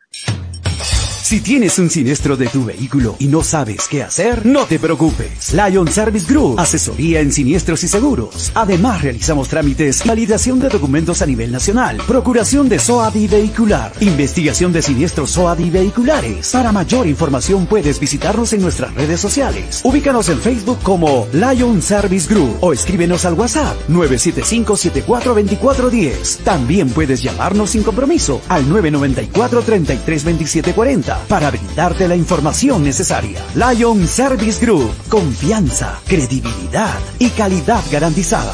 [1.32, 5.53] Si tienes un siniestro de tu vehículo y no sabes qué hacer, no te preocupes.
[5.53, 8.51] Lion Service Group, asesoría en siniestros y seguros.
[8.53, 14.82] Además, realizamos trámites, validación de documentos a nivel nacional, procuración de SOADI vehicular, investigación de
[14.82, 16.51] siniestros SOADI vehiculares.
[16.51, 19.79] Para mayor información puedes visitarnos en nuestras redes sociales.
[19.86, 26.39] Ubícanos en Facebook como Lion Service Group o escríbenos al WhatsApp 975-742410.
[26.43, 33.39] También puedes llamarnos sin compromiso al 994 332740 para brindarte la información necesaria.
[33.55, 38.53] Lion Service Group, confianza, credibilidad y calidad garantizada.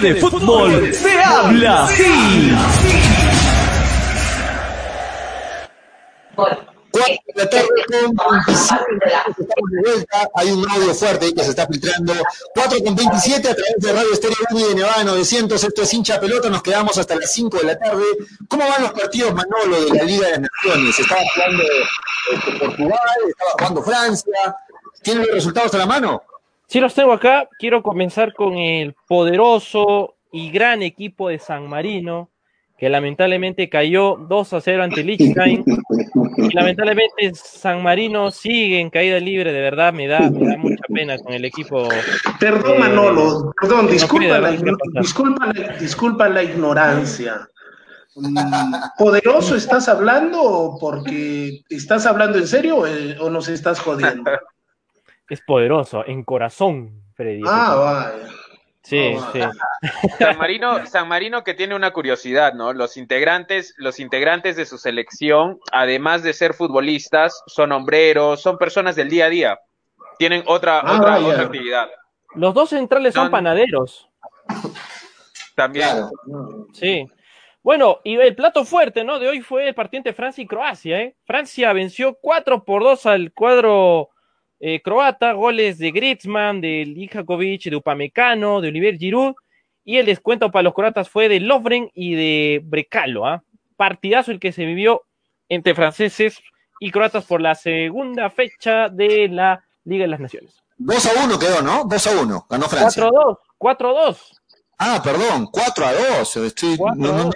[0.00, 2.52] de fútbol se habla así.
[10.34, 12.12] Hay un audio fuerte que se está filtrando.
[12.54, 15.62] 4 con 27 a través de Radio Estéreo 1 de Nevada 900.
[15.62, 16.48] Esto es hincha pelota.
[16.50, 18.04] Nos quedamos hasta las 5 de la tarde.
[18.48, 20.98] ¿Cómo van los partidos, Manolo, de la Liga de Naciones?
[20.98, 21.62] Estaba jugando
[22.32, 22.98] este, Portugal,
[23.28, 24.56] estaba jugando Francia.
[25.02, 26.22] ¿Tienen los resultados a la mano?
[26.70, 27.48] Sí, los tengo acá.
[27.58, 32.30] Quiero comenzar con el poderoso y gran equipo de San Marino,
[32.78, 35.64] que lamentablemente cayó 2 a 0 ante Liechtenstein.
[36.36, 40.84] Y lamentablemente San Marino sigue en caída libre, de verdad me da, me da mucha
[40.94, 41.88] pena con el equipo.
[42.38, 44.52] Perdón, eh, Manolo, perdón, disculpa, la,
[45.00, 47.48] disculpa, disculpa la ignorancia.
[48.14, 54.30] Mm, ¿Poderoso estás hablando porque estás hablando en serio eh, o nos estás jodiendo?
[55.30, 57.42] Es poderoso, en corazón, Freddy.
[57.46, 58.28] Ah, vaya.
[58.82, 59.40] Sí, sí.
[60.18, 62.72] San Marino, San Marino que tiene una curiosidad, ¿no?
[62.72, 68.96] Los integrantes, los integrantes de su selección, además de ser futbolistas, son hombreros, son personas
[68.96, 69.60] del día a día.
[70.18, 71.88] Tienen otra, ah, otra, actividad.
[72.34, 74.08] Los dos centrales son, panaderos.
[75.54, 75.86] También.
[76.72, 77.06] Sí.
[77.62, 79.18] Bueno, y el plato fuerte, ¿no?
[79.18, 81.16] De hoy fue el partiente Francia y Croacia, ¿eh?
[81.24, 84.10] Francia venció 4 por 2 al cuadro
[84.60, 89.34] eh, croata, goles de Griezmann, de Lijakovic, de Upamecano, de Oliver Giroud,
[89.84, 93.42] y el descuento para los croatas fue de Lovren y de Brecalo, ¿ah?
[93.76, 95.02] Partidazo el que se vivió
[95.48, 96.38] entre franceses
[96.78, 100.54] y croatas por la segunda fecha de la Liga de las Naciones.
[100.76, 101.84] 2 a 1 quedó, ¿no?
[101.84, 103.02] 2 a 1, ganó Francia.
[103.02, 104.42] 4 a 2, 4 a 2.
[104.78, 106.36] Ah, perdón, 4 a 2.
[106.36, 107.30] Estoy, 4, no, no,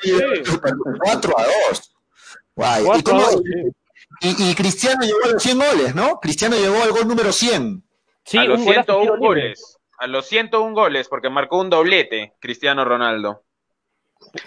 [1.04, 1.94] 4 a 2.
[2.56, 2.84] Guay.
[2.98, 3.22] ¿Y cómo,
[4.20, 6.20] y, Cristiano llegó a los 100 goles, ¿no?
[6.20, 7.82] Cristiano llegó al gol número 100.
[8.24, 9.78] Sí, a los 101 goles.
[9.98, 13.42] A los 101 goles, porque marcó un doblete Cristiano Ronaldo.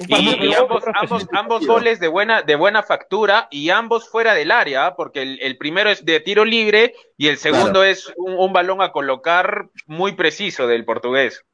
[0.07, 4.95] Y, ambos, ambos, ambos, goles de buena, de buena factura y ambos fuera del área,
[4.95, 9.69] porque el, primero es de tiro libre y el segundo es un, balón a colocar
[9.85, 11.45] muy preciso del portugués.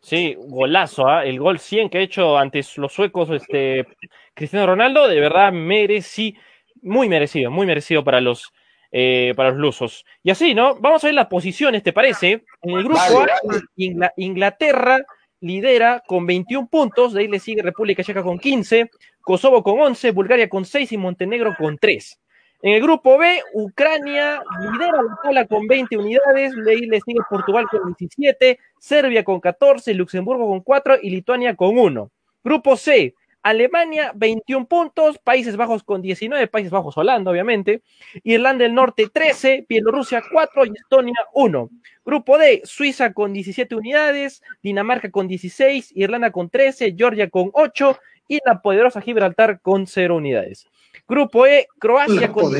[0.00, 1.24] Sí, golazo, ¿ah?
[1.24, 3.86] el gol 100 que ha hecho ante los suecos este,
[4.32, 6.36] Cristiano Ronaldo, de verdad merecí
[6.82, 8.52] muy merecido, muy merecido para los,
[8.92, 10.04] eh, para los lusos.
[10.22, 10.76] Y así, ¿no?
[10.76, 12.44] Vamos a ver las posiciones, ¿te parece?
[12.62, 14.98] En el grupo A, Inglaterra
[15.40, 20.10] lidera con 21 puntos, de ahí le sigue República Checa con 15, Kosovo con 11,
[20.12, 22.20] Bulgaria con 6 y Montenegro con 3.
[22.62, 27.20] En el grupo B, Ucrania lidera la tabla con 20 unidades, de ahí le sigue
[27.28, 32.10] Portugal con 17, Serbia con 14, Luxemburgo con 4 y Lituania con 1.
[32.44, 37.82] Grupo C, Alemania 21 puntos, Países Bajos con 19, Países Bajos Holanda obviamente,
[38.22, 41.70] Irlanda del Norte 13, Bielorrusia 4 y Estonia 1.
[42.04, 47.98] Grupo D, Suiza con 17 unidades, Dinamarca con 16, Irlanda con 13, Georgia con 8
[48.28, 50.66] y la poderosa Gibraltar con 0 unidades.
[51.08, 52.52] Grupo E, Croacia con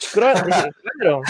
[1.00, 1.22] Claro.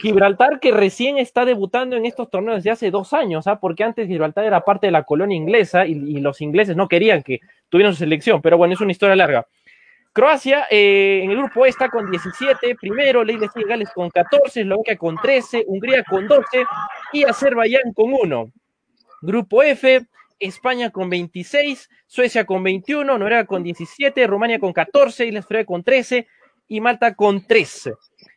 [0.00, 3.60] Gibraltar que recién está debutando en estos torneos de hace dos años, ¿ah?
[3.60, 7.40] porque antes Gibraltar era parte de la colonia inglesa y, los ingleses no querían que
[7.68, 9.46] tuvieran su selección, pero bueno, es una historia larga.
[10.12, 14.60] Croacia eh, en el grupo E está con 17, primero, Ley de Gales con 14,
[14.60, 16.64] Eslovaquia con 13, Hungría con 12
[17.12, 18.52] y Azerbaiyán con 1.
[19.22, 20.06] Grupo F,
[20.38, 25.82] España con 26, Suecia con 21, Noruega con 17, Rumania con 14, Islas Feroe con
[25.82, 26.26] 13,
[26.68, 27.94] y Malta con 13.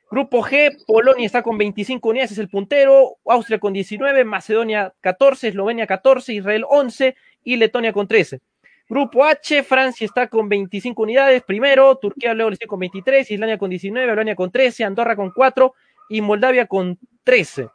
[0.09, 5.49] Grupo G, Polonia está con 25 unidades, es el puntero, Austria con 19, Macedonia 14,
[5.49, 8.39] Eslovenia 14, Israel 11 y Letonia con 13.
[8.89, 13.69] Grupo H, Francia está con 25 unidades, primero, Turquía luego le con 23, Islandia con
[13.69, 15.73] 19, Albania con 13, Andorra con 4
[16.09, 17.67] y Moldavia con 13.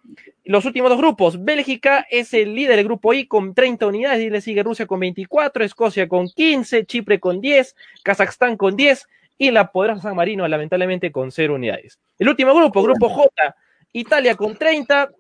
[0.45, 4.31] Los últimos dos grupos, Bélgica es el líder del grupo I con 30 unidades y
[4.31, 9.07] le sigue Rusia con 24, Escocia con 15, Chipre con 10, Kazajstán con 10
[9.43, 11.99] y la poderosa San Marino, lamentablemente, con cero unidades.
[12.17, 13.57] El último grupo, grupo J,
[13.91, 15.11] Italia con 30,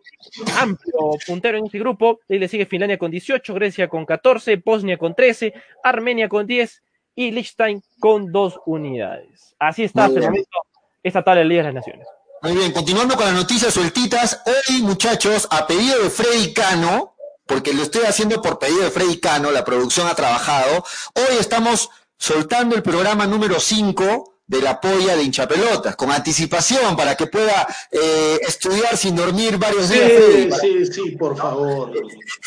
[0.61, 4.97] amplio puntero en este grupo, ahí le sigue Finlandia con 18, Grecia con 14, Bosnia
[4.97, 5.53] con 13,
[5.83, 6.83] Armenia con 10
[7.16, 9.57] y Liechtenstein con 2 unidades.
[9.59, 10.59] Así está hasta el momento
[11.03, 12.07] esta tabla de Liga de las Naciones.
[12.43, 17.73] Muy bien, continuando con las noticias sueltitas, hoy muchachos, a pedido de Freddy Cano, porque
[17.73, 20.85] lo estoy haciendo por pedido de Freddy Cano, la producción ha trabajado,
[21.16, 21.91] hoy estamos
[22.23, 27.66] soltando el programa número 5 de la polla de hinchapelotas, con anticipación para que pueda
[27.91, 30.12] eh, estudiar sin dormir varios días.
[30.61, 31.93] Sí, sí, sí, por favor.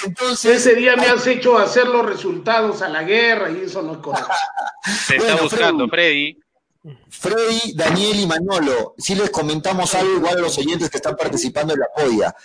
[0.05, 3.93] Entonces, Ese día me has hecho hacer los resultados a la guerra y eso no
[3.93, 4.31] es correcto.
[5.07, 6.39] Se está buscando, Freddy.
[7.09, 11.73] Freddy, Daniel y Manolo, si les comentamos algo igual a los oyentes que están participando
[11.73, 12.35] en la polla.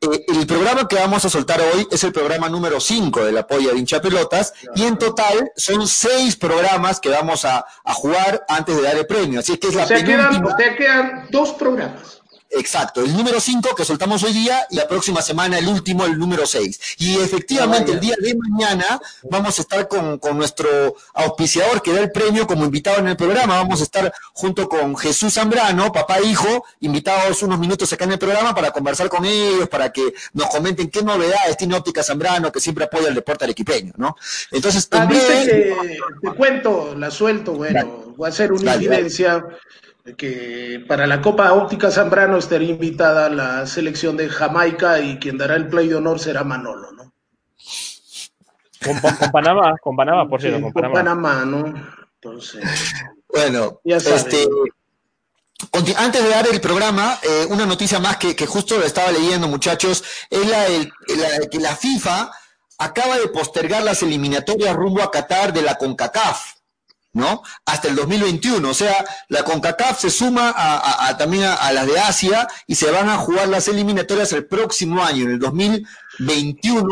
[0.00, 3.46] Eh, el programa que vamos a soltar hoy es el programa número 5 de la
[3.46, 8.76] polla de hincha pelotas y en total son seis programas que vamos a, jugar antes
[8.76, 9.40] de dar el premio.
[9.40, 12.22] Así que es la o sea, quedan, quedan dos programas.
[12.50, 16.18] Exacto, el número 5 que soltamos hoy día y la próxima semana el último, el
[16.18, 16.96] número 6.
[16.98, 22.00] Y efectivamente el día de mañana vamos a estar con, con, nuestro auspiciador que da
[22.00, 23.56] el premio como invitado en el programa.
[23.56, 28.12] Vamos a estar junto con Jesús Zambrano, papá e hijo, invitados unos minutos acá en
[28.12, 32.52] el programa para conversar con ellos, para que nos comenten qué novedades tiene Óptica Zambrano,
[32.52, 34.16] que siempre apoya el deporte arequipeño, ¿no?
[34.52, 39.44] Entonces, ah, que, te cuento, la suelto, bueno, voy a hacer una evidencia
[40.14, 45.56] que para la Copa Óptica Zambrano estaría invitada la selección de Jamaica y quien dará
[45.56, 47.12] el play de honor será Manolo, ¿no?
[48.84, 51.44] Con, Panamá, con Panamá, por cierto, con, Panamá.
[51.44, 51.74] ¿no?
[52.14, 52.62] Entonces.
[53.28, 54.46] Bueno, este,
[55.96, 60.04] antes de dar el programa, eh, una noticia más que, justo lo estaba leyendo, muchachos,
[60.30, 62.30] es la, la que la FIFA
[62.78, 66.55] acaba de postergar las eliminatorias rumbo a Qatar de la CONCACAF.
[67.16, 67.42] ¿No?
[67.64, 68.68] Hasta el 2021.
[68.68, 73.08] O sea, la CONCACAF se suma a, también a, las de Asia y se van
[73.08, 76.86] a jugar las eliminatorias el próximo año, en el 2021,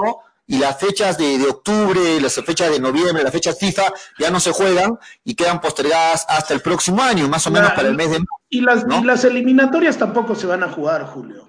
[0.46, 4.52] y las fechas de, octubre, las fechas de noviembre, las fechas FIFA ya no se
[4.52, 8.24] juegan y quedan postergadas hasta el próximo año, más o menos para el mes de
[8.48, 11.46] Y las, y las eliminatorias tampoco se van a jugar, Julio.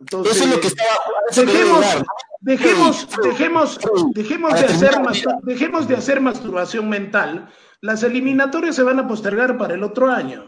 [0.00, 0.90] Entonces, eso es lo que estaba.
[1.30, 2.04] Dejemos,
[2.40, 3.78] dejemos, dejemos,
[4.14, 5.00] dejemos, de hacer,
[5.44, 7.48] dejemos de hacer masturbación mental
[7.82, 10.46] las eliminatorias se van a postergar para el otro año.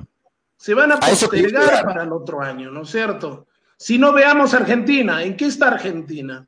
[0.57, 3.49] Se van a postergar para el otro año, ¿no es cierto?
[3.77, 6.47] Si no veamos Argentina, ¿en qué está Argentina?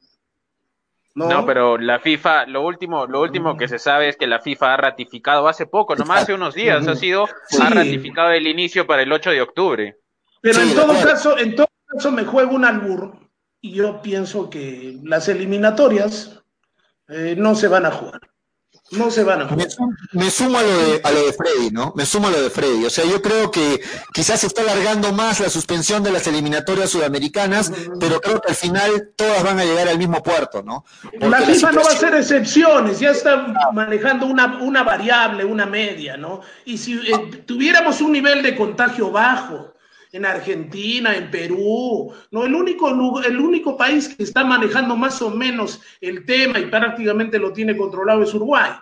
[1.16, 4.74] No, pero la FIFA, lo último, lo último que se sabe es que la FIFA
[4.74, 7.26] ha ratificado hace poco, nomás hace unos días, ha sido,
[7.60, 9.98] ha ratificado el inicio para el 8 de octubre.
[10.42, 13.18] Pero en todo caso, en todo caso me juego un albur
[13.62, 16.44] y yo pienso que las eliminatorias
[17.08, 18.20] eh, no se van a jugar.
[18.92, 19.48] No se van a
[20.12, 21.92] Me, sumo a lo, de, a lo de Freddy, ¿no?
[21.96, 22.84] Me sumo a lo de Freddy.
[22.84, 23.80] O sea, yo creo que
[24.12, 28.54] quizás se está alargando más la suspensión de las eliminatorias sudamericanas, pero creo que al
[28.54, 30.84] final todas van a llegar al mismo puerto, ¿no?
[31.18, 36.16] la FIFA no va a hacer excepciones, ya está manejando una, una variable, una media,
[36.16, 36.40] ¿no?
[36.64, 39.74] Y si eh, tuviéramos un nivel de contagio bajo,
[40.12, 42.12] en Argentina, en Perú.
[42.30, 46.66] No, el único, el único país que está manejando más o menos el tema y
[46.66, 48.72] prácticamente lo tiene controlado es Uruguay.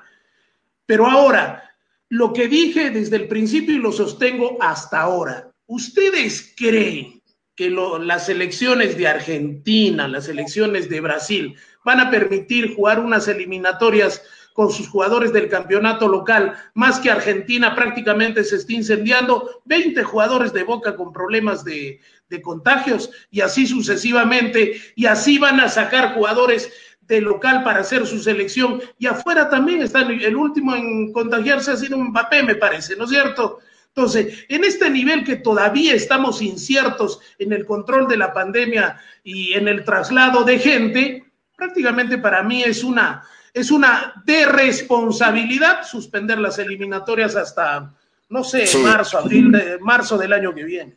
[0.86, 1.70] Pero ahora,
[2.08, 7.22] lo que dije desde el principio y lo sostengo hasta ahora, ¿ustedes creen
[7.56, 14.22] que las elecciones de Argentina, las elecciones de Brasil van a permitir jugar unas eliminatorias
[14.54, 20.52] con sus jugadores del campeonato local, más que Argentina prácticamente se está incendiando, 20 jugadores
[20.52, 22.00] de Boca con problemas de,
[22.42, 28.18] contagios y así sucesivamente, y así van a sacar jugadores de local para hacer su
[28.18, 32.96] selección, y afuera también están, el último en contagiarse ha sido un Mbappé, me parece,
[32.96, 33.60] ¿no es cierto?
[33.88, 39.52] Entonces, en este nivel que todavía estamos inciertos en el control de la pandemia y
[39.52, 41.24] en el traslado de gente,
[41.56, 43.24] prácticamente para mí es una,
[43.54, 47.94] es una de responsabilidad suspender las eliminatorias hasta,
[48.28, 50.96] no sé, marzo, abril, de, marzo del año que viene.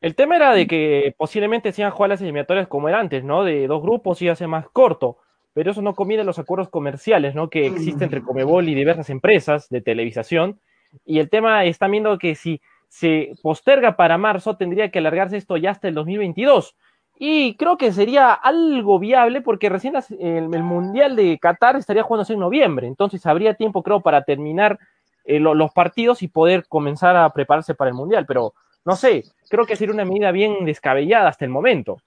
[0.00, 3.24] El tema era de que posiblemente se iban a jugar las eliminatorias como era antes,
[3.24, 3.42] ¿no?
[3.42, 5.18] De dos grupos y hace más corto,
[5.52, 7.50] pero eso no conviene los acuerdos comerciales, ¿no?
[7.50, 10.60] Que existen entre Comebol y diversas empresas de televisación.
[11.04, 15.56] Y el tema está viendo que si se posterga para marzo, tendría que alargarse esto
[15.56, 16.76] ya hasta el 2022.
[17.18, 22.40] Y creo que sería algo viable porque recién el, Mundial de Qatar estaría jugándose en
[22.40, 24.78] noviembre, entonces habría tiempo, creo, para terminar
[25.24, 28.26] eh, los partidos y poder comenzar a prepararse para el Mundial.
[28.26, 28.52] Pero
[28.84, 32.02] no sé, creo que sería una medida bien descabellada hasta el momento.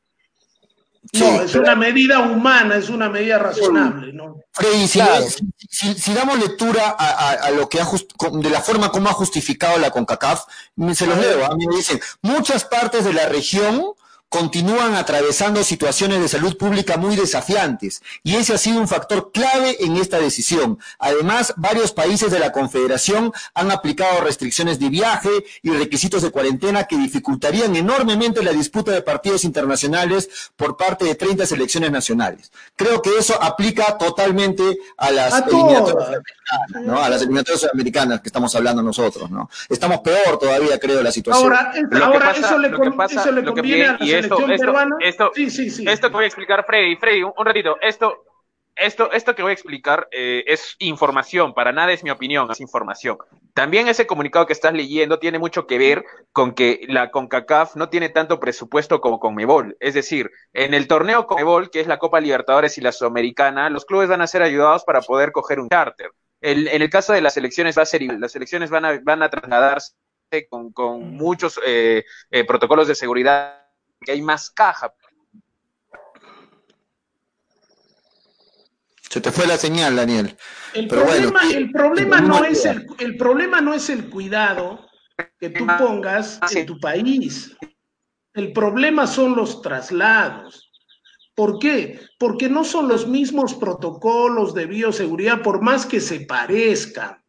[1.14, 4.36] No, es una medida humana, es una medida razonable, ¿no?
[4.52, 9.92] Freddy, si, damos lectura a, lo que ha de la forma como ha justificado la
[9.92, 10.44] CONCACAF,
[10.94, 13.94] se los leo, a mí me dicen, muchas partes de la región
[14.30, 19.78] continúan atravesando situaciones de salud pública muy desafiantes y ese ha sido un factor clave
[19.80, 20.78] en esta decisión.
[21.00, 25.30] Además, varios países de la Confederación han aplicado restricciones de viaje
[25.64, 31.16] y requisitos de cuarentena que dificultarían enormemente la disputa de partidos internacionales por parte de
[31.16, 32.52] 30 selecciones nacionales.
[32.76, 34.64] Creo que eso aplica totalmente
[34.98, 37.04] a las eliminatorias americanas, ¿no?
[37.04, 39.50] A las eliminatorias americanas que estamos hablando nosotros, ¿no?
[39.68, 41.52] Estamos peor todavía, creo, la situación.
[41.52, 41.74] Ahora,
[42.04, 42.68] ahora eso, le,
[43.10, 44.38] eso le conviene a esto,
[45.00, 48.24] esto, esto que voy a explicar, Freddy, Freddy, un, ratito, esto,
[48.76, 52.60] esto, esto que voy a explicar eh, es información, para nada es mi opinión, es
[52.62, 53.18] información.
[53.54, 57.90] También ese comunicado que estás leyendo tiene mucho que ver con que la CONCACAF no
[57.90, 59.76] tiene tanto presupuesto como Conmebol.
[59.80, 63.86] Es decir, en el torneo Conmebol, que es la Copa Libertadores y la Sudamericana, los
[63.86, 66.12] clubes van a ser ayudados para poder coger un charter.
[66.42, 69.30] en el caso de las elecciones va a ser, las elecciones van a, van a
[69.30, 69.94] trasladarse
[70.50, 73.59] con, con muchos eh, eh, protocolos de seguridad
[74.10, 74.94] porque hay más caja.
[79.10, 80.38] Se te fue la señal, Daniel.
[80.74, 84.88] El problema, el problema no es el, el problema no es el cuidado
[85.40, 87.56] que tú pongas en tu país.
[88.34, 90.72] El problema son los traslados.
[91.36, 92.00] ¿Por qué?
[92.20, 97.24] Porque no son los mismos protocolos de bioseguridad, por más que se parezcan,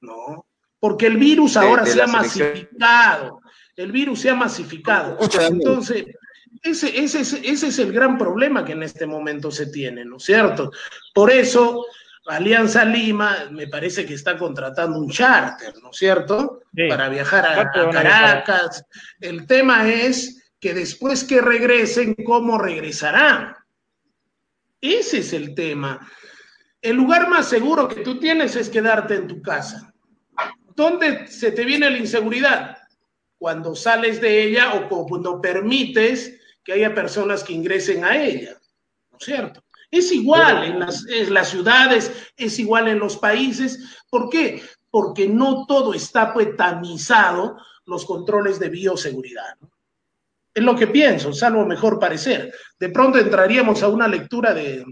[0.00, 0.46] ¿no?
[0.78, 3.37] Porque el virus ahora se ha masificado.
[3.78, 5.16] El virus se ha masificado.
[5.40, 6.06] Entonces,
[6.64, 10.24] ese, ese, ese es el gran problema que en este momento se tiene, ¿no es
[10.24, 10.72] cierto?
[11.14, 11.86] Por eso,
[12.26, 16.62] Alianza Lima me parece que está contratando un charter, ¿no es cierto?
[16.88, 18.84] Para viajar a, Caracas.
[19.20, 23.54] El tema es que después que regresen, ¿cómo regresarán?
[24.80, 26.04] Ese es el tema.
[26.82, 29.94] El lugar más seguro que tú tienes es quedarte en tu casa.
[30.74, 32.76] ¿Dónde se te viene la inseguridad?
[33.38, 38.58] Cuando sales de ella o cuando permites que haya personas que ingresen a ella,
[39.10, 39.62] ¿no es cierto?
[39.90, 44.02] Es igual en las, en las ciudades, es igual en los países.
[44.10, 44.62] ¿Por qué?
[44.90, 49.56] Porque no todo está pues tamizado los controles de bioseguridad.
[49.60, 49.70] ¿no?
[50.52, 52.52] Es lo que pienso, salvo mejor parecer.
[52.78, 54.84] De pronto entraríamos a una lectura de,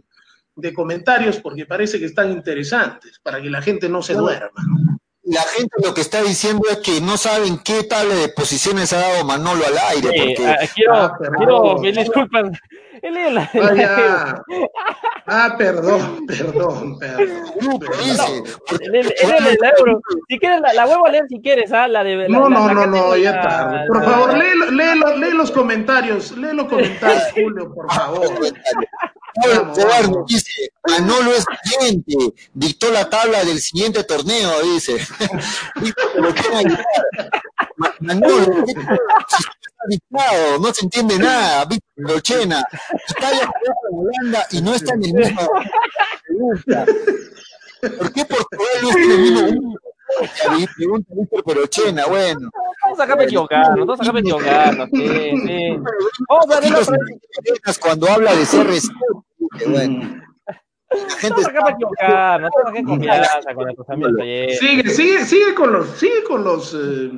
[0.55, 4.63] de comentarios porque parece que están interesantes, para que la gente no se duerma.
[4.67, 4.96] ¿no?
[5.27, 8.99] La gente lo que está diciendo es que no saben qué tal de posiciones ha
[8.99, 10.09] dado Manolo al aire.
[10.09, 10.47] Porque...
[10.47, 12.53] Ah, quiero, ah, quiero me disculpan.
[13.03, 14.43] La, ah,
[15.27, 17.33] ah, perdón, perdón, perdón.
[20.29, 21.87] Si quieres, la, la vuelvo a leer si quieres, ¿ah?
[21.87, 23.85] La de, no, no, no, no, ya está.
[23.87, 28.29] Por favor, lee, lee, lee, los comentarios, lee los comentarios, Julio, por favor.
[30.89, 32.17] Manolo es cliente,
[32.55, 34.97] dictó la tabla del siguiente torneo, dice.
[36.17, 36.33] Lo
[38.01, 38.65] Manolo,
[39.89, 42.65] dictado, no se entiende nada, Víctor Lochena,
[43.09, 43.51] Italia
[43.83, 45.49] con Holanda y no está en el mismo.
[47.99, 49.77] ¿Por qué Portugal no está en el mismo?
[50.77, 52.51] Pregunta Víctor Perochena, bueno.
[52.85, 54.89] Vamos acá a equivocarnos, vamos acá a equivocarnos.
[56.29, 56.73] Vamos a ver
[57.81, 58.91] cuando habla de CR7,
[59.67, 60.23] Mm.
[64.61, 67.11] Sigue, sigue, sigue con los, sigue con los, eh,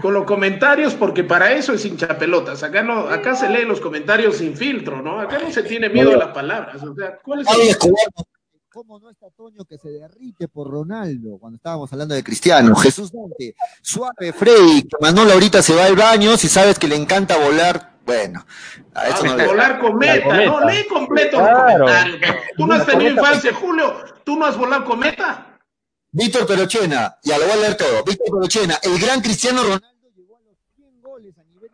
[0.00, 2.62] con los comentarios, porque para eso es hinchapelotas.
[2.62, 5.20] Acá no, acá se lee los comentarios sin filtro, ¿no?
[5.20, 6.82] Acá no se tiene miedo a las palabras.
[6.82, 7.76] O sea, ¿cuál es el...
[8.72, 12.74] ¿Cómo no está Toño que se derrite por Ronaldo cuando estábamos hablando de Cristiano?
[12.74, 16.96] Jesús Dante, suave Freddy, que Manolo ahorita se va al baño, si sabes que le
[16.96, 18.44] encanta volar bueno.
[18.94, 21.86] A eso no volar cometa, cometa, no, lee completo claro.
[22.56, 25.58] Tú no has tenido infancia, Julio, tú no has volado cometa.
[26.10, 28.04] Víctor Perochena, ya lo voy a leer todo.
[28.04, 29.92] Víctor Perochena, el gran Cristiano Ronaldo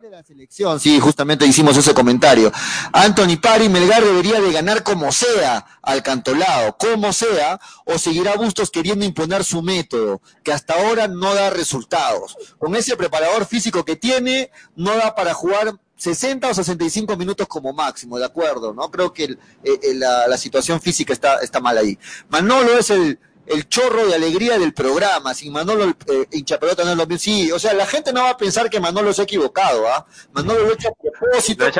[0.01, 0.79] de la selección.
[0.79, 2.51] Sí, justamente hicimos ese comentario.
[2.93, 8.71] Anthony Pari, Melgar debería de ganar como sea al cantolado, como sea, o seguirá Bustos
[8.71, 12.37] queriendo imponer su método, que hasta ahora no da resultados.
[12.57, 17.73] Con ese preparador físico que tiene, no da para jugar 60 o 65 minutos como
[17.73, 18.89] máximo, de acuerdo, ¿no?
[18.89, 21.99] Creo que el, el, la, la, situación física está, está mal ahí.
[22.29, 25.33] Manolo es el, el chorro de alegría del programa.
[25.33, 27.19] Si Manolo eh, hinchapelota no es lo mismo.
[27.19, 30.05] Sí, o sea, la gente no va a pensar que Manolo se ha equivocado, ¿ah?
[30.31, 31.65] Manolo lo ha hecho a propósito.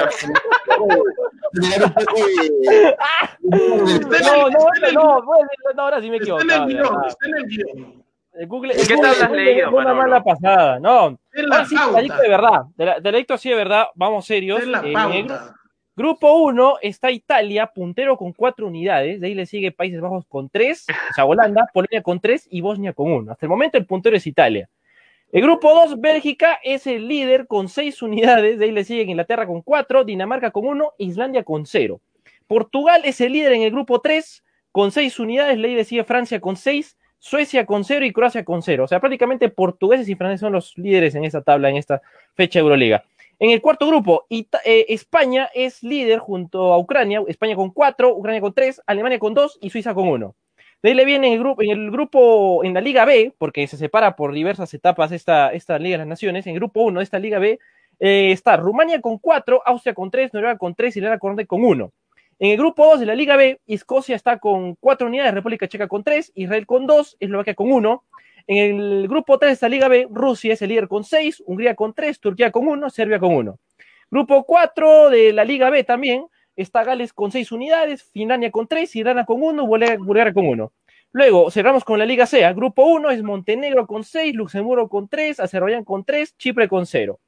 [1.52, 1.60] No,
[4.50, 4.60] no,
[4.94, 5.22] no,
[5.74, 6.48] no, ahora sí me he equivocado.
[6.48, 7.99] Está en el guion, está en el guion.
[8.48, 9.72] Google, ¿Qué tal has leído?
[9.72, 11.18] Una mala pasada, no.
[11.34, 14.66] La sí, de verdad, de la, de la sí de verdad, vamos serios.
[14.66, 15.28] la eh,
[16.00, 19.20] Grupo 1 está Italia, puntero con cuatro unidades.
[19.20, 22.62] De ahí le sigue Países Bajos con tres, o sea, Holanda, Polonia con tres y
[22.62, 23.34] Bosnia con uno.
[23.34, 24.70] Hasta el momento el puntero es Italia.
[25.32, 28.58] El grupo 2, Bélgica, es el líder con seis unidades.
[28.58, 32.00] De ahí le sigue Inglaterra con cuatro, Dinamarca con uno, Islandia con cero.
[32.48, 35.58] Portugal es el líder en el grupo 3 con seis unidades.
[35.58, 38.86] De ahí le sigue Francia con seis, Suecia con cero y Croacia con cero.
[38.86, 42.02] O sea, prácticamente portugueses y franceses son los líderes en esta tabla, en esta
[42.34, 43.04] fecha Euroliga.
[43.38, 48.42] En el cuarto grupo, eh, España es líder junto a Ucrania, España con cuatro, Ucrania
[48.42, 50.36] con tres, Alemania con dos y Suiza con uno.
[50.82, 53.68] De ahí le viene en el grupo, en el grupo, en la Liga B, porque
[53.68, 57.00] se separa por diversas etapas esta, esta Liga de las Naciones, en el grupo 1
[57.00, 57.60] de esta Liga B
[58.00, 61.92] eh, está Rumania con cuatro, Austria con tres, Noruega con tres y Irlanda con uno.
[62.40, 65.90] En el grupo 2 de la Liga B, Escocia está con cuatro unidades, República Checa
[65.90, 68.06] con tres, Israel con dos, Eslovaquia con uno,
[68.48, 71.76] en el grupo 3 de esta Liga B, Rusia es el líder con 6, Hungría
[71.76, 73.60] con 3, Turquía con 1, Serbia con 1.
[74.10, 76.26] Grupo 4 de la Liga B también
[76.56, 80.72] está Gales con 6 unidades, Finlandia con 3, Irán con 1, Bulgaria con 1.
[81.12, 82.42] Luego cerramos con la Liga C.
[82.54, 87.20] Grupo 1 es Montenegro con 6, Luxemburgo con 3, Azerbaiyán con 3, Chipre con 0.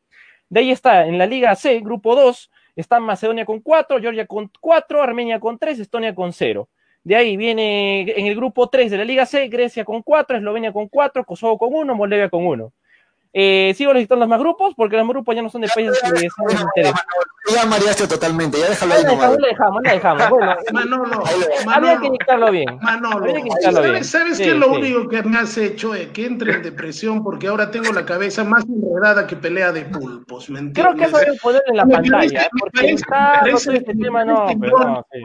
[0.49, 4.51] De ahí está, en la Liga C, grupo 2, está Macedonia con 4, Georgia con
[4.59, 6.69] 4, Armenia con 3, Estonia con 0.
[7.03, 10.71] De ahí viene en el grupo 3 de la Liga C, Grecia con 4, Eslovenia
[10.71, 12.71] con 4, Kosovo con 1, Moldavia con 1.
[13.33, 16.07] Eh, sigo los más grupos porque los más grupos ya no son de países que
[16.07, 16.93] son de interés.
[17.53, 20.29] Ya mareaste totalmente, ya déjalo ahí dejamos, la dejamos, la dejamos.
[20.29, 22.77] Bueno, Manolo, había que Manolo, indicarlo bien.
[22.81, 23.33] Manolo, que
[23.91, 24.03] bien.
[24.03, 24.71] ¿sabes, Sí, qué es lo sí.
[24.79, 25.95] único que me has hecho?
[25.95, 26.09] Eh?
[26.13, 30.49] Que entre en depresión porque ahora tengo la cabeza más enredada que pelea de pulpos,
[30.49, 31.07] ¿me Creo que entiendes?
[31.09, 32.49] eso debe poner en la Me pantalla, parece- ¿eh?
[32.59, 35.19] porque parece- está me todo parece- este tema, no, parece pero no, sí.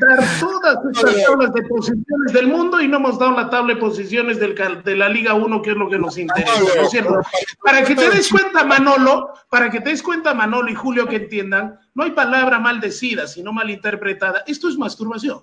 [0.00, 3.80] Dar todas estas tablas de posiciones del mundo y no hemos dado la tabla de
[3.80, 7.20] posiciones del, de la Liga 1, que es lo que nos interesa, ¿no es cierto?
[7.62, 11.16] Para que te des cuenta, Manolo, para que te des cuenta, Manolo y Julio, que
[11.16, 14.44] entiendan, no hay palabra maldecida, sino malinterpretada.
[14.46, 15.42] Esto es masturbación.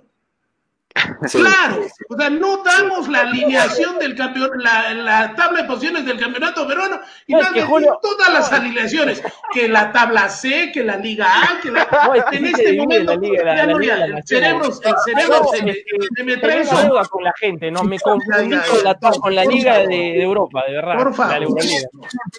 [1.27, 1.39] Sí.
[1.39, 6.19] Claro, o sea, no damos la alineación del campeón, la, la tabla de posiciones del
[6.19, 9.21] campeonato peruano y No, es nada, que, Julio- todas las alineaciones,
[9.51, 12.73] que la tabla C, que la Liga A, que la, No, es que en este
[12.73, 16.75] momento no, el cerebro, No, se, me, trae eso.
[17.09, 17.83] con la gente, ¿no?
[17.83, 20.95] Me confundí con la, con la Por Liga de, Europa, de verdad.
[20.97, 21.31] Por favor.
[21.39, 21.87] La Euroliga.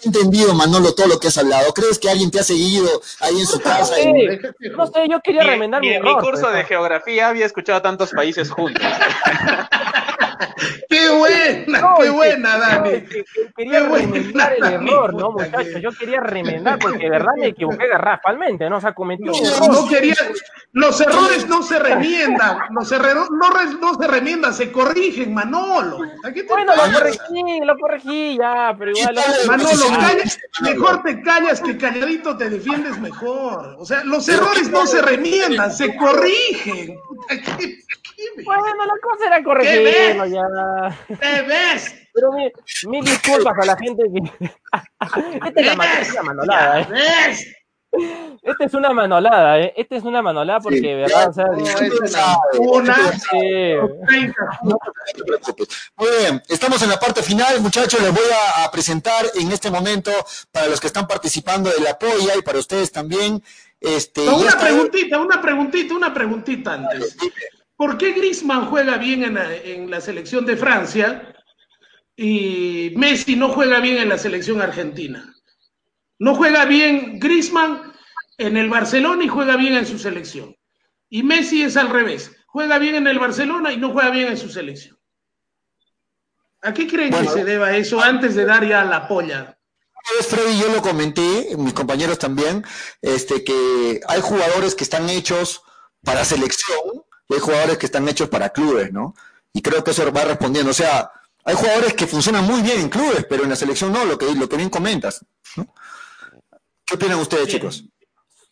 [0.03, 1.73] he entendido, Manolo, todo lo que has hablado.
[1.73, 2.87] ¿Crees que alguien te ha seguido
[3.19, 3.95] ahí en su casa?
[4.75, 6.67] No sé, yo quería remendar mi en mi curso de ¿no?
[6.67, 8.83] geografía había escuchado tantos países juntos.
[10.89, 12.91] ¡Qué buena, No, qué buena, Dani!
[13.01, 13.25] que- que
[13.55, 15.81] quería Qué buena, remendar el error, ¿no, muchachos?
[15.81, 18.77] Yo quería remendar porque de verdad me equivoqué garrafalmente, ¿no?
[18.77, 19.71] O sea, cometí No, un error.
[19.71, 20.15] no quería,
[20.73, 25.99] los errores no se remiendan, los errores no, re- no se remiendan, se corrigen, Manolo.
[26.23, 26.93] ¿A qué te Bueno, lo pasa?
[26.93, 29.15] corregí, lo corregí ya, pero igual.
[29.47, 29.85] Manolo,
[30.61, 33.75] mejor te callas que calladito te defiendes mejor.
[33.79, 36.95] O sea, los errores no se remiendan, se corrigen.
[37.07, 37.76] Puta, ¿Qué, qué-
[38.45, 40.31] Bueno, la cosa era ¿Qué corregirlo ves?
[40.31, 41.17] ya.
[41.19, 41.95] ¿Qué ves?
[42.13, 42.51] Pero mi-
[42.89, 44.51] mil disculpas a la gente que.
[45.47, 46.87] Esta es la es una manolada, ¿eh?
[46.89, 47.53] ¿Ves?
[48.43, 49.73] Esta es una manolada, ¿eh?
[49.75, 51.45] Esta es una manolada porque, de verdad, o sea.
[51.45, 53.75] No, sí, es una, una sí.
[54.07, 54.35] 30.
[54.63, 54.77] No
[55.15, 55.67] te preocupes.
[55.95, 58.01] Muy bien, estamos en la parte final, muchachos.
[58.01, 60.11] Les voy a, a presentar en este momento
[60.51, 63.41] para los que están participando de la polla y para ustedes también.
[63.79, 67.15] Este, una preguntita, una preguntita, una preguntita antes.
[67.77, 71.33] ¿Por qué Griezmann juega bien en la, en la selección de Francia
[72.15, 75.33] y Messi no juega bien en la selección argentina?
[76.19, 77.93] No juega bien Griezmann
[78.39, 80.55] en el Barcelona y juega bien en su selección.
[81.09, 82.31] Y Messi es al revés.
[82.47, 84.97] Juega bien en el Barcelona y no juega bien en su selección.
[86.63, 87.31] ¿A qué creen Bueno.
[87.31, 89.57] que se deba eso antes de dar ya la polla?
[90.27, 92.63] Freddy, yo lo comenté, mis compañeros también,
[93.01, 95.61] este, que hay jugadores que están hechos
[96.03, 99.15] para selección y hay jugadores que están hechos para clubes, ¿no?
[99.53, 100.71] Y creo que eso va respondiendo.
[100.71, 101.11] O sea,
[101.43, 104.33] hay jugadores que funcionan muy bien en clubes, pero en la selección no, lo que,
[104.35, 105.25] lo que bien comentas.
[105.55, 105.67] ¿no?
[106.85, 107.85] ¿Qué opinan ustedes, chicos?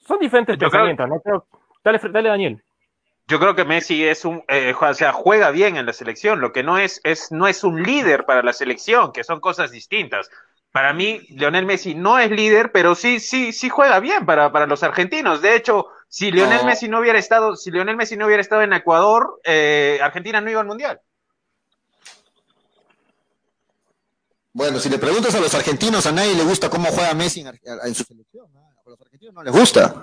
[0.08, 1.22] Son diferentes Yo creo- ¿no?
[1.24, 1.48] Pero,
[1.84, 2.64] dale, dale, Daniel.
[3.28, 6.42] Yo creo que Messi es un, eh, o sea, juega bien en la selección.
[6.42, 9.72] Lo que no es, es, no es un líder para la selección, que son cosas
[9.72, 10.30] distintas.
[10.72, 14.68] Para mí, Lionel Messi no es líder, pero sí, sí, sí juega bien para, para
[14.68, 15.42] los argentinos.
[15.42, 16.68] De hecho, si Lionel No.
[16.68, 20.50] Messi no hubiera estado, si Lionel Messi no hubiera estado en Ecuador, eh, Argentina no
[20.50, 21.02] iba al mundial.
[24.54, 27.94] Bueno, si le preguntas a los argentinos, a nadie le gusta cómo juega Messi en
[27.96, 28.48] su selección.
[28.54, 28.62] ¿no?
[28.62, 29.96] A los argentinos no les gusta.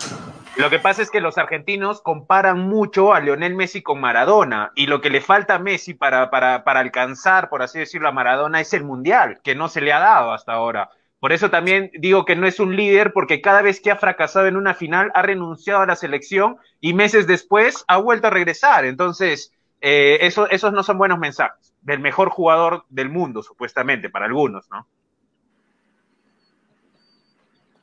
[0.56, 4.88] Lo que pasa es que los argentinos comparan mucho a Lionel Messi con Maradona y
[4.88, 8.60] lo que le falta a Messi para, para, para alcanzar, por así decirlo, a Maradona
[8.60, 10.90] es el mundial, que no se le ha dado hasta ahora.
[11.22, 14.48] Por eso también digo que no es un líder porque cada vez que ha fracasado
[14.48, 18.84] en una final ha renunciado a la selección y meses después ha vuelto a regresar.
[18.84, 24.26] Entonces, eh, eso, esos no son buenos mensajes del mejor jugador del mundo, supuestamente, para
[24.26, 24.84] algunos, ¿no?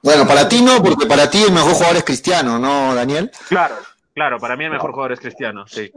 [0.04, 3.32] Bueno, para ti no, porque para ti el mejor jugador es Cristiano, ¿no, Daniel?
[3.48, 3.76] Claro,
[4.14, 5.90] claro, para mí el mejor jugador es Cristiano, sí.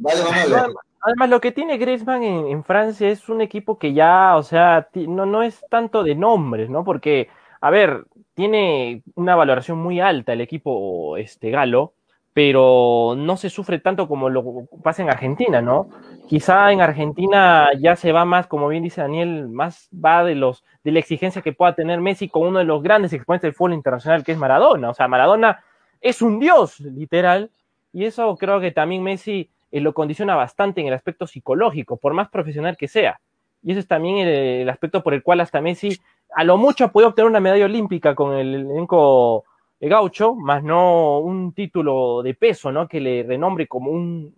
[0.00, 0.72] Vale, vamos a ver.
[1.02, 5.26] Además, lo que tiene Griezmann en, Francia es un equipo que ya, o sea, no,
[5.26, 6.84] no es tanto de nombres, ¿no?
[6.84, 7.28] Porque,
[7.60, 8.04] a ver,
[8.34, 11.94] tiene una valoración muy alta el equipo este, galo,
[12.32, 15.88] pero no se sufre tanto como lo pasa en Argentina, ¿no?
[16.28, 20.64] Quizá en Argentina ya se va más, como bien dice Daniel, más va de los
[20.84, 23.74] de la exigencia que pueda tener Messi con uno de los grandes exponentes del fútbol
[23.74, 24.90] internacional que es Maradona.
[24.90, 25.62] O sea, Maradona
[26.00, 27.50] es un dios, literal,
[27.92, 32.14] y eso creo que también Messi eh, lo condiciona bastante en el aspecto psicológico, por
[32.14, 33.20] más profesional que sea.
[33.62, 35.98] Y eso es también el, el aspecto por el cual hasta Messi
[36.34, 39.44] a lo mucho ha podido obtener una medalla olímpica con el elenco
[39.80, 42.86] de gaucho, más no un título de peso, ¿no?
[42.86, 44.34] Que le renombre como un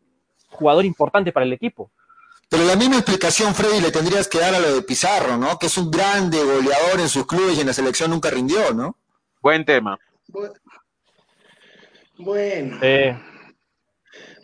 [0.49, 1.91] jugador importante para el equipo.
[2.49, 5.59] Pero la misma explicación, Freddy, le tendrías que dar a lo de Pizarro, ¿no?
[5.59, 8.97] Que es un grande goleador en sus clubes y en la selección nunca rindió, ¿no?
[9.41, 9.99] Buen tema.
[12.17, 12.79] Bueno.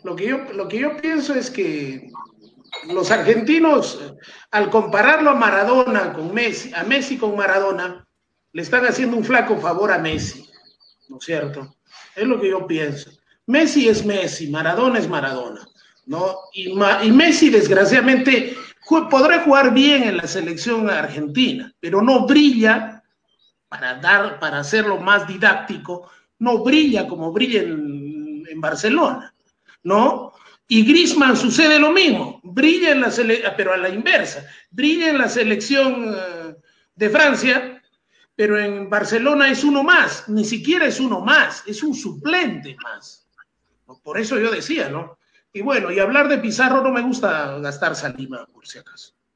[0.03, 2.09] Lo, que yo, lo que yo pienso es que
[2.87, 4.13] los argentinos,
[4.51, 8.07] al compararlo a Maradona con Messi, a Messi con Maradona,
[8.53, 10.49] le están haciendo un flaco favor a Messi,
[11.09, 11.75] ¿no es cierto?
[12.15, 13.11] Es lo que yo pienso.
[13.47, 15.67] Messi es Messi, Maradona es Maradona,
[16.05, 16.35] ¿no?
[16.53, 16.71] Y,
[17.03, 18.55] y Messi, desgraciadamente,
[19.09, 23.03] podrá jugar bien en la selección argentina, pero no brilla
[23.69, 26.09] para dar, para hacerlo más didáctico,
[26.39, 29.33] no brilla como brilla en, en Barcelona,
[29.83, 30.33] ¿no?
[30.67, 35.17] Y Grisman sucede lo mismo, brilla en la selección, pero a la inversa, brilla en
[35.17, 36.55] la selección eh,
[36.95, 37.81] de Francia,
[38.35, 43.27] pero en Barcelona es uno más, ni siquiera es uno más, es un suplente más.
[44.01, 45.17] Por eso yo decía, ¿no?
[45.53, 49.13] Y bueno, y hablar de Pizarro no me gusta gastar salima, por si acaso.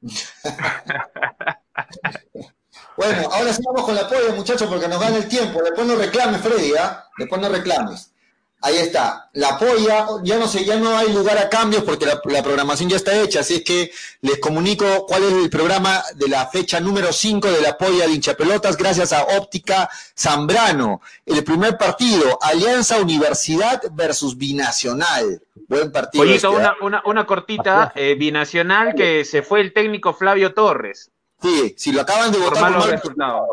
[2.96, 5.62] bueno, ahora sí vamos con la apoyo, muchachos, porque nos gana el tiempo.
[5.62, 7.04] Después no reclames, Freddy, ¿ah?
[7.18, 8.14] Después no reclames.
[8.62, 12.20] Ahí está, la polla, ya no sé, ya no hay lugar a cambios porque la,
[12.42, 13.92] programación ya está hecha, así es que
[14.22, 18.14] les comunico cuál es el programa de la fecha número 5 de la polla de
[18.14, 21.02] hinchapelotas, gracias a Óptica Zambrano.
[21.26, 25.42] El primer partido, Alianza Universidad versus Binacional.
[25.68, 26.24] Buen partido.
[26.24, 26.74] Pollito, este, ¿eh?
[26.80, 31.10] una, una, cortita, eh, Binacional que se fue el técnico Flavio Torres.
[31.42, 32.72] Sí, si lo acaban de votar.
[32.72, 33.48] Por resultados.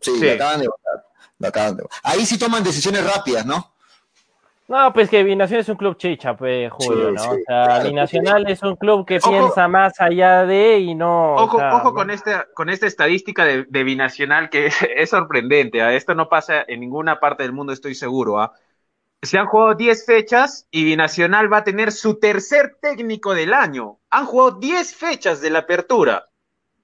[0.00, 1.06] Sí, Lo, acaban de votar,
[1.38, 2.00] lo acaban de votar.
[2.02, 3.72] Ahí sí toman decisiones rápidas, ¿no?
[4.70, 7.22] No, pues que Binacional es un club chicha, pues, Julio, ¿no?
[7.32, 11.34] o sea, Binacional es un club que piensa más allá de y no.
[11.34, 14.66] Ojo, ojo con esta, con esta estadística de, Binacional que
[14.96, 15.82] es, sorprendente.
[15.82, 15.92] ¿ah?
[15.92, 18.38] Esto no pasa en ninguna parte del mundo, estoy seguro.
[18.38, 18.52] ¿ah?
[19.22, 23.98] Se han jugado 10 fechas y Binacional va a tener su tercer técnico del año.
[24.10, 26.28] Han jugado 10 fechas de la apertura.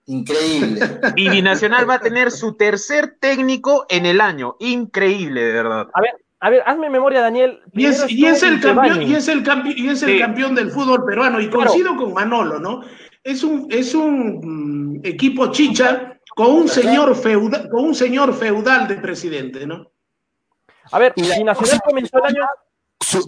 [0.06, 0.80] Increíble.
[1.14, 4.56] Y Binacional va a tener su tercer técnico en el año.
[4.58, 5.88] Increíble, de verdad.
[5.94, 7.60] A ver, a ver, hazme memoria, Daniel.
[7.72, 8.02] Y es,
[8.42, 9.42] el campeón, y es el,
[9.76, 11.40] y es el campeón del fútbol peruano.
[11.40, 12.82] Y coincido con Manolo, ¿no?
[13.24, 18.86] Es un, es un mm, equipo chicha con un señor feudal, con un señor feudal
[18.86, 19.90] de presidente, ¿no?
[20.92, 22.46] A ver, y Nacional comenzó el año.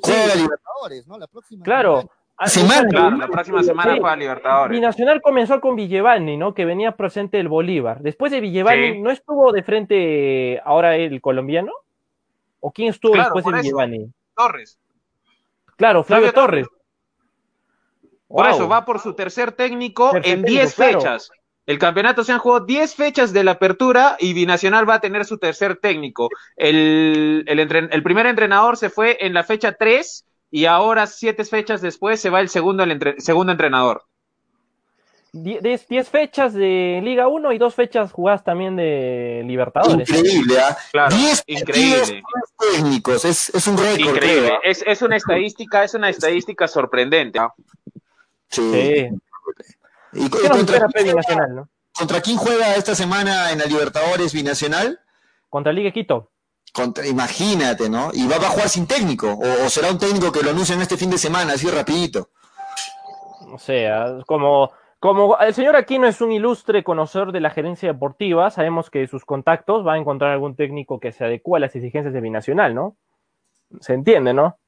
[0.02, 1.18] juega Libertadores, ¿no?
[1.18, 2.10] La próxima claro.
[2.44, 3.16] Semana.
[3.16, 4.78] la próxima semana juega Libertadores.
[4.78, 6.54] Y Nacional comenzó con Villevani, ¿no?
[6.54, 8.00] Que venía presente el Bolívar.
[8.00, 11.72] Después de Villevani, ¿no estuvo de frente ahora el colombiano?
[12.60, 14.12] ¿O quién estuvo después de Giovanni?
[14.34, 14.78] Torres.
[15.76, 16.66] Claro, Flavio, Torres.
[18.26, 21.30] Por eso, va por su tercer técnico en 10 fechas.
[21.66, 25.24] El campeonato se han jugado 10 fechas de la apertura y Binacional va a tener
[25.24, 26.28] su tercer técnico.
[26.56, 32.20] El, el, primer entrenador se fue en la fecha 3 y ahora, siete fechas después,
[32.20, 34.04] se va el segundo, el segundo entrenador.
[35.42, 40.08] 10 fechas de Liga 1 y dos fechas jugadas también de Libertadores.
[40.08, 41.08] Increíble, ¿ah?
[41.08, 42.22] 10 increíble.
[42.58, 44.14] técnicos, es, es un récord.
[44.14, 44.60] Increíble, ¿ah?
[44.64, 47.38] es, es, una estadística, es una estadística sorprendente.
[47.38, 47.52] ¿ah?
[48.48, 49.08] Sí.
[50.12, 51.68] ¿Y, contra, quién Binacional, ¿no?
[51.92, 55.00] ¿Contra quién juega esta semana en la Libertadores Binacional?
[55.48, 56.30] Contra Liga Quito.
[56.72, 58.10] Contra, imagínate, ¿no?
[58.12, 60.96] Y va, a jugar sin técnico, o, o será un técnico que lo anuncian este
[60.96, 62.30] fin de semana, así rapidito.
[63.52, 68.50] O sea, como como el señor Aquino es un ilustre conocedor de la gerencia deportiva,
[68.50, 72.12] sabemos que sus contactos va a encontrar algún técnico que se adecue a las exigencias
[72.12, 72.96] de Binacional, ¿no?
[73.80, 74.58] Se entiende, ¿no?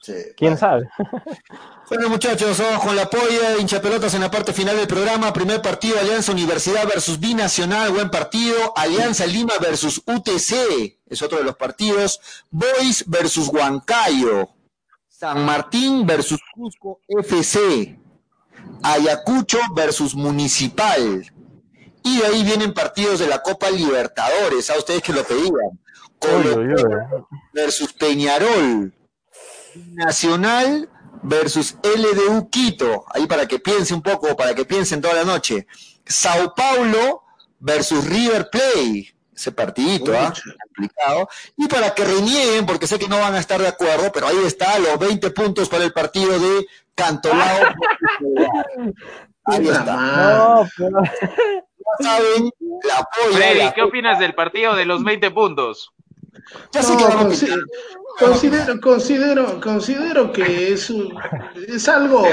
[0.00, 0.88] sí, ¿Quién sabe?
[1.88, 5.32] Bueno, muchachos, vamos con la polla de hinchapelotas en la parte final del programa.
[5.32, 8.74] Primer partido, Alianza Universidad versus Binacional, buen partido.
[8.76, 12.20] Alianza Lima versus UTC, es otro de los partidos.
[12.50, 14.50] Boys versus Huancayo.
[15.18, 17.98] San Martín versus Cusco FC,
[18.84, 21.28] Ayacucho versus Municipal.
[22.04, 25.80] Y de ahí vienen partidos de la Copa Libertadores, a ustedes que lo pedían.
[26.20, 26.62] Colo
[27.52, 28.94] versus Peñarol.
[29.74, 30.88] Nacional
[31.24, 33.04] versus LDU Quito.
[33.08, 35.66] Ahí para que piense un poco, para que piensen toda la noche.
[36.06, 37.24] Sao Paulo
[37.58, 40.32] versus River Plate ese partidito, ¿ah?
[40.74, 41.28] Complicado.
[41.56, 44.38] Y para que renieguen, porque sé que no van a estar de acuerdo, pero ahí
[44.44, 47.68] está, los 20 puntos para el partido de Cantolao.
[49.44, 49.94] ahí está.
[49.94, 50.98] No, pero...
[52.00, 52.50] Ya saben,
[52.84, 55.92] la Freddy, ¿qué opinas del partido de los 20 puntos?
[56.72, 57.04] Ya sé que
[58.18, 60.92] considero, considero, considero que es,
[61.68, 62.26] es algo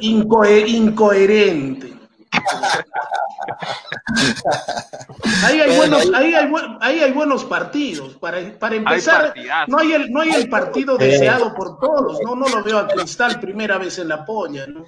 [0.00, 1.97] incoherente.
[5.44, 8.16] Ahí, hay buenos, ahí, hay, ahí hay buenos partidos.
[8.16, 9.34] Para, para empezar,
[9.66, 12.18] no, hay el, no hay el partido deseado por todos.
[12.22, 14.84] No, no lo veo a Cristal primera vez en la polla, ¿no?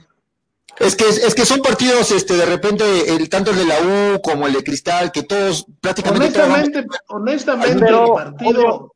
[0.79, 4.21] Es que, es que son partidos, este, de repente, el, tanto el de la U
[4.23, 6.41] como el de Cristal, que todos prácticamente.
[6.41, 8.95] Honestamente, honestamente el partido,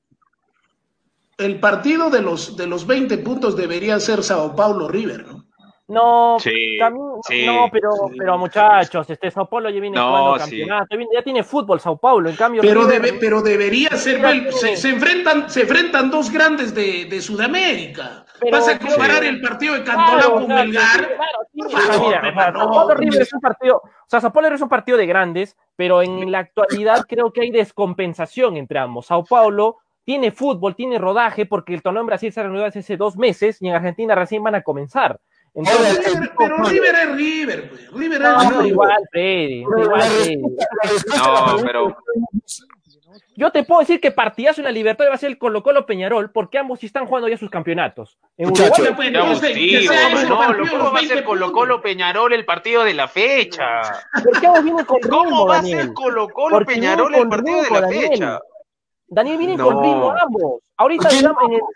[1.37, 5.44] el partido de los, de los 20 puntos debería ser Sao Paulo River, ¿no?
[5.87, 11.79] No, no, pero, pero muchachos, este Sao Paulo ya viene jugando campeonato, ya tiene fútbol
[11.79, 12.63] Sao Paulo, en cambio.
[12.63, 12.89] Pero,
[13.21, 18.25] pero debería ser, se, enfrentan, se enfrentan dos grandes de, de Sudamérica.
[18.51, 21.19] Vas a comparar el partido de Cantolao con Melgar.
[21.71, 25.55] Sao Paulo River es un partido, o sea, Sao Paulo es un partido de grandes,
[25.77, 29.07] pero en la actualidad creo que hay descompensación entre ambos.
[29.07, 33.17] Sao Paulo tiene fútbol, tiene rodaje, porque el torneo en Brasil se reanudó hace dos
[33.19, 35.21] meses y en Argentina recién van a comenzar.
[35.55, 37.93] Entonces, pero River es River, pues.
[37.93, 38.67] River es no, River.
[38.67, 39.61] Igual, Freddy.
[39.61, 40.37] Igual, Freddy.
[41.17, 41.97] No, pero.
[43.37, 45.87] Yo te puedo decir que partidazo en la Libertad va a ser el Colo Colo
[45.87, 48.17] Peñarol, porque ambos sí están jugando ya sus campeonatos.
[48.37, 49.25] En Uruguay, pues, no,
[50.71, 53.81] ¿cómo va a ser Colo Colo Peñarol el partido de la fecha?
[54.23, 57.71] ¿Por qué vamos viendo con ¿Cómo va a ser Colo Colo Peñarol el partido de
[57.71, 58.41] la fecha?
[59.07, 60.61] Daniel viene con ritmo ambos.
[60.77, 61.23] Ahorita en el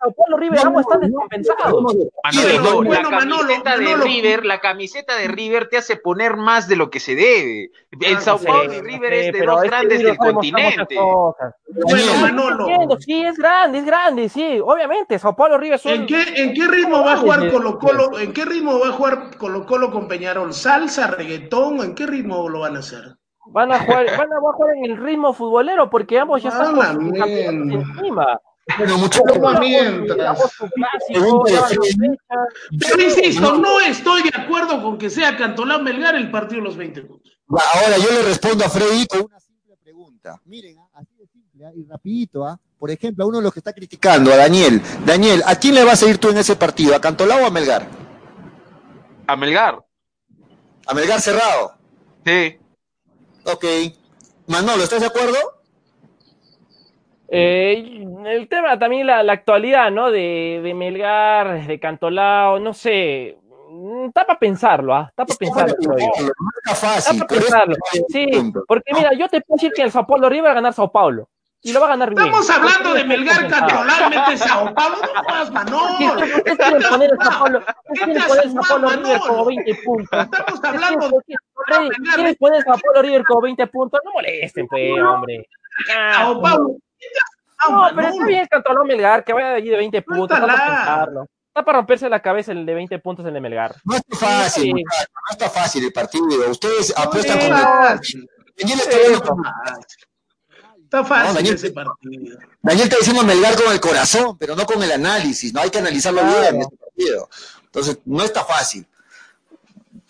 [0.00, 1.94] Sao Paulo River ambos están descompensados.
[2.24, 6.90] Manolo, la camiseta de River, la camiseta de River te hace poner más de lo
[6.90, 7.70] que se debe.
[8.00, 10.96] El Sao Paulo y River es de los grandes del continente.
[10.96, 12.66] Bueno, Manolo.
[12.98, 15.18] Sí, es grande, es grande, sí, obviamente.
[15.18, 15.92] Sao Paulo River son...
[15.92, 18.18] ¿En qué, ¿En qué ritmo va a jugar Colo Colo?
[18.18, 20.52] ¿En qué ritmo va a jugar Colo Colo con Peñarol?
[20.52, 21.80] ¿Salsa, reggaetón?
[21.82, 23.14] ¿En qué ritmo lo van a hacer?
[23.50, 27.16] Van a jugar, van a jugar en el ritmo futbolero porque ambos ya están con
[27.16, 28.40] encima.
[28.76, 29.22] Pero mucho
[29.60, 30.38] mientras.
[32.78, 36.76] Pero insisto, no estoy de acuerdo con que sea Cantolán Melgar el partido de los
[36.76, 37.38] 20 puntos.
[37.48, 40.38] Ahora yo le respondo a Freddy con una simple pregunta.
[40.44, 40.88] Miren, ¿ah?
[40.94, 41.70] así de simple ¿ah?
[41.74, 42.60] y rapidito, ¿ah?
[42.78, 44.82] Por ejemplo, a uno de los que está criticando, a Daniel.
[45.04, 46.94] Daniel, ¿a quién le vas a ir tú en ese partido?
[46.94, 47.88] ¿A Cantolao o a Melgar?
[49.26, 49.78] A Melgar.
[50.86, 51.72] ¿A Melgar cerrado?
[52.24, 52.58] Sí.
[53.52, 53.64] Ok.
[54.46, 55.36] Manolo, ¿estás de acuerdo?
[57.28, 60.10] Eh, el tema también la, la actualidad, ¿no?
[60.10, 63.38] De, de, Melgar, de Cantolao, no sé.
[64.06, 65.06] Está para pensarlo, ¿ah?
[65.10, 65.76] Está para pensarlo.
[66.96, 67.76] Está para pensarlo.
[68.08, 68.26] Sí,
[68.66, 70.90] porque mira, yo te puedo decir que el Sao Paulo River va a ganar Sao
[70.90, 71.28] Paulo.
[71.60, 72.24] Y lo va a ganar bien.
[72.24, 76.20] Estamos hablando de Melgar controlarmente Sao Paulo, no más Manolo.
[76.44, 77.64] ¿Qué quieren poner el Sao Paulo?
[77.94, 80.22] ¿Qué quieren poner el Sao Paulo River como 20 puntos?
[80.22, 81.18] Estamos hablando de
[82.14, 84.00] ¿Quieren poner el Sao Paulo River como 20 puntos?
[84.04, 85.48] No molesten, pues, hombre.
[85.86, 86.76] Sao Paulo.
[87.68, 90.38] No, pero está bien el Melgar, que vaya de allí de 20 puntos.
[90.38, 91.26] Está para pensarlo.
[91.48, 93.74] Está para romperse la cabeza el de 20 puntos el de Melgar.
[93.84, 94.82] No está fácil, no
[95.32, 96.48] está fácil el partido.
[96.48, 98.00] Ustedes apuestan con el.
[100.88, 102.38] Está fácil ese partido.
[102.62, 105.60] Daniel está diciendo Melgar con el corazón, pero no con el análisis, ¿no?
[105.60, 107.28] Hay que analizarlo bien este partido.
[107.66, 108.86] Entonces, no está fácil.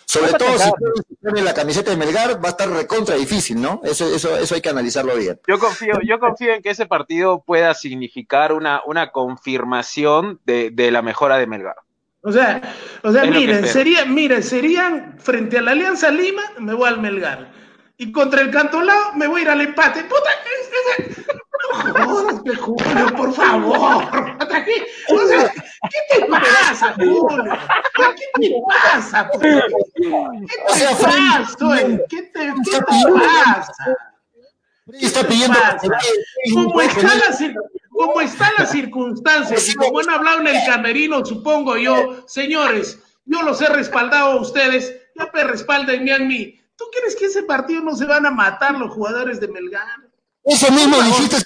[0.04, 3.80] Sobre todo si tiene la camiseta de Melgar, va a estar recontra difícil, ¿no?
[3.82, 5.40] Eso, eso, eso hay que analizarlo bien.
[5.48, 10.92] Yo confío, yo confío en que ese partido pueda significar una, una confirmación de, de
[10.92, 11.74] la mejora de Melgar.
[12.20, 12.62] O sea,
[13.02, 17.58] o sea, miren, sería, miren, serían frente a la Alianza Lima, me voy al Melgar
[17.98, 20.04] y contra el Cantolao me voy a ir al empate.
[20.04, 20.30] ¡Puta!
[21.98, 24.04] No Julio, por favor.
[24.64, 24.86] ¿Qué,
[25.90, 27.28] ¿Qué te pasa, Julio?
[28.16, 29.28] ¿Qué te pasa?
[29.30, 31.58] ¿Qué te pasa?
[32.08, 33.96] ¿Qué te, qué te pasa?
[34.92, 35.58] Está pidiendo
[36.54, 37.54] ¿Cómo está, la,
[37.90, 39.56] ¿Cómo está la circunstancia?
[39.58, 44.40] Y como han hablado en el camerino, supongo yo, señores, yo los he respaldado a
[44.40, 46.57] ustedes, ya me respalden a mí.
[46.78, 49.98] ¿Tú crees que ese partido no se van a matar los jugadores de Melgar?
[50.44, 51.36] Eso mismo dijiste.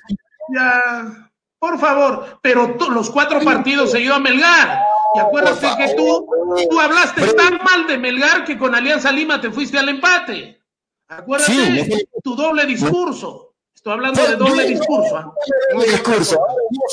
[0.55, 4.79] Ya, por favor, pero los cuatro partidos se dio a Melgar.
[5.15, 6.27] Y acuérdate que tú,
[6.71, 10.61] tú hablaste tan mal de Melgar que con Alianza Lima te fuiste al empate.
[11.09, 13.55] Acuérdate tu doble discurso.
[13.75, 15.17] Estoy hablando de doble discurso.
[15.17, 15.33] ¿ah?
[15.73, 16.41] Doble discurso.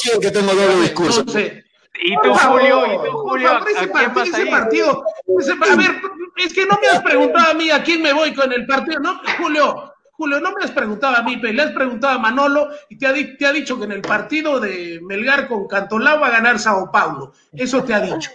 [0.03, 1.20] Yo que tengo doble discurso.
[1.20, 1.66] Entonces,
[2.02, 6.02] y tú, Julio, y tú, Julio, ¿a ese partido, a ver,
[6.38, 9.00] es que no me has preguntado a mí a quién me voy con el partido,
[9.00, 12.68] no, Julio, Julio, no me has preguntado a mí, pero le has preguntado a Manolo
[12.90, 16.28] y te ha, te ha dicho que en el partido de Melgar con Cantolao va
[16.28, 17.32] a ganar Sao Paulo.
[17.54, 18.30] Eso te ha dicho.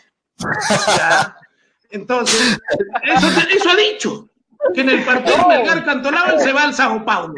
[1.91, 2.59] Entonces,
[3.03, 4.31] eso, eso ha dicho.
[4.73, 7.35] Que en el partido de Melgar Cantolao él se va al Sao Paulo.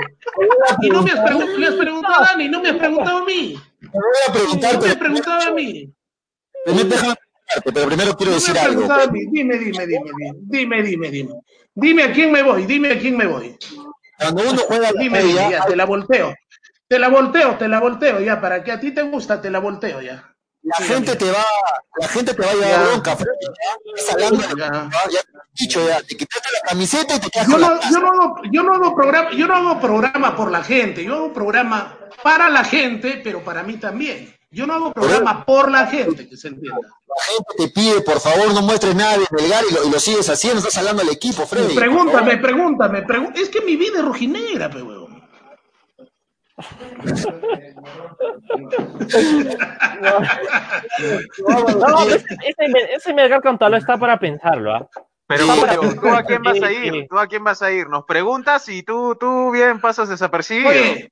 [0.80, 3.60] Y no me has, le has preguntado a Dani, no me has preguntado a mí.
[3.80, 5.92] voy a preguntar, no me has preguntado a mí.
[7.64, 8.88] Pero primero quiero decir algo.
[9.12, 9.86] Dime, dime, dime,
[10.48, 11.34] dime, dime, dime,
[11.74, 13.56] Dime a quién me voy, dime a quién me voy.
[14.18, 16.34] Cuando uno juega Dime, dime, ya, te la volteo.
[16.88, 19.58] Te la volteo, te la volteo ya, para que a ti te gusta, te la
[19.58, 20.32] volteo ya.
[20.62, 21.44] La gente te va,
[22.00, 23.16] la gente te va a llevar bronca,
[24.16, 25.20] ya.
[25.52, 28.08] Dicho ya, te quitaste la camiseta y te quedas Yo con no, la yo, no
[28.08, 31.96] hago, yo, no hago programa, yo no hago programa por la gente, yo hago programa
[32.22, 34.34] para la gente, pero para mí también.
[34.56, 36.80] Yo no hago programa por la gente, que se entienda.
[36.80, 40.00] La gente te pide, por favor, no muestres nada de Melgar y lo, y lo
[40.00, 41.74] sigues haciendo, estás hablando al equipo, Freddy.
[41.74, 45.22] Pregúntame, pregúntame, pregú- es que mi vida es rojinegra, pe huevón.
[51.48, 54.88] No, ese, ese, ese Melgar Cantalo está para pensarlo, ¿ah?
[55.28, 55.60] Pero sí,
[56.00, 57.06] ¿tú a quién vas a ir?
[57.08, 57.88] ¿Tú a quién vas a ir?
[57.88, 60.70] Nos preguntas y tú, tú bien pasas desapercibido.
[60.70, 61.10] Oye,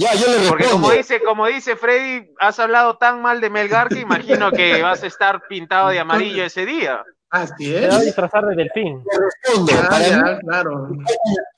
[0.00, 0.86] Ya, yo le Porque respondo.
[0.88, 5.02] como dice, como dice Freddy, has hablado tan mal de Melgar que imagino que vas
[5.02, 7.02] a estar pintado de amarillo ese día.
[7.30, 8.04] así Se va a es.
[8.06, 9.04] disfrazar de delfín.
[9.04, 9.18] Le
[9.52, 9.72] respondo.
[9.88, 10.88] Para, ya, mí, claro.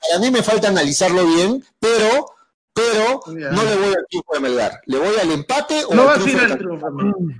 [0.09, 2.25] para mí me falta analizarlo bien, pero,
[2.73, 3.49] pero Ya.
[3.51, 4.81] no le voy al triunfo de Melgar.
[4.87, 6.87] ¿Le voy al empate o No al vas a ir al triunfo.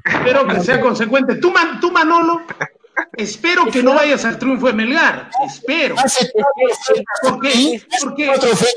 [0.05, 1.35] Espero que sea consecuente.
[1.35, 2.41] Tú, Man- tú, Manolo,
[3.17, 5.29] espero que no vayas al triunfo de Melgar.
[5.45, 5.95] Espero.
[5.97, 6.29] Fechas
[7.21, 8.31] Porque, porque,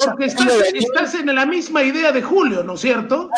[0.05, 3.31] porque estás, en la misma idea de Julio, ¿no es cierto?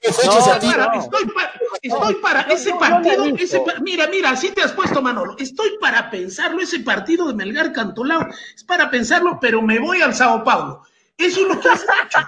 [0.00, 1.52] fechas No, Para- estoy, pa-
[1.82, 6.08] estoy para ese partido, ese pa- mira, mira, así te has puesto Manolo, estoy para
[6.10, 10.82] pensarlo, ese partido de Melgar Cantolao, es para pensarlo, pero me voy al Sao Paulo.
[11.16, 12.18] Eso es lo que has hecho.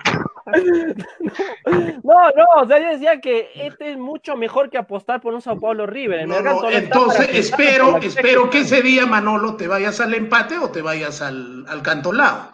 [2.03, 5.41] No, no, o sea, yo decía que este es mucho mejor que apostar por un
[5.41, 6.27] Sao Paulo River.
[6.27, 10.83] No, no, entonces espero, espero que ese día, Manolo, te vayas al empate o te
[10.83, 12.51] vayas al, al Cantolao.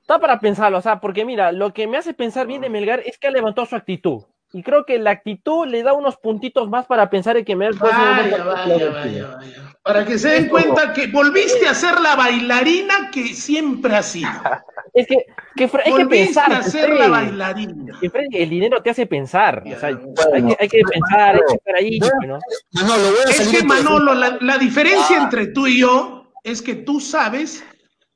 [0.00, 3.00] Está para pensarlo, o sea, porque mira, lo que me hace pensar bien de Melgar
[3.04, 4.24] es que ha levantado su actitud.
[4.54, 7.76] Y creo que la actitud le da unos puntitos más para pensar en que buen
[7.78, 9.38] Vaya, vaya, vaya, vaya.
[9.82, 14.28] Para que se den cuenta que volviste a ser la bailarina que siempre has sido.
[14.94, 15.24] Es que,
[15.56, 16.52] que hay que Volviste pensar.
[16.52, 17.98] a ser la bailarina.
[18.30, 19.62] El dinero te hace pensar.
[19.64, 19.96] O sea, Ya,
[20.34, 21.98] hay, que, hay que pensar, hay que estar ahí.
[22.26, 22.38] ¿no?
[22.72, 26.60] Manolo, voy a Es salir que Manolo, la, la diferencia entre tú y yo es
[26.60, 27.64] que tú sabes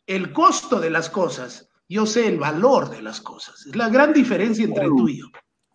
[0.07, 1.71] el costo de las cosas.
[1.89, 3.65] Yo sé el valor de las cosas.
[3.65, 5.27] Es la gran diferencia entre tú y yo.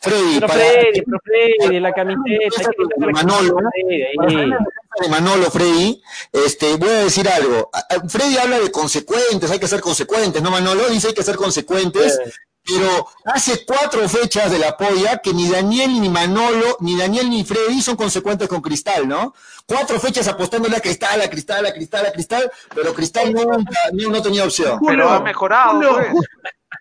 [0.01, 2.71] Freddy, Pero para, Freddy, pero Freddy, la camiseta.
[2.97, 3.57] La Manolo,
[3.87, 4.57] de
[5.01, 6.01] de Manolo, Freddy,
[6.33, 7.69] este, voy a decir algo.
[8.09, 10.89] Freddy habla de consecuentes, hay que ser consecuentes, ¿no, Manolo?
[10.89, 12.19] Dice hay que ser consecuentes,
[12.63, 12.77] Sí.
[12.77, 17.43] pero hace cuatro fechas de la polla que ni Daniel, ni Manolo, ni Daniel, ni
[17.43, 19.33] Freddy son consecuentes con Cristal, ¿no?
[19.67, 24.09] Cuatro fechas apostándole a Cristal, a Cristal, a Cristal, a Cristal, pero Cristal nunca, no,
[24.09, 24.79] no tenía opción.
[24.85, 26.07] Pero ha mejorado, pues.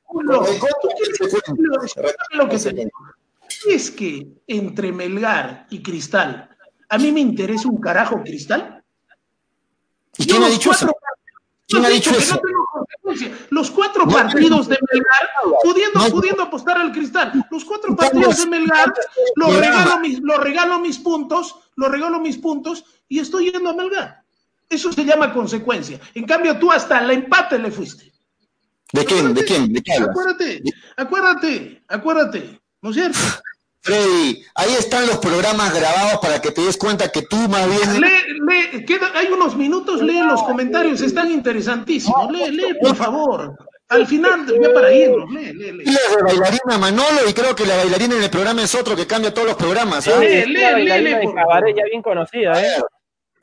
[0.04, 1.50] Julio, Recontra ¿tú quieres- consecuente.
[1.52, 2.58] Julio, escúchame lo que
[3.68, 6.56] Es que entre Melgar y Cristal,
[6.88, 8.82] a mí me interesa un carajo Cristal.
[10.18, 10.90] ¿Y quién ha dicho eso?
[11.70, 12.34] ¿Quién ha dicho que eso?
[12.34, 13.46] no tengo consecuencia.
[13.50, 15.30] Los cuatro partidos de Melgar,
[15.62, 18.92] pudiendo, No pudiendo apostar al cristal, los cuatro partidos de Melgar,
[19.36, 23.74] lo regalo, mis, lo regalo mis puntos, lo regalo mis puntos y estoy yendo a
[23.74, 24.24] Melgar.
[24.68, 26.00] Eso se llama consecuencia.
[26.14, 28.12] En cambio, tú hasta el empate le fuiste.
[28.92, 29.32] ¿De quién?
[29.32, 29.72] ¿De quién?
[29.72, 30.10] ¿De qué hablas?
[30.10, 30.62] Acuérdate,
[30.96, 33.18] acuérdate, acuérdate, ¿no es cierto?
[33.82, 38.00] Freddy, ahí están los programas grabados para que te des cuenta que tú más bien...
[38.00, 38.08] Lee,
[38.46, 42.30] lee, queda, hay unos minutos, lee los comentarios, están interesantísimos.
[42.30, 43.56] Lee, lee, por favor.
[43.88, 45.84] Al final, ya para irnos, lee, lee, lee.
[45.84, 49.06] Dile de bailarina Manolo y creo que la bailarina en el programa es otro que
[49.06, 50.06] cambia todos los programas.
[50.08, 50.18] ¿ah?
[50.20, 52.82] Lee, lee, lee, bailarina lee, de por cabaret ya bien conocida, ¿eh?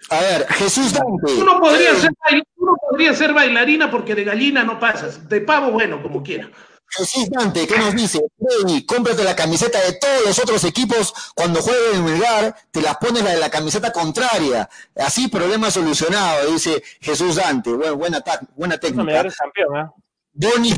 [0.10, 1.34] A ver, Jesús Dante.
[1.42, 5.72] Uno podría, ser, bail- uno podría ser bailarina porque de gallina no pasas, de pavo
[5.72, 6.50] bueno, como quiera.
[6.90, 8.20] Jesús Dante, ¿qué nos dice?
[8.40, 12.98] Freddy, cómprate la camiseta de todos los otros equipos cuando jueguen en Melgar, te las
[12.98, 14.70] pones la de la camiseta contraria.
[14.96, 17.72] Así, problema solucionado, dice Jesús Dante.
[17.72, 18.24] Bueno, buena,
[18.56, 19.04] buena técnica.
[19.04, 19.90] Melgar es campeón, ¿eh?
[20.34, 20.76] Bonnie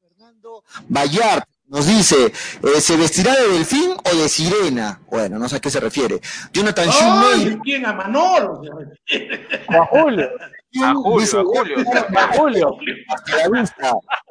[0.00, 5.00] Fernando Bayard nos dice, eh, ¿se vestirá de delfín o de sirena?
[5.10, 6.20] Bueno, no sé a qué se refiere.
[6.52, 6.88] Jonathan.
[6.90, 7.86] Schumey, ¿Quién?
[7.86, 8.62] A Manolo.
[9.68, 10.30] A Julio.
[10.82, 11.76] A Julio, dice, a Julio.
[12.16, 12.76] A Julio.
[13.08, 13.92] hasta la vista.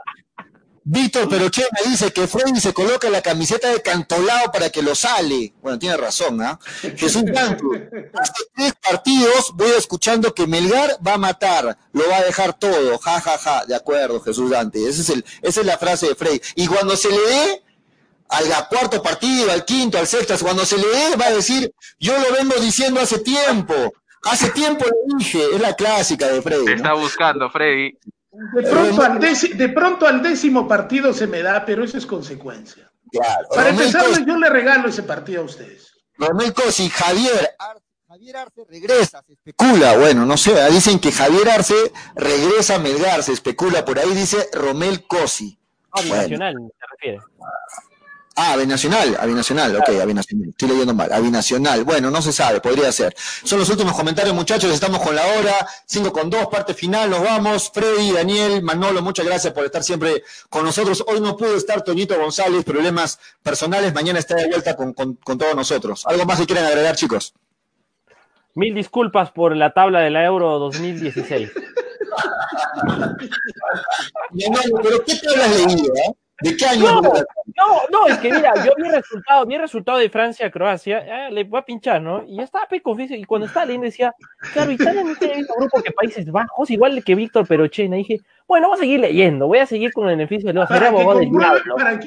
[0.85, 5.53] Víctor Perochena dice que Freddy se coloca la camiseta de Cantolao para que lo sale.
[5.61, 6.59] Bueno, tiene razón, ¿ah?
[6.97, 7.71] Jesús Blanco,
[8.19, 12.97] hace tres partidos voy escuchando que Melgar va a matar, lo va a dejar todo,
[12.99, 13.65] ja, ja, ja.
[13.65, 14.87] De acuerdo, Jesús Dante.
[14.87, 16.41] Es el, esa es la frase de Freddy.
[16.55, 17.63] Y cuando se le dé
[18.29, 22.17] al cuarto partido, al quinto, al sexto, cuando se le dé, va a decir, yo
[22.17, 23.73] lo vengo diciendo hace tiempo.
[24.23, 26.73] Hace tiempo lo dije, es la clásica de Freddy.
[26.73, 27.97] Está buscando, Freddy.
[28.33, 32.05] De pronto, al décimo, de pronto al décimo partido se me da, pero eso es
[32.05, 32.91] consecuencia.
[33.11, 33.47] Claro.
[33.53, 35.93] Para empezar, yo le regalo ese partido a ustedes.
[36.17, 37.77] Romel Cosi, Javier, Ar-
[38.07, 41.75] Javier Arce regresa, se especula, bueno, no sé, dicen que Javier Arce
[42.15, 45.59] regresa a Melgar, se especula por ahí, dice Romel Cosi.
[45.91, 47.19] Ah, binacional, se refiere.
[48.35, 50.49] Ah, binacional, binacional, ok, binacional.
[50.49, 51.83] Estoy leyendo mal, binacional.
[51.83, 53.13] Bueno, no se sabe, podría ser.
[53.17, 55.53] Son los últimos comentarios, muchachos, estamos con la hora,
[55.85, 57.69] 5 con 2, parte final, nos vamos.
[57.71, 61.03] Freddy, Daniel, Manolo, muchas gracias por estar siempre con nosotros.
[61.07, 65.37] Hoy no pudo estar Toñito González, problemas personales, mañana está de vuelta con, con, con
[65.37, 66.03] todos nosotros.
[66.07, 67.35] ¿Algo más que quieren agregar, chicos?
[68.55, 71.51] Mil disculpas por la tabla de la Euro 2016.
[74.83, 75.93] pero ¿qué tabla has leído?
[75.95, 76.15] Eh?
[76.43, 77.01] ¿De qué año?
[77.01, 81.29] No, no, no, es que mira, yo vi el resultado, vi el resultado de Francia-Croacia,
[81.29, 82.23] le voy a pinchar, ¿no?
[82.27, 84.13] Y ya estaba peco y cuando estaba leyendo decía,
[84.51, 87.95] claro, Italia no tiene el mismo grupo que Países Bajos, igual que Víctor Perochena.
[87.95, 90.91] Dije, bueno, voy a seguir leyendo, voy a seguir con el beneficio de los para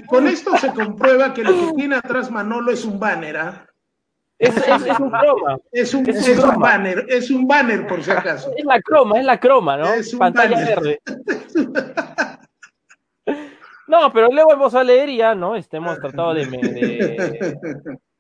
[0.07, 3.67] Con esto se comprueba que lo que tiene atrás Manolo es un banner, ¿ah?
[4.39, 5.59] Es, es, un croma.
[5.73, 8.53] Es un, es un, banner, es un banner por si acaso.
[8.55, 9.87] Es la croma, es la croma, ¿no?
[10.19, 11.01] Pantalla verde.
[13.89, 15.57] No, pero luego hemos a leer y ya, ¿no?
[15.57, 16.45] Este, hemos tratado de,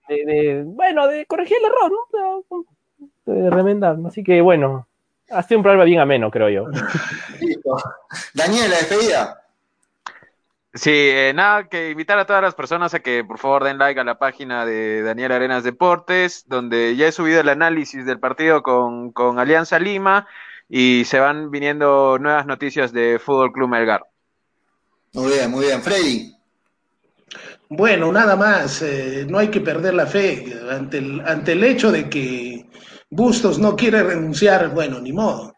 [0.08, 2.64] de, bueno, de corregir el error, ¿no?
[3.26, 4.86] De, remendar, Así que, bueno,
[5.30, 6.64] ha sido un programa bien ameno, creo yo.
[8.34, 9.42] Daniela, despedida.
[10.76, 13.98] Sí, eh, nada, que invitar a todas las personas a que por favor den like
[13.98, 18.62] a la página de Daniel Arenas Deportes, donde ya he subido el análisis del partido
[18.62, 20.28] con, con Alianza Lima
[20.68, 24.04] y se van viniendo nuevas noticias de Fútbol Club Melgar.
[25.16, 25.80] Muy bien, muy bien.
[25.80, 26.30] Freddy.
[27.70, 31.90] Bueno, nada más, eh, no hay que perder la fe ante el, ante el hecho
[31.90, 32.66] de que
[33.08, 35.56] Bustos no quiere renunciar, bueno, ni modo.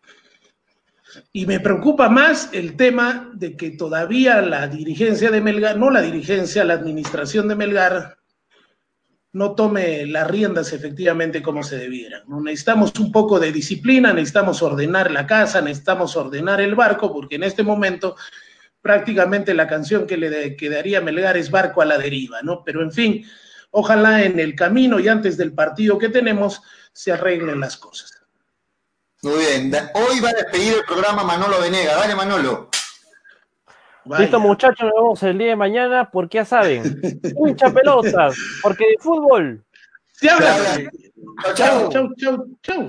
[1.32, 6.02] Y me preocupa más el tema de que todavía la dirigencia de Melgar, no la
[6.02, 8.16] dirigencia, la administración de Melgar,
[9.32, 12.22] no tome las riendas efectivamente como se debiera.
[12.28, 17.42] Necesitamos un poco de disciplina, necesitamos ordenar la casa, necesitamos ordenar el barco, porque en
[17.42, 18.14] este momento
[18.80, 22.62] prácticamente la canción que le quedaría Melgar es Barco a la deriva, ¿no?
[22.64, 23.24] Pero en fin,
[23.70, 28.14] ojalá en el camino y antes del partido que tenemos se arreglen las cosas.
[29.22, 32.70] Muy bien, hoy va a despedir el programa Manolo Venega, dale Manolo.
[34.16, 37.00] Listo muchachos, nos vemos el día de mañana porque ya saben,
[37.34, 38.30] mucha pelota,
[38.62, 39.64] porque de fútbol.
[40.12, 40.54] Se habla.
[41.54, 42.88] Chau, chau, chau, chau.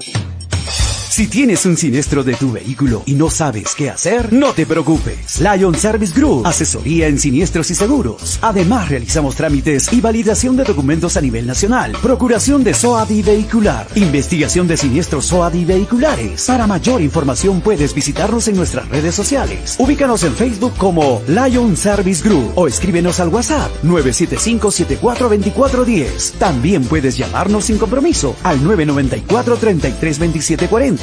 [1.20, 5.41] Si tienes un siniestro de tu vehículo y no sabes qué hacer, no te preocupes.
[5.41, 8.40] Lion Service Group, asesoría en siniestros y seguros.
[8.41, 11.91] Además, realizamos trámites y validación de documentos a nivel nacional.
[12.02, 13.86] Procuración de SOADI vehicular.
[13.96, 16.46] Investigación de siniestros SOADI vehiculares.
[16.46, 19.76] Para mayor información puedes visitarnos en nuestras redes sociales.
[19.78, 26.36] Ubícanos en Facebook como Lion Service Group o escríbenos al WhatsApp 975-742410.
[26.40, 29.58] También puedes llamarnos sin compromiso al 994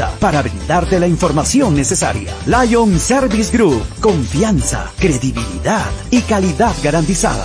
[0.07, 2.33] 332740 para brindarte la información necesaria.
[2.47, 7.45] Lion Service Group, confianza, credibilidad y calidad garantizada.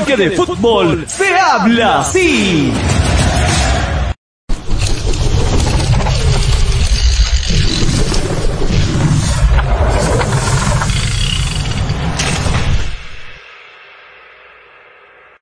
[0.00, 2.72] porque de fútbol se habla así.